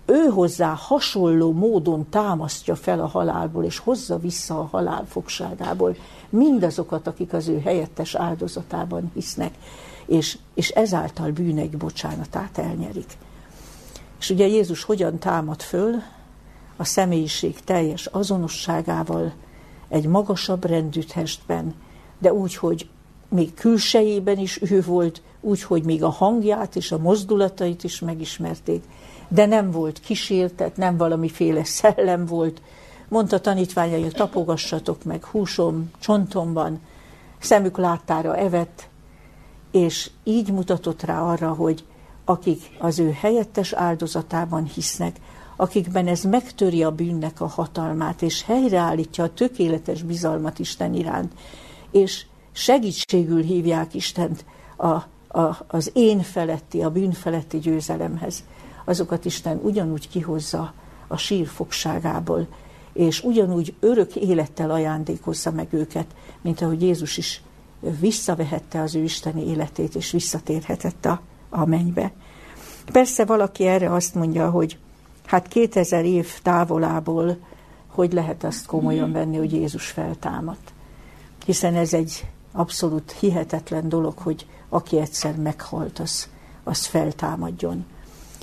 ő 0.07 0.29
hozzá 0.29 0.75
hasonló 0.75 1.53
módon 1.53 2.09
támasztja 2.09 2.75
fel 2.77 3.01
a 3.01 3.07
halálból, 3.07 3.65
és 3.65 3.79
hozza 3.79 4.19
vissza 4.19 4.59
a 4.59 4.69
halál 4.71 5.05
fogságából 5.09 5.97
mindazokat, 6.29 7.07
akik 7.07 7.33
az 7.33 7.49
ő 7.49 7.61
helyettes 7.61 8.15
áldozatában 8.15 9.11
hisznek, 9.15 9.55
és, 10.07 10.39
és 10.55 10.69
ezáltal 10.69 11.31
bűneik 11.31 11.77
bocsánatát 11.77 12.59
elnyerik. 12.59 13.17
És 14.19 14.31
ugye 14.31 14.47
Jézus 14.47 14.83
hogyan 14.83 15.19
támad 15.19 15.63
föl? 15.63 15.95
A 16.77 16.85
személyiség 16.85 17.61
teljes 17.65 18.07
azonosságával, 18.07 19.33
egy 19.91 20.07
magasabb 20.07 20.65
rendű 20.65 21.03
testben, 21.03 21.75
de 22.19 22.33
úgy, 22.33 22.57
hogy 22.57 22.89
még 23.29 23.55
külsejében 23.55 24.39
is 24.39 24.61
ő 24.71 24.83
volt, 24.83 25.23
úgy, 25.41 25.63
hogy 25.63 25.85
még 25.85 26.03
a 26.03 26.09
hangját 26.09 26.77
és 26.77 26.93
a 26.93 26.99
mozdulatait 26.99 27.85
is 27.85 28.01
megismerték, 28.01 28.85
de 29.29 29.47
nem 29.47 29.71
volt 29.71 30.01
kísértet, 30.01 30.77
nem 30.77 30.97
valamiféle 30.97 31.65
szellem 31.79 32.27
volt. 32.27 32.63
Mondta 33.09 33.41
tanítványai, 33.41 34.09
tapogassatok 34.09 35.05
meg 35.05 35.25
húsom, 35.25 35.91
csontomban, 35.99 36.81
szemük 37.39 37.77
láttára 37.77 38.37
evett, 38.37 38.89
és 39.71 40.11
így 40.25 40.53
mutatott 40.53 41.03
rá 41.03 41.23
arra, 41.23 41.53
hogy 41.53 41.85
akik 42.25 42.71
az 42.79 42.99
ő 42.99 43.17
helyettes 43.21 43.73
áldozatában 43.73 44.65
hisznek, 44.65 45.17
akikben 45.61 46.07
ez 46.07 46.23
megtöri 46.23 46.83
a 46.83 46.91
bűnnek 46.91 47.41
a 47.41 47.47
hatalmát, 47.47 48.23
és 48.23 48.43
helyreállítja 48.43 49.25
a 49.25 49.35
tökéletes 49.35 50.03
bizalmat 50.03 50.59
Isten 50.59 50.95
iránt, 50.95 51.33
és 51.91 52.27
segítségül 52.53 53.43
hívják 53.43 53.95
Istent 53.95 54.45
a, 54.77 54.87
a, 55.39 55.65
az 55.67 55.91
én 55.95 56.21
feletti, 56.21 56.83
a 56.83 56.91
bűn 56.91 57.13
feletti 57.13 57.59
győzelemhez. 57.59 58.45
Azokat 58.85 59.25
Isten 59.25 59.61
ugyanúgy 59.63 60.09
kihozza 60.09 60.73
a 61.09 61.17
sír 61.17 61.47
fogságából, 61.47 62.47
és 62.93 63.23
ugyanúgy 63.23 63.75
örök 63.81 64.17
élettel 64.17 64.71
ajándékozza 64.71 65.51
meg 65.51 65.69
őket, 65.71 66.07
mint 66.41 66.61
ahogy 66.61 66.83
Jézus 66.83 67.17
is 67.17 67.43
visszavehette 68.01 68.81
az 68.81 68.95
ő 68.95 69.03
isteni 69.03 69.47
életét, 69.47 69.95
és 69.95 70.11
visszatérhetett 70.11 71.05
a, 71.05 71.21
a 71.51 71.65
mennybe. 71.65 72.13
Persze 72.93 73.25
valaki 73.25 73.67
erre 73.67 73.93
azt 73.93 74.15
mondja, 74.15 74.51
hogy 74.51 74.79
hát 75.31 75.49
2000 75.49 76.05
év 76.05 76.41
távolából 76.43 77.37
hogy 77.91 78.13
lehet 78.13 78.45
azt 78.45 78.67
komolyan 78.67 79.13
venni, 79.13 79.37
hogy 79.37 79.53
Jézus 79.53 79.87
feltámadt. 79.87 80.73
Hiszen 81.45 81.75
ez 81.75 81.95
egy 81.95 82.27
abszolút 82.53 83.13
hihetetlen 83.13 83.89
dolog, 83.89 84.19
hogy 84.19 84.47
aki 84.69 84.99
egyszer 84.99 85.37
meghalt, 85.37 85.99
az, 85.99 86.29
az 86.65 86.87
feltámadjon. 86.87 87.85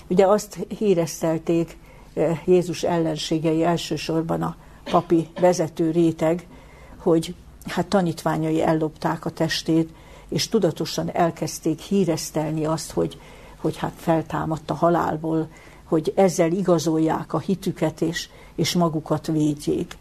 Ugye 0.07 0.27
azt 0.27 0.57
híresztelték 0.77 1.77
eh, 2.13 2.39
Jézus 2.45 2.83
ellenségei 2.83 3.63
elsősorban 3.63 4.41
a 4.41 4.55
papi 4.83 5.27
vezető 5.39 5.91
réteg, 5.91 6.47
hogy 6.97 7.35
hát 7.65 7.87
tanítványai 7.87 8.61
ellopták 8.61 9.25
a 9.25 9.29
testét, 9.29 9.89
és 10.29 10.47
tudatosan 10.47 11.09
elkezdték 11.11 11.79
híresztelni 11.79 12.65
azt, 12.65 12.91
hogy, 12.91 13.19
hogy 13.57 13.77
hát 13.77 13.93
feltámadt 13.95 14.69
a 14.69 14.73
halálból, 14.73 15.47
hogy 15.87 16.13
ezzel 16.15 16.51
igazolják 16.51 17.33
a 17.33 17.39
hitüket 17.39 18.01
és, 18.01 18.29
és 18.55 18.73
magukat 18.73 19.27
védjék. 19.27 19.97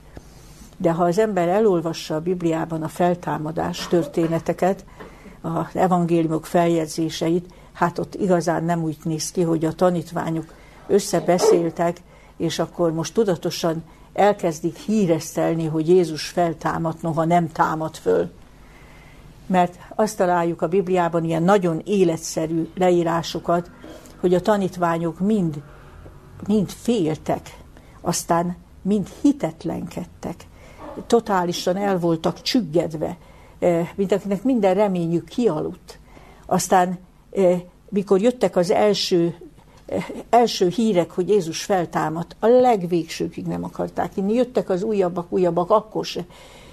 De 0.76 0.92
ha 0.92 1.04
az 1.04 1.18
ember 1.18 1.48
elolvassa 1.48 2.14
a 2.14 2.20
Bibliában 2.20 2.82
a 2.82 2.88
feltámadás 2.88 3.86
történeteket, 3.88 4.84
az 5.40 5.76
evangéliumok 5.76 6.46
feljegyzéseit, 6.46 7.54
hát 7.72 7.98
ott 7.98 8.14
igazán 8.14 8.64
nem 8.64 8.82
úgy 8.82 8.96
néz 9.02 9.30
ki, 9.30 9.42
hogy 9.42 9.64
a 9.64 9.72
tanítványok 9.72 10.54
összebeszéltek, 10.86 11.96
és 12.36 12.58
akkor 12.58 12.92
most 12.92 13.14
tudatosan 13.14 13.82
elkezdik 14.12 14.76
híresztelni, 14.76 15.66
hogy 15.66 15.88
Jézus 15.88 16.26
feltámadt, 16.26 17.02
noha 17.02 17.24
nem 17.24 17.52
támad 17.52 17.96
föl. 17.96 18.30
Mert 19.46 19.78
azt 19.94 20.16
találjuk 20.16 20.62
a 20.62 20.68
Bibliában 20.68 21.24
ilyen 21.24 21.42
nagyon 21.42 21.82
életszerű 21.84 22.68
leírásokat, 22.74 23.70
hogy 24.20 24.34
a 24.34 24.40
tanítványok 24.40 25.20
mind 25.20 25.62
mind 26.46 26.70
féltek, 26.70 27.58
aztán 28.00 28.56
mind 28.82 29.08
hitetlenkedtek, 29.22 30.46
totálisan 31.06 31.76
el 31.76 31.98
voltak 31.98 32.42
csüggedve, 32.42 33.16
mint 33.94 34.12
akinek 34.12 34.42
minden 34.42 34.74
reményük 34.74 35.24
kialudt. 35.24 35.98
Aztán, 36.46 36.98
mikor 37.88 38.20
jöttek 38.20 38.56
az 38.56 38.70
első, 38.70 39.34
első 40.30 40.68
hírek, 40.68 41.10
hogy 41.10 41.28
Jézus 41.28 41.64
feltámadt, 41.64 42.36
a 42.38 42.46
legvégsőkig 42.46 43.46
nem 43.46 43.64
akarták 43.64 44.16
inni. 44.16 44.34
Jöttek 44.34 44.68
az 44.68 44.82
újabbak, 44.82 45.32
újabbak, 45.32 45.70
akkor 45.70 46.04
se. 46.04 46.24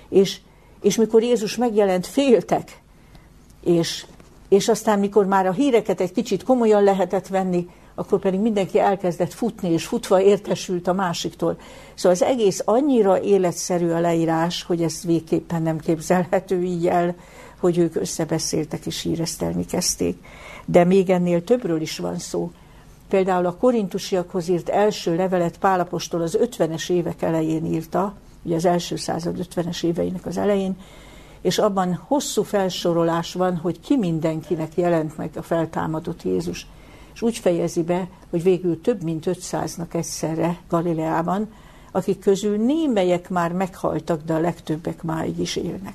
És, 0.10 0.40
és 0.82 0.96
mikor 0.96 1.24
Jézus 1.24 1.56
megjelent, 1.56 2.08
féltek. 2.08 2.82
És, 3.64 4.06
és 4.50 4.68
aztán, 4.68 5.00
mikor 5.00 5.26
már 5.26 5.46
a 5.46 5.52
híreket 5.52 6.02
egy 6.02 6.12
kicsit 6.12 6.44
komolyan 6.44 6.84
lehetett 6.84 7.28
venni, 7.28 7.70
akkor 7.96 8.20
pedig 8.20 8.40
mindenki 8.40 8.80
elkezdett 8.80 9.34
futni, 9.34 9.70
és 9.70 9.86
futva 9.86 10.22
értesült 10.22 10.88
a 10.88 10.94
másiktól. 10.94 11.58
Szóval 11.94 12.12
az 12.12 12.24
egész 12.24 12.62
annyira 12.66 13.22
életszerű 13.22 13.90
a 13.90 14.00
leírás, 14.00 14.64
hogy 14.64 14.82
ez 14.82 15.04
végképpen 15.04 15.62
nem 15.62 15.80
képzelhető 15.80 16.64
így 16.64 16.88
el, 16.88 17.16
hogy 17.60 17.78
ők 17.78 17.96
összebeszéltek 17.96 18.86
és 18.86 19.02
híresztelni 19.02 19.66
kezdték. 19.66 20.24
De 20.66 20.84
még 20.84 21.10
ennél 21.10 21.44
többről 21.44 21.82
is 21.82 21.98
van 21.98 22.20
szó. 22.20 22.52
Például 23.10 23.46
a 23.46 23.56
korintusiakhoz 23.56 24.48
írt 24.48 24.70
első 24.70 25.16
levelet 25.16 25.58
Pálapostól 25.58 26.22
az 26.22 26.38
50-es 26.42 26.90
évek 26.90 27.22
elején 27.22 27.66
írta, 27.66 28.14
ugye 28.44 28.56
az 28.56 28.66
első 28.66 28.96
század 28.96 29.48
50-es 29.56 29.84
éveinek 29.84 30.26
az 30.26 30.38
elején, 30.38 30.78
és 31.42 31.58
abban 31.58 32.00
hosszú 32.08 32.44
felsorolás 32.44 33.34
van, 33.34 33.58
hogy 33.58 33.80
ki 33.80 33.98
mindenkinek 33.98 34.76
jelent 34.76 35.18
meg 35.18 35.30
a 35.36 35.42
feltámadott 35.42 36.24
Jézus 36.24 36.68
és 37.14 37.22
úgy 37.22 37.38
fejezi 37.38 37.84
be, 37.84 38.08
hogy 38.30 38.44
végül 38.44 38.82
több 38.82 39.04
mint 39.04 39.26
500-nak 39.28 39.94
egyszerre 39.94 40.58
Galileában, 40.70 41.48
akik 41.92 42.20
közül 42.20 42.58
némelyek 42.58 43.30
már 43.30 43.52
meghaltak, 43.52 44.24
de 44.24 44.34
a 44.34 44.40
legtöbbek 44.40 45.04
máig 45.04 45.40
is 45.40 45.56
élnek. 45.56 45.94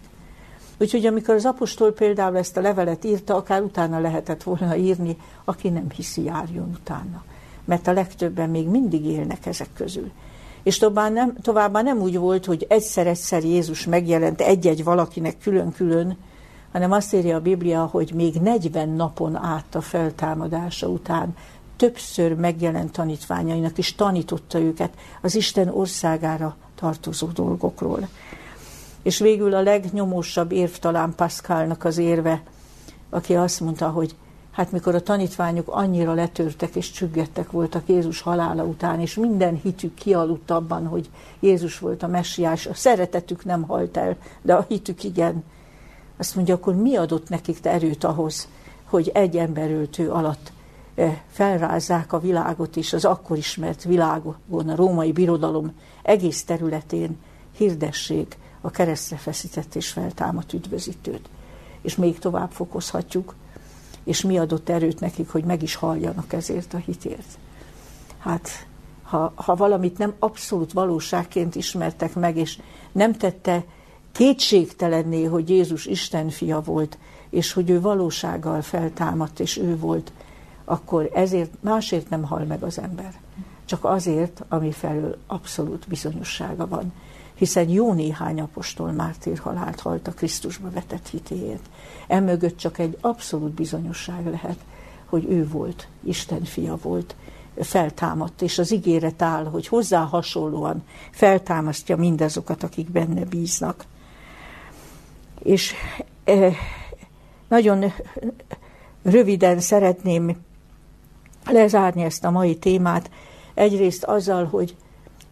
Úgyhogy 0.81 1.07
amikor 1.07 1.35
az 1.35 1.45
apostol 1.45 1.93
például 1.93 2.37
ezt 2.37 2.57
a 2.57 2.61
levelet 2.61 3.05
írta, 3.05 3.37
akár 3.37 3.63
utána 3.63 3.99
lehetett 3.99 4.43
volna 4.43 4.77
írni, 4.77 5.17
aki 5.45 5.69
nem 5.69 5.91
hiszi, 5.95 6.23
járjon 6.23 6.71
utána. 6.81 7.25
Mert 7.65 7.87
a 7.87 7.93
legtöbben 7.93 8.51
még 8.51 8.69
mindig 8.69 9.05
élnek 9.05 9.47
ezek 9.47 9.69
közül. 9.75 10.11
És 10.63 10.79
továbbá 10.79 11.09
nem, 11.09 11.35
továbbá 11.43 11.83
nem 11.83 12.01
úgy 12.01 12.19
volt, 12.19 12.45
hogy 12.45 12.67
egyszer-egyszer 12.69 13.45
Jézus 13.45 13.87
megjelent 13.87 14.41
egy-egy 14.41 14.85
valakinek 14.85 15.39
külön-külön, 15.39 16.17
hanem 16.79 16.97
azt 16.97 17.15
írja 17.15 17.37
a 17.37 17.41
Biblia, 17.41 17.85
hogy 17.85 18.13
még 18.15 18.35
40 18.35 18.89
napon 18.89 19.37
át 19.37 19.75
a 19.75 19.81
feltámadása 19.81 20.89
után 20.89 21.37
többször 21.77 22.35
megjelent 22.35 22.93
tanítványainak, 22.93 23.79
és 23.79 23.95
tanította 23.95 24.59
őket 24.59 24.91
az 25.21 25.35
Isten 25.35 25.69
országára 25.69 26.57
tartozó 26.75 27.27
dolgokról. 27.27 28.09
És 29.03 29.19
végül 29.19 29.55
a 29.55 29.63
legnyomósabb 29.63 30.53
érv 30.53 30.71
talán 30.71 31.15
Pascalnak 31.15 31.85
az 31.85 31.99
érve, 31.99 32.43
aki 33.11 33.35
azt 33.35 33.61
mondta, 33.61 33.89
hogy 33.89 34.15
hát 34.51 34.73
mikor 34.73 34.95
a 34.95 35.03
tanítványok 35.03 35.69
annyira 35.69 36.13
letörtek 36.13 36.75
és 36.75 36.91
csüggettek 36.91 37.51
voltak 37.51 37.89
Jézus 37.89 38.21
halála 38.21 38.65
után, 38.65 39.01
és 39.01 39.15
minden 39.15 39.61
hitük 39.63 39.95
kialudt 39.95 40.51
abban, 40.51 40.87
hogy 40.87 41.11
Jézus 41.41 41.79
volt 41.79 42.03
a 42.03 42.07
messiás, 42.07 42.67
a 42.67 42.75
szeretetük 42.75 43.45
nem 43.45 43.63
halt 43.63 43.97
el, 43.97 44.17
de 44.43 44.55
a 44.55 44.65
hitük 44.69 45.05
igen, 45.05 45.45
azt 46.19 46.35
mondja, 46.35 46.55
akkor 46.55 46.75
mi 46.75 46.97
adott 46.97 47.29
nekik 47.29 47.59
erőt 47.67 48.05
ahhoz, 48.05 48.49
hogy 48.85 49.11
egy 49.15 49.37
emberöltő 49.37 50.11
alatt 50.11 50.53
eh, 50.95 51.21
felrázzák 51.31 52.13
a 52.13 52.21
világot 52.21 52.77
is, 52.77 52.93
az 52.93 53.05
akkor 53.05 53.37
ismert 53.37 53.85
világon, 53.85 54.37
a 54.51 54.75
római 54.75 55.13
birodalom 55.13 55.73
egész 56.03 56.45
területén 56.45 57.19
hirdessék 57.57 58.37
a 58.61 58.71
keresztre 58.71 59.17
feszített 59.17 59.75
és 59.75 59.89
feltámadt 59.89 60.53
üdvözítőt. 60.53 61.29
És 61.83 61.97
még 61.97 62.19
tovább 62.19 62.51
fokozhatjuk, 62.51 63.35
és 64.05 64.23
mi 64.23 64.39
adott 64.39 64.69
erőt 64.69 65.01
nekik, 65.01 65.29
hogy 65.29 65.45
meg 65.45 65.63
is 65.63 65.75
halljanak 65.75 66.33
ezért 66.33 66.75
a 66.75 66.77
hitért. 66.77 67.39
Hát, 68.19 68.67
ha, 69.03 69.33
ha 69.37 69.55
valamit 69.55 69.99
nem 69.99 70.15
abszolút 70.19 70.73
valóságként 70.73 71.55
ismertek 71.55 72.15
meg, 72.15 72.37
és 72.37 72.61
nem 72.93 73.13
tette 73.13 73.65
kétségtelenné, 74.19 75.25
hogy 75.25 75.49
Jézus 75.49 75.87
Isten 75.87 76.29
fia 76.29 76.61
volt, 76.61 76.99
és 77.31 77.53
hogy 77.53 77.71
ő 77.71 77.81
valósággal 77.81 78.63
feltámadt, 78.63 79.41
és 79.41 79.57
ő 79.57 79.79
volt, 79.79 80.13
akkor 80.65 81.11
ezért 81.15 81.51
másért 81.61 82.11
nem 82.11 82.23
hal 82.23 82.45
meg 82.45 82.63
az 82.63 82.79
ember. 82.79 83.15
Csak 83.65 83.85
azért, 83.85 84.45
ami 84.49 84.73
felől 84.73 85.17
abszolút 85.27 85.89
bizonyossága 85.89 86.69
van. 86.69 86.93
Hiszen 87.35 87.69
jó 87.69 87.93
néhány 87.93 88.41
apostol 88.41 88.93
mártír 88.93 89.39
halált 89.39 89.81
halt 89.81 90.09
a 90.09 90.13
Krisztusba 90.13 90.71
vetett 90.71 91.09
hitéért. 91.09 91.69
Emögött 92.07 92.57
csak 92.57 92.79
egy 92.79 92.97
abszolút 93.01 93.53
bizonyosság 93.53 94.27
lehet, 94.27 94.59
hogy 95.07 95.27
ő 95.31 95.49
volt, 95.49 95.89
Isten 96.05 96.45
fia 96.45 96.79
volt, 96.83 97.15
feltámadt, 97.61 98.43
és 98.43 98.59
az 98.59 98.73
ígéret 98.73 99.23
áll, 99.23 99.45
hogy 99.45 99.67
hozzá 99.67 100.05
hasonlóan 100.05 100.83
feltámasztja 101.11 101.97
mindazokat, 101.97 102.63
akik 102.63 102.91
benne 102.91 103.25
bíznak 103.25 103.85
és 105.43 105.75
nagyon 107.49 107.93
röviden 109.03 109.61
szeretném 109.61 110.37
lezárni 111.45 112.03
ezt 112.03 112.25
a 112.25 112.31
mai 112.31 112.57
témát. 112.57 113.11
Egyrészt 113.55 114.05
azzal, 114.05 114.45
hogy 114.45 114.77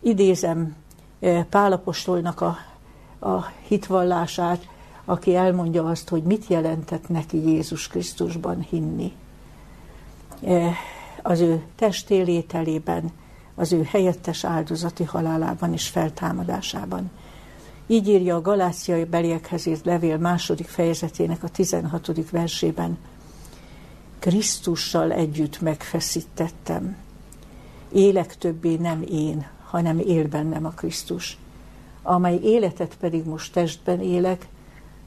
idézem 0.01 0.77
Pálapostolnak 1.51 2.41
a, 2.41 2.57
a 3.29 3.45
hitvallását, 3.67 4.69
aki 5.05 5.35
elmondja 5.35 5.85
azt, 5.85 6.09
hogy 6.09 6.23
mit 6.23 6.47
jelentett 6.47 7.09
neki 7.09 7.37
Jézus 7.37 7.89
Krisztusban 7.89 8.61
hinni. 8.61 9.13
Az 11.23 11.41
ő 11.41 11.63
testélételében, 11.77 13.11
az 13.55 13.73
ő 13.73 13.83
helyettes 13.83 14.45
áldozati 14.45 15.05
halálában 15.05 15.73
és 15.73 15.89
feltámadásában. 15.89 17.11
Így 17.87 18.09
írja 18.09 18.35
a 18.35 18.41
Galáciai 18.41 19.05
beliekhez 19.05 19.67
írt 19.67 19.85
levél 19.85 20.19
második 20.19 20.69
fejezetének 20.69 21.43
a 21.43 21.49
16. 21.49 22.31
versében. 22.31 22.99
Krisztussal 24.19 25.13
együtt 25.13 25.61
megfeszítettem. 25.61 26.97
Élek 27.93 28.37
többé 28.39 28.75
nem 28.75 29.03
én, 29.03 29.47
hanem 29.65 29.99
él 29.99 30.29
bennem 30.29 30.65
a 30.65 30.71
Krisztus. 30.71 31.39
Amely 32.03 32.39
életet 32.43 32.97
pedig 32.97 33.25
most 33.25 33.53
testben 33.53 34.01
élek, 34.01 34.47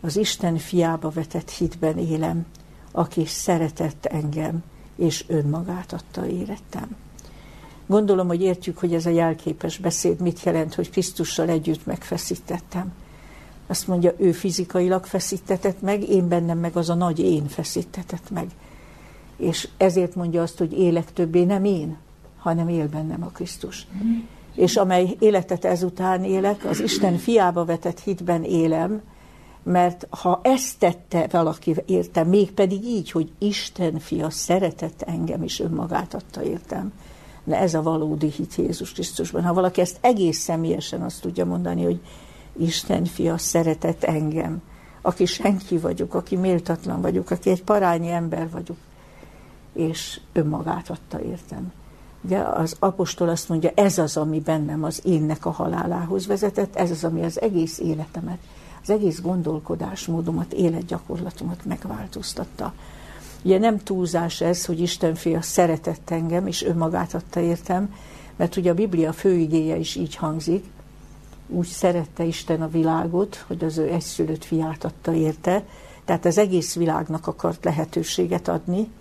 az 0.01 0.17
Isten 0.17 0.57
fiába 0.57 1.09
vetett 1.09 1.49
hitben 1.49 1.97
élem, 1.97 2.45
aki 2.91 3.25
szeretett 3.25 4.05
engem, 4.05 4.63
és 4.95 5.25
önmagát 5.27 5.93
adta 5.93 6.27
érettem. 6.27 6.95
Gondolom, 7.89 8.27
hogy 8.27 8.41
értjük, 8.41 8.77
hogy 8.77 8.93
ez 8.93 9.05
a 9.05 9.09
jelképes 9.09 9.77
beszéd 9.77 10.19
mit 10.19 10.43
jelent, 10.43 10.75
hogy 10.75 10.89
Krisztussal 10.89 11.49
együtt 11.49 11.85
megfeszítettem. 11.85 12.93
Azt 13.67 13.87
mondja, 13.87 14.13
ő 14.17 14.31
fizikailag 14.31 15.05
feszítetett 15.05 15.81
meg, 15.81 16.09
én 16.09 16.27
bennem 16.27 16.57
meg 16.57 16.75
az 16.75 16.89
a 16.89 16.93
nagy 16.93 17.19
én 17.19 17.47
feszítetett 17.47 18.29
meg. 18.29 18.47
És 19.37 19.67
ezért 19.77 20.15
mondja 20.15 20.41
azt, 20.41 20.57
hogy 20.57 20.79
élek 20.79 21.13
többé 21.13 21.43
nem 21.43 21.65
én, 21.65 21.97
hanem 22.37 22.67
él 22.67 22.87
bennem 22.87 23.23
a 23.23 23.29
Krisztus. 23.29 23.87
És 24.55 24.75
amely 24.75 25.15
életet 25.19 25.65
ezután 25.65 26.23
élek, 26.23 26.65
az 26.65 26.79
Isten 26.79 27.17
fiába 27.17 27.65
vetett 27.65 27.99
hitben 27.99 28.43
élem, 28.43 29.01
mert 29.63 30.07
ha 30.09 30.39
ezt 30.43 30.79
tette 30.79 31.27
valaki 31.31 31.75
értem, 31.85 32.27
mégpedig 32.27 32.83
így, 32.83 33.11
hogy 33.11 33.31
Isten 33.37 33.99
fia 33.99 34.29
szeretett 34.29 35.01
engem, 35.01 35.43
és 35.43 35.59
önmagát 35.59 36.13
adta 36.13 36.43
értem, 36.43 36.93
de 37.49 37.59
ez 37.59 37.73
a 37.73 37.81
valódi 37.81 38.31
hit 38.31 38.55
Jézus 38.55 38.91
Krisztusban. 38.91 39.43
Ha 39.43 39.53
valaki 39.53 39.81
ezt 39.81 39.97
egész 40.01 40.37
személyesen 40.37 41.01
azt 41.01 41.21
tudja 41.21 41.45
mondani, 41.45 41.83
hogy 41.83 41.99
Isten 42.57 43.05
fia 43.05 43.37
szeretett 43.37 44.03
engem, 44.03 44.61
aki 45.01 45.25
senki 45.25 45.77
vagyok, 45.77 46.13
aki 46.13 46.35
méltatlan 46.35 47.01
vagyok, 47.01 47.31
aki 47.31 47.49
egy 47.49 47.63
parányi 47.63 48.09
ember 48.09 48.49
vagyok, 48.49 48.77
és 49.73 50.19
önmagát 50.33 50.89
adta 50.89 51.21
értem. 51.21 51.71
Ugye 52.21 52.37
az 52.39 52.75
apostol 52.79 53.29
azt 53.29 53.49
mondja, 53.49 53.71
ez 53.75 53.97
az, 53.97 54.17
ami 54.17 54.39
bennem 54.39 54.83
az 54.83 55.01
énnek 55.03 55.45
a 55.45 55.51
halálához 55.51 56.27
vezetett, 56.27 56.75
ez 56.75 56.91
az, 56.91 57.03
ami 57.03 57.23
az 57.23 57.41
egész 57.41 57.79
életemet, 57.79 58.39
az 58.81 58.89
egész 58.89 59.21
gondolkodásmódomat, 59.21 60.53
életgyakorlatomat 60.53 61.65
megváltoztatta. 61.65 62.73
Ugye 63.43 63.57
nem 63.57 63.77
túlzás 63.77 64.41
ez, 64.41 64.65
hogy 64.65 64.79
Isten 64.79 65.15
fia 65.15 65.41
szeretett 65.41 66.09
engem, 66.09 66.47
és 66.47 66.63
önmagát 66.63 67.13
adta 67.13 67.39
értem, 67.39 67.93
mert 68.35 68.55
ugye 68.55 68.71
a 68.71 68.73
Biblia 68.73 69.13
főigéje 69.13 69.75
is 69.75 69.95
így 69.95 70.15
hangzik, 70.15 70.65
úgy 71.47 71.67
szerette 71.67 72.23
Isten 72.23 72.61
a 72.61 72.69
világot, 72.69 73.43
hogy 73.47 73.63
az 73.63 73.77
ő 73.77 73.87
egyszülött 73.87 74.45
fiát 74.45 74.83
adta 74.83 75.13
érte, 75.13 75.63
tehát 76.05 76.25
az 76.25 76.37
egész 76.37 76.75
világnak 76.75 77.27
akart 77.27 77.63
lehetőséget 77.63 78.47
adni, 78.47 78.91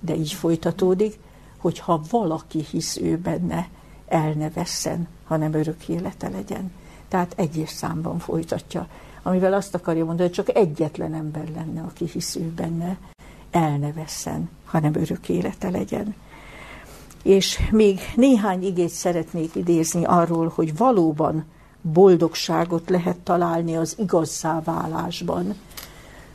de 0.00 0.14
így 0.14 0.32
folytatódik, 0.32 1.18
hogyha 1.58 2.02
valaki 2.10 2.64
hisz 2.70 2.96
ő 2.96 3.16
benne, 3.16 3.68
el 4.08 4.32
ne 4.32 4.50
vesszen, 4.50 5.08
hanem 5.24 5.52
örök 5.52 5.88
élete 5.88 6.28
legyen. 6.28 6.72
Tehát 7.08 7.32
egyes 7.36 7.70
számban 7.70 8.18
folytatja, 8.18 8.88
amivel 9.22 9.52
azt 9.52 9.74
akarja 9.74 10.04
mondani, 10.04 10.28
hogy 10.28 10.44
csak 10.44 10.56
egyetlen 10.56 11.14
ember 11.14 11.48
lenne, 11.54 11.80
aki 11.80 12.04
hisz 12.12 12.36
ő 12.36 12.52
benne, 12.56 12.98
el 13.54 13.78
ne 13.78 13.92
vesszen, 13.92 14.50
hanem 14.64 14.94
örök 14.94 15.28
élete 15.28 15.70
legyen. 15.70 16.14
És 17.22 17.60
még 17.70 18.00
néhány 18.14 18.64
igét 18.64 18.88
szeretnék 18.88 19.54
idézni 19.54 20.04
arról, 20.04 20.52
hogy 20.54 20.76
valóban 20.76 21.44
boldogságot 21.80 22.90
lehet 22.90 23.16
találni 23.16 23.76
az 23.76 23.96
igazzá 23.98 24.62
válásban, 24.64 25.54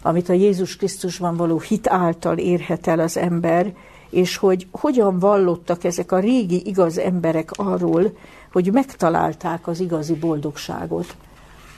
amit 0.02 0.30
a 0.30 0.34
Jézus 0.34 0.76
Krisztusban 0.76 1.36
való 1.36 1.60
hit 1.60 1.88
által 1.88 2.38
érhet 2.38 2.88
el 2.88 3.00
az 3.00 3.18
ember, 3.18 3.74
és 4.10 4.38
hogy 4.38 4.68
hogyan 4.72 5.20
vallottak 5.20 5.84
ezek 5.84 6.12
a 6.12 6.20
régi 6.20 6.68
igaz 6.68 6.98
emberek 6.98 7.52
arról, 7.52 8.18
hogy 8.52 8.72
megtalálták 8.72 9.68
az 9.68 9.80
igazi 9.80 10.14
boldogságot, 10.14 11.16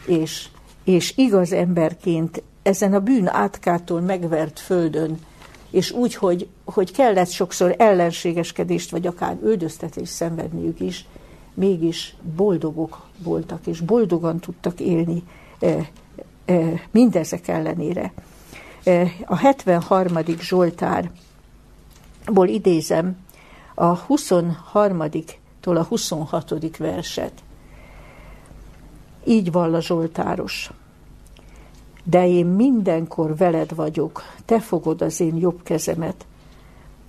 és, 0.06 0.48
és 0.84 1.14
igaz 1.18 1.52
emberként 1.52 2.44
ezen 2.64 2.94
a 2.94 3.00
bűn 3.00 3.28
átkától 3.28 4.02
megvert 4.02 4.60
földön, 4.60 5.20
és 5.72 5.91
úgy, 5.91 6.15
hogy, 6.15 6.47
hogy 6.65 6.91
kellett 6.91 7.30
sokszor 7.30 7.76
ellenségeskedést, 7.78 8.91
vagy 8.91 9.07
akár 9.07 9.38
üldöztetést 9.43 10.11
szenvedniük 10.11 10.80
is, 10.80 11.05
mégis 11.53 12.15
boldogok 12.36 13.01
voltak, 13.17 13.67
és 13.67 13.80
boldogan 13.80 14.39
tudtak 14.39 14.80
élni 14.80 15.24
e, 15.59 15.89
e, 16.45 16.88
mindezek 16.91 17.47
ellenére. 17.47 18.13
E, 18.84 19.11
a 19.26 19.36
73. 19.36 20.17
Zsoltár 20.39 21.11
ból 22.26 22.47
idézem 22.47 23.17
a 23.76 24.05
23-tól 24.05 25.78
a 25.78 25.84
26. 25.84 26.78
verset. 26.78 27.34
Így 29.26 29.51
vall 29.51 29.74
a 29.76 29.82
Zsoltáros. 29.82 30.72
De 32.12 32.28
én 32.28 32.45
mindenkor 32.45 33.38
veled 33.38 33.76
vagyok, 33.76 34.24
te 34.45 34.59
fogod 34.59 35.01
az 35.01 35.20
én 35.20 35.38
jobb 35.38 35.64
kezemet. 35.64 36.26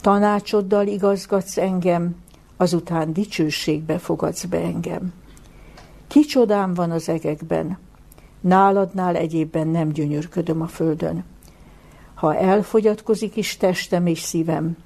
Tanácsoddal 0.01 0.87
igazgatsz 0.87 1.57
engem, 1.57 2.17
azután 2.57 3.13
dicsőségbe 3.13 3.99
fogadsz 3.99 4.45
be 4.45 4.59
engem. 4.59 5.13
Kicsodám 6.07 6.75
van 6.75 6.91
az 6.91 7.09
egekben, 7.09 7.79
náladnál 8.41 9.17
egyébben 9.17 9.69
nem 9.69 9.89
gyönyörködöm 9.89 10.63
a 10.63 10.67
földön. 10.67 11.25
Ha 12.15 12.37
elfogyatkozik 12.37 13.37
is 13.37 13.57
testem 13.57 14.07
és 14.07 14.21
szívem, 14.21 14.77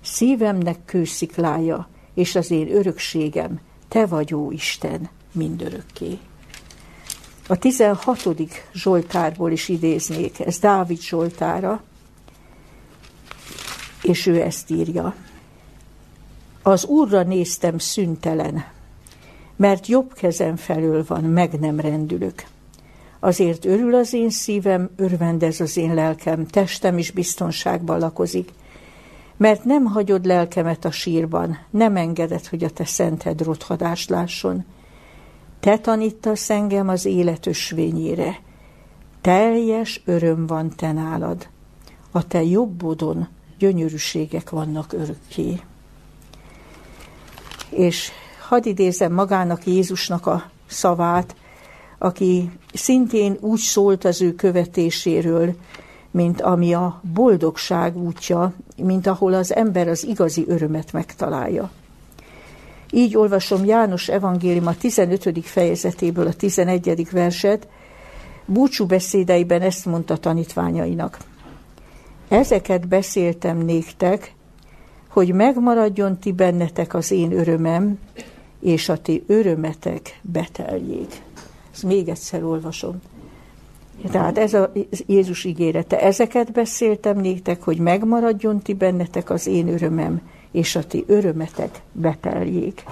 Szívemnek 0.00 0.84
kősziklája, 0.84 1.88
és 2.14 2.34
az 2.34 2.50
én 2.50 2.74
örökségem, 2.74 3.60
te 3.88 4.06
vagy, 4.06 4.34
ó 4.34 4.50
Isten, 4.50 5.08
mindörökké. 5.32 6.18
A 7.48 7.56
16. 7.56 8.28
Zsoltárból 8.72 9.50
is 9.50 9.68
idéznék, 9.68 10.40
ez 10.40 10.58
Dávid 10.58 11.00
Zsoltára, 11.00 11.82
és 14.02 14.26
ő 14.26 14.40
ezt 14.42 14.70
írja. 14.70 15.14
Az 16.62 16.84
Úrra 16.84 17.22
néztem 17.22 17.78
szüntelen, 17.78 18.64
mert 19.56 19.86
jobb 19.86 20.12
kezem 20.12 20.56
felől 20.56 21.04
van, 21.06 21.24
meg 21.24 21.60
nem 21.60 21.80
rendülök. 21.80 22.44
Azért 23.20 23.64
örül 23.64 23.94
az 23.94 24.12
én 24.12 24.30
szívem, 24.30 24.90
örvendez 24.96 25.60
az 25.60 25.76
én 25.76 25.94
lelkem, 25.94 26.46
testem 26.46 26.98
is 26.98 27.10
biztonságban 27.10 27.98
lakozik, 27.98 28.50
mert 29.36 29.64
nem 29.64 29.84
hagyod 29.84 30.24
lelkemet 30.24 30.84
a 30.84 30.90
sírban, 30.90 31.58
nem 31.70 31.96
engeded, 31.96 32.46
hogy 32.46 32.64
a 32.64 32.70
te 32.70 32.84
szented 32.84 33.42
rothadást 33.42 34.10
lásson. 34.10 34.64
Te 35.66 35.78
tanítasz 35.78 36.50
engem 36.50 36.88
az 36.88 37.04
élet 37.04 37.46
ösvényére, 37.46 38.40
teljes 39.20 40.02
öröm 40.04 40.46
van 40.46 40.70
te 40.76 40.92
nálad, 40.92 41.48
a 42.10 42.26
te 42.26 42.42
jobbodon 42.42 43.28
gyönyörűségek 43.58 44.50
vannak 44.50 44.92
örökké. 44.92 45.60
És 47.68 48.10
hadd 48.48 48.66
idézem 48.66 49.12
magának 49.12 49.66
Jézusnak 49.66 50.26
a 50.26 50.50
szavát, 50.66 51.36
aki 51.98 52.50
szintén 52.72 53.36
úgy 53.40 53.60
szólt 53.60 54.04
az 54.04 54.22
ő 54.22 54.34
követéséről, 54.34 55.54
mint 56.10 56.40
ami 56.40 56.74
a 56.74 57.00
boldogság 57.14 57.96
útja, 57.96 58.52
mint 58.76 59.06
ahol 59.06 59.34
az 59.34 59.54
ember 59.54 59.88
az 59.88 60.04
igazi 60.04 60.44
örömet 60.48 60.92
megtalálja. 60.92 61.70
Így 62.90 63.16
olvasom 63.16 63.64
János 63.64 64.08
evangélium 64.08 64.66
a 64.66 64.76
15. 64.76 65.46
fejezetéből 65.46 66.26
a 66.26 66.32
11. 66.32 67.10
verset, 67.10 67.68
búcsú 68.46 68.86
beszédeiben 68.86 69.62
ezt 69.62 69.86
mondta 69.86 70.16
tanítványainak. 70.16 71.18
Ezeket 72.28 72.88
beszéltem 72.88 73.58
néktek, 73.58 74.34
hogy 75.08 75.34
megmaradjon 75.34 76.18
ti 76.18 76.32
bennetek 76.32 76.94
az 76.94 77.10
én 77.10 77.32
örömem, 77.32 77.98
és 78.60 78.88
a 78.88 78.96
ti 78.96 79.24
örömetek 79.26 80.20
beteljék. 80.22 81.22
Ezt 81.72 81.82
még 81.82 82.08
egyszer 82.08 82.44
olvasom. 82.44 83.00
Tehát 84.10 84.38
ez 84.38 84.54
a 84.54 84.72
Jézus 85.06 85.44
ígérete. 85.44 86.00
Ezeket 86.00 86.52
beszéltem 86.52 87.18
néktek, 87.18 87.62
hogy 87.62 87.78
megmaradjon 87.78 88.60
ti 88.60 88.74
bennetek 88.74 89.30
az 89.30 89.46
én 89.46 89.68
örömem, 89.68 90.20
és 90.56 90.76
a 90.76 90.86
ti 90.86 91.04
örömetek 91.06 91.80
beteljék. 91.92 92.84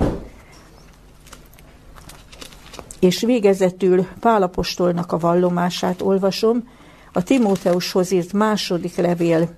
És 3.00 3.20
végezetül 3.20 4.06
Pálapostolnak 4.20 5.12
a 5.12 5.18
vallomását 5.18 6.02
olvasom, 6.02 6.68
a 7.12 7.22
Timóteushoz 7.22 8.10
írt 8.10 8.32
második 8.32 8.96
levél 8.96 9.54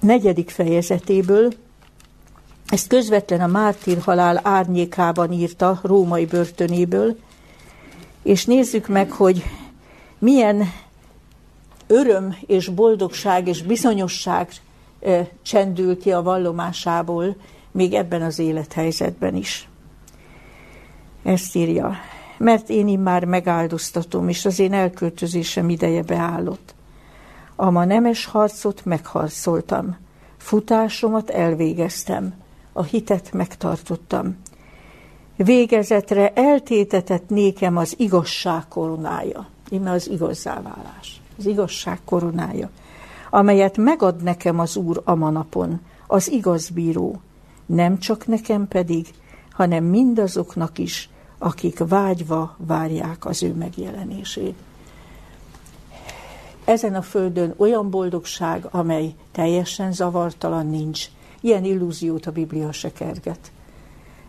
negyedik 0.00 0.50
fejezetéből, 0.50 1.52
ezt 2.68 2.88
közvetlen 2.88 3.40
a 3.40 3.46
mártír 3.46 3.98
halál 3.98 4.40
árnyékában 4.42 5.32
írta, 5.32 5.80
római 5.82 6.26
börtönéből, 6.26 7.16
és 8.22 8.44
nézzük 8.44 8.88
meg, 8.88 9.10
hogy 9.10 9.44
milyen 10.18 10.72
öröm 11.86 12.36
és 12.46 12.68
boldogság 12.68 13.48
és 13.48 13.62
bizonyosság 13.62 14.48
csendül 15.42 15.98
ki 15.98 16.12
a 16.12 16.22
vallomásából, 16.22 17.36
még 17.70 17.94
ebben 17.94 18.22
az 18.22 18.38
élethelyzetben 18.38 19.36
is. 19.36 19.68
Ezt 21.22 21.54
írja, 21.54 21.94
mert 22.38 22.68
én 22.68 22.88
immár 22.88 23.24
megáldoztatom, 23.24 24.28
és 24.28 24.44
az 24.44 24.58
én 24.58 24.72
elköltözésem 24.72 25.68
ideje 25.68 26.02
beállott. 26.02 26.74
A 27.56 27.70
ma 27.70 27.84
nemes 27.84 28.24
harcot 28.24 28.84
megharcoltam, 28.84 29.96
futásomat 30.36 31.30
elvégeztem, 31.30 32.34
a 32.72 32.82
hitet 32.82 33.32
megtartottam. 33.32 34.36
Végezetre 35.36 36.32
eltétetett 36.32 37.28
nékem 37.28 37.76
az 37.76 37.94
igazság 37.98 38.68
koronája, 38.68 39.48
ime 39.68 39.90
az 39.90 40.08
igazzáválás, 40.10 41.20
az 41.38 41.46
igazság 41.46 41.98
koronája, 42.04 42.70
amelyet 43.34 43.76
megad 43.76 44.22
nekem 44.22 44.58
az 44.58 44.76
Úr 44.76 45.02
a 45.04 45.14
manapon, 45.14 45.80
az 46.06 46.30
igazbíró, 46.30 47.20
nem 47.66 47.98
csak 47.98 48.26
nekem 48.26 48.68
pedig, 48.68 49.06
hanem 49.50 49.84
mindazoknak 49.84 50.78
is, 50.78 51.08
akik 51.38 51.78
vágyva 51.78 52.56
várják 52.58 53.24
az 53.24 53.42
ő 53.42 53.52
megjelenését. 53.52 54.54
Ezen 56.64 56.94
a 56.94 57.02
földön 57.02 57.54
olyan 57.56 57.90
boldogság, 57.90 58.66
amely 58.70 59.14
teljesen 59.32 59.92
zavartalan 59.92 60.66
nincs, 60.66 61.06
ilyen 61.40 61.64
illúziót 61.64 62.26
a 62.26 62.32
Biblia 62.32 62.72
se 62.72 62.92
kerget 62.92 63.52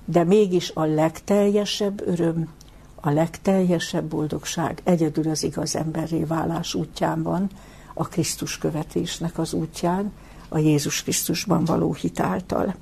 de 0.06 0.24
mégis 0.24 0.72
a 0.74 0.84
legteljesebb 0.84 2.08
öröm, 2.08 2.50
a 2.96 3.10
legteljesebb 3.10 4.04
boldogság 4.04 4.82
egyedül 4.84 5.30
az 5.30 5.44
igaz 5.44 5.76
emberré 5.76 6.24
válás 6.24 6.74
útján 6.74 7.24
van, 7.24 7.50
a 7.98 8.08
Krisztus 8.08 8.58
követésnek 8.58 9.38
az 9.38 9.54
útján, 9.54 10.12
a 10.50 10.58
Jézus 10.58 11.04
Krisztusban 11.04 11.66
való 11.66 11.94
hitáltal. 11.94 12.76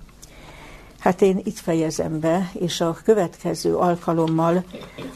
Hát 0.99 1.21
én 1.21 1.41
itt 1.43 1.57
fejezem 1.57 2.19
be, 2.19 2.51
és 2.53 2.81
a 2.81 2.97
következő 3.03 3.75
alkalommal 3.75 4.63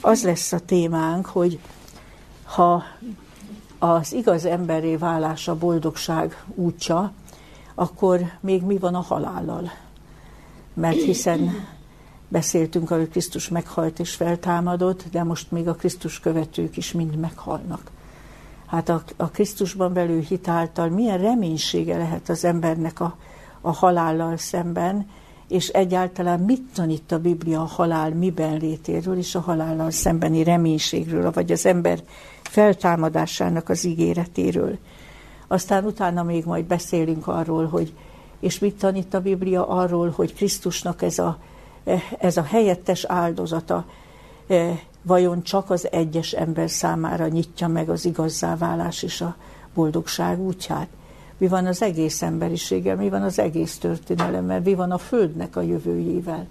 az 0.01 0.23
lesz 0.23 0.51
a 0.51 0.59
témánk, 0.59 1.25
hogy 1.25 1.59
ha 2.43 2.83
az 3.79 4.13
igaz 4.13 4.45
emberré 4.45 4.95
válás 4.95 5.47
a 5.47 5.55
boldogság 5.55 6.43
útja, 6.55 7.11
akkor 7.75 8.21
még 8.39 8.63
mi 8.63 8.77
van 8.77 8.95
a 8.95 9.01
halállal? 9.01 9.71
Mert 10.73 11.01
hiszen 11.01 11.67
Beszéltünk, 12.29 12.87
hogy 12.87 13.09
Krisztus 13.09 13.49
meghalt 13.49 13.99
és 13.99 14.15
feltámadott, 14.15 15.03
de 15.11 15.23
most 15.23 15.51
még 15.51 15.67
a 15.67 15.75
Krisztus 15.75 16.19
követők 16.19 16.77
is 16.77 16.91
mind 16.91 17.15
meghalnak. 17.15 17.91
Hát 18.67 18.89
a, 18.89 19.03
a 19.15 19.29
Krisztusban 19.29 19.93
belül 19.93 20.21
hitáltal 20.21 20.89
milyen 20.89 21.17
reménysége 21.17 21.97
lehet 21.97 22.29
az 22.29 22.45
embernek 22.45 22.99
a, 22.99 23.17
a 23.61 23.71
halállal 23.71 24.37
szemben, 24.37 25.09
és 25.47 25.67
egyáltalán 25.67 26.39
mit 26.39 26.61
tanít 26.73 27.11
a 27.11 27.19
Biblia 27.19 27.61
a 27.61 27.65
halál 27.65 28.09
miben 28.13 28.57
létéről 28.57 29.17
és 29.17 29.35
a 29.35 29.39
halállal 29.39 29.91
szembeni 29.91 30.43
reménységről, 30.43 31.31
vagy 31.31 31.51
az 31.51 31.65
ember 31.65 31.99
feltámadásának 32.43 33.69
az 33.69 33.85
ígéretéről. 33.85 34.77
Aztán 35.47 35.85
utána 35.85 36.23
még 36.23 36.45
majd 36.45 36.65
beszélünk 36.65 37.27
arról, 37.27 37.65
hogy 37.65 37.93
és 38.39 38.59
mit 38.59 38.75
tanít 38.75 39.13
a 39.13 39.21
Biblia 39.21 39.67
arról, 39.67 40.13
hogy 40.15 40.33
Krisztusnak 40.33 41.01
ez 41.01 41.19
a, 41.19 41.37
ez 42.19 42.37
a 42.37 42.43
helyettes 42.43 43.03
áldozata 43.03 43.85
e, 44.47 44.79
vajon 45.01 45.43
csak 45.43 45.69
az 45.69 45.91
egyes 45.91 46.31
ember 46.31 46.69
számára 46.69 47.27
nyitja 47.27 47.67
meg 47.67 47.89
az 47.89 48.05
igazzá 48.05 48.55
válás 48.57 49.03
és 49.03 49.21
a 49.21 49.35
boldogság 49.73 50.39
útját. 50.39 50.87
Mi 51.37 51.47
van 51.47 51.65
az 51.65 51.81
egész 51.81 52.21
emberiséggel, 52.21 52.95
mi 52.95 53.09
van 53.09 53.21
az 53.21 53.39
egész 53.39 53.77
történelemmel, 53.77 54.61
mi 54.61 54.73
van 54.73 54.91
a 54.91 54.97
Földnek 54.97 55.55
a 55.55 55.61
jövőjével. 55.61 56.47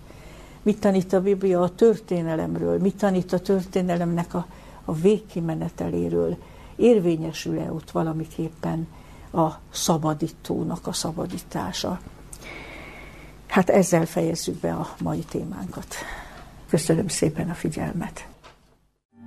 Mit 0.62 0.80
tanít 0.80 1.12
a 1.12 1.20
Biblia 1.20 1.60
a 1.60 1.74
történelemről, 1.74 2.78
mit 2.78 2.96
tanít 2.96 3.32
a 3.32 3.38
történelemnek 3.38 4.34
a, 4.34 4.46
a 4.84 4.94
végkimeneteléről, 4.94 6.36
érvényesül-e 6.76 7.72
ott 7.72 7.90
valamiképpen 7.90 8.88
a 9.32 9.50
szabadítónak 9.70 10.86
a 10.86 10.92
szabadítása. 10.92 12.00
Hát 13.46 13.70
ezzel 13.70 14.06
fejezzük 14.06 14.60
be 14.60 14.72
a 14.72 14.94
mai 15.02 15.24
témánkat. 15.28 15.94
Köszönöm 16.68 17.08
szépen 17.08 17.50
a 17.50 17.54
figyelmet. 17.54 18.28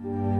Thank 0.01 0.33
you. 0.33 0.38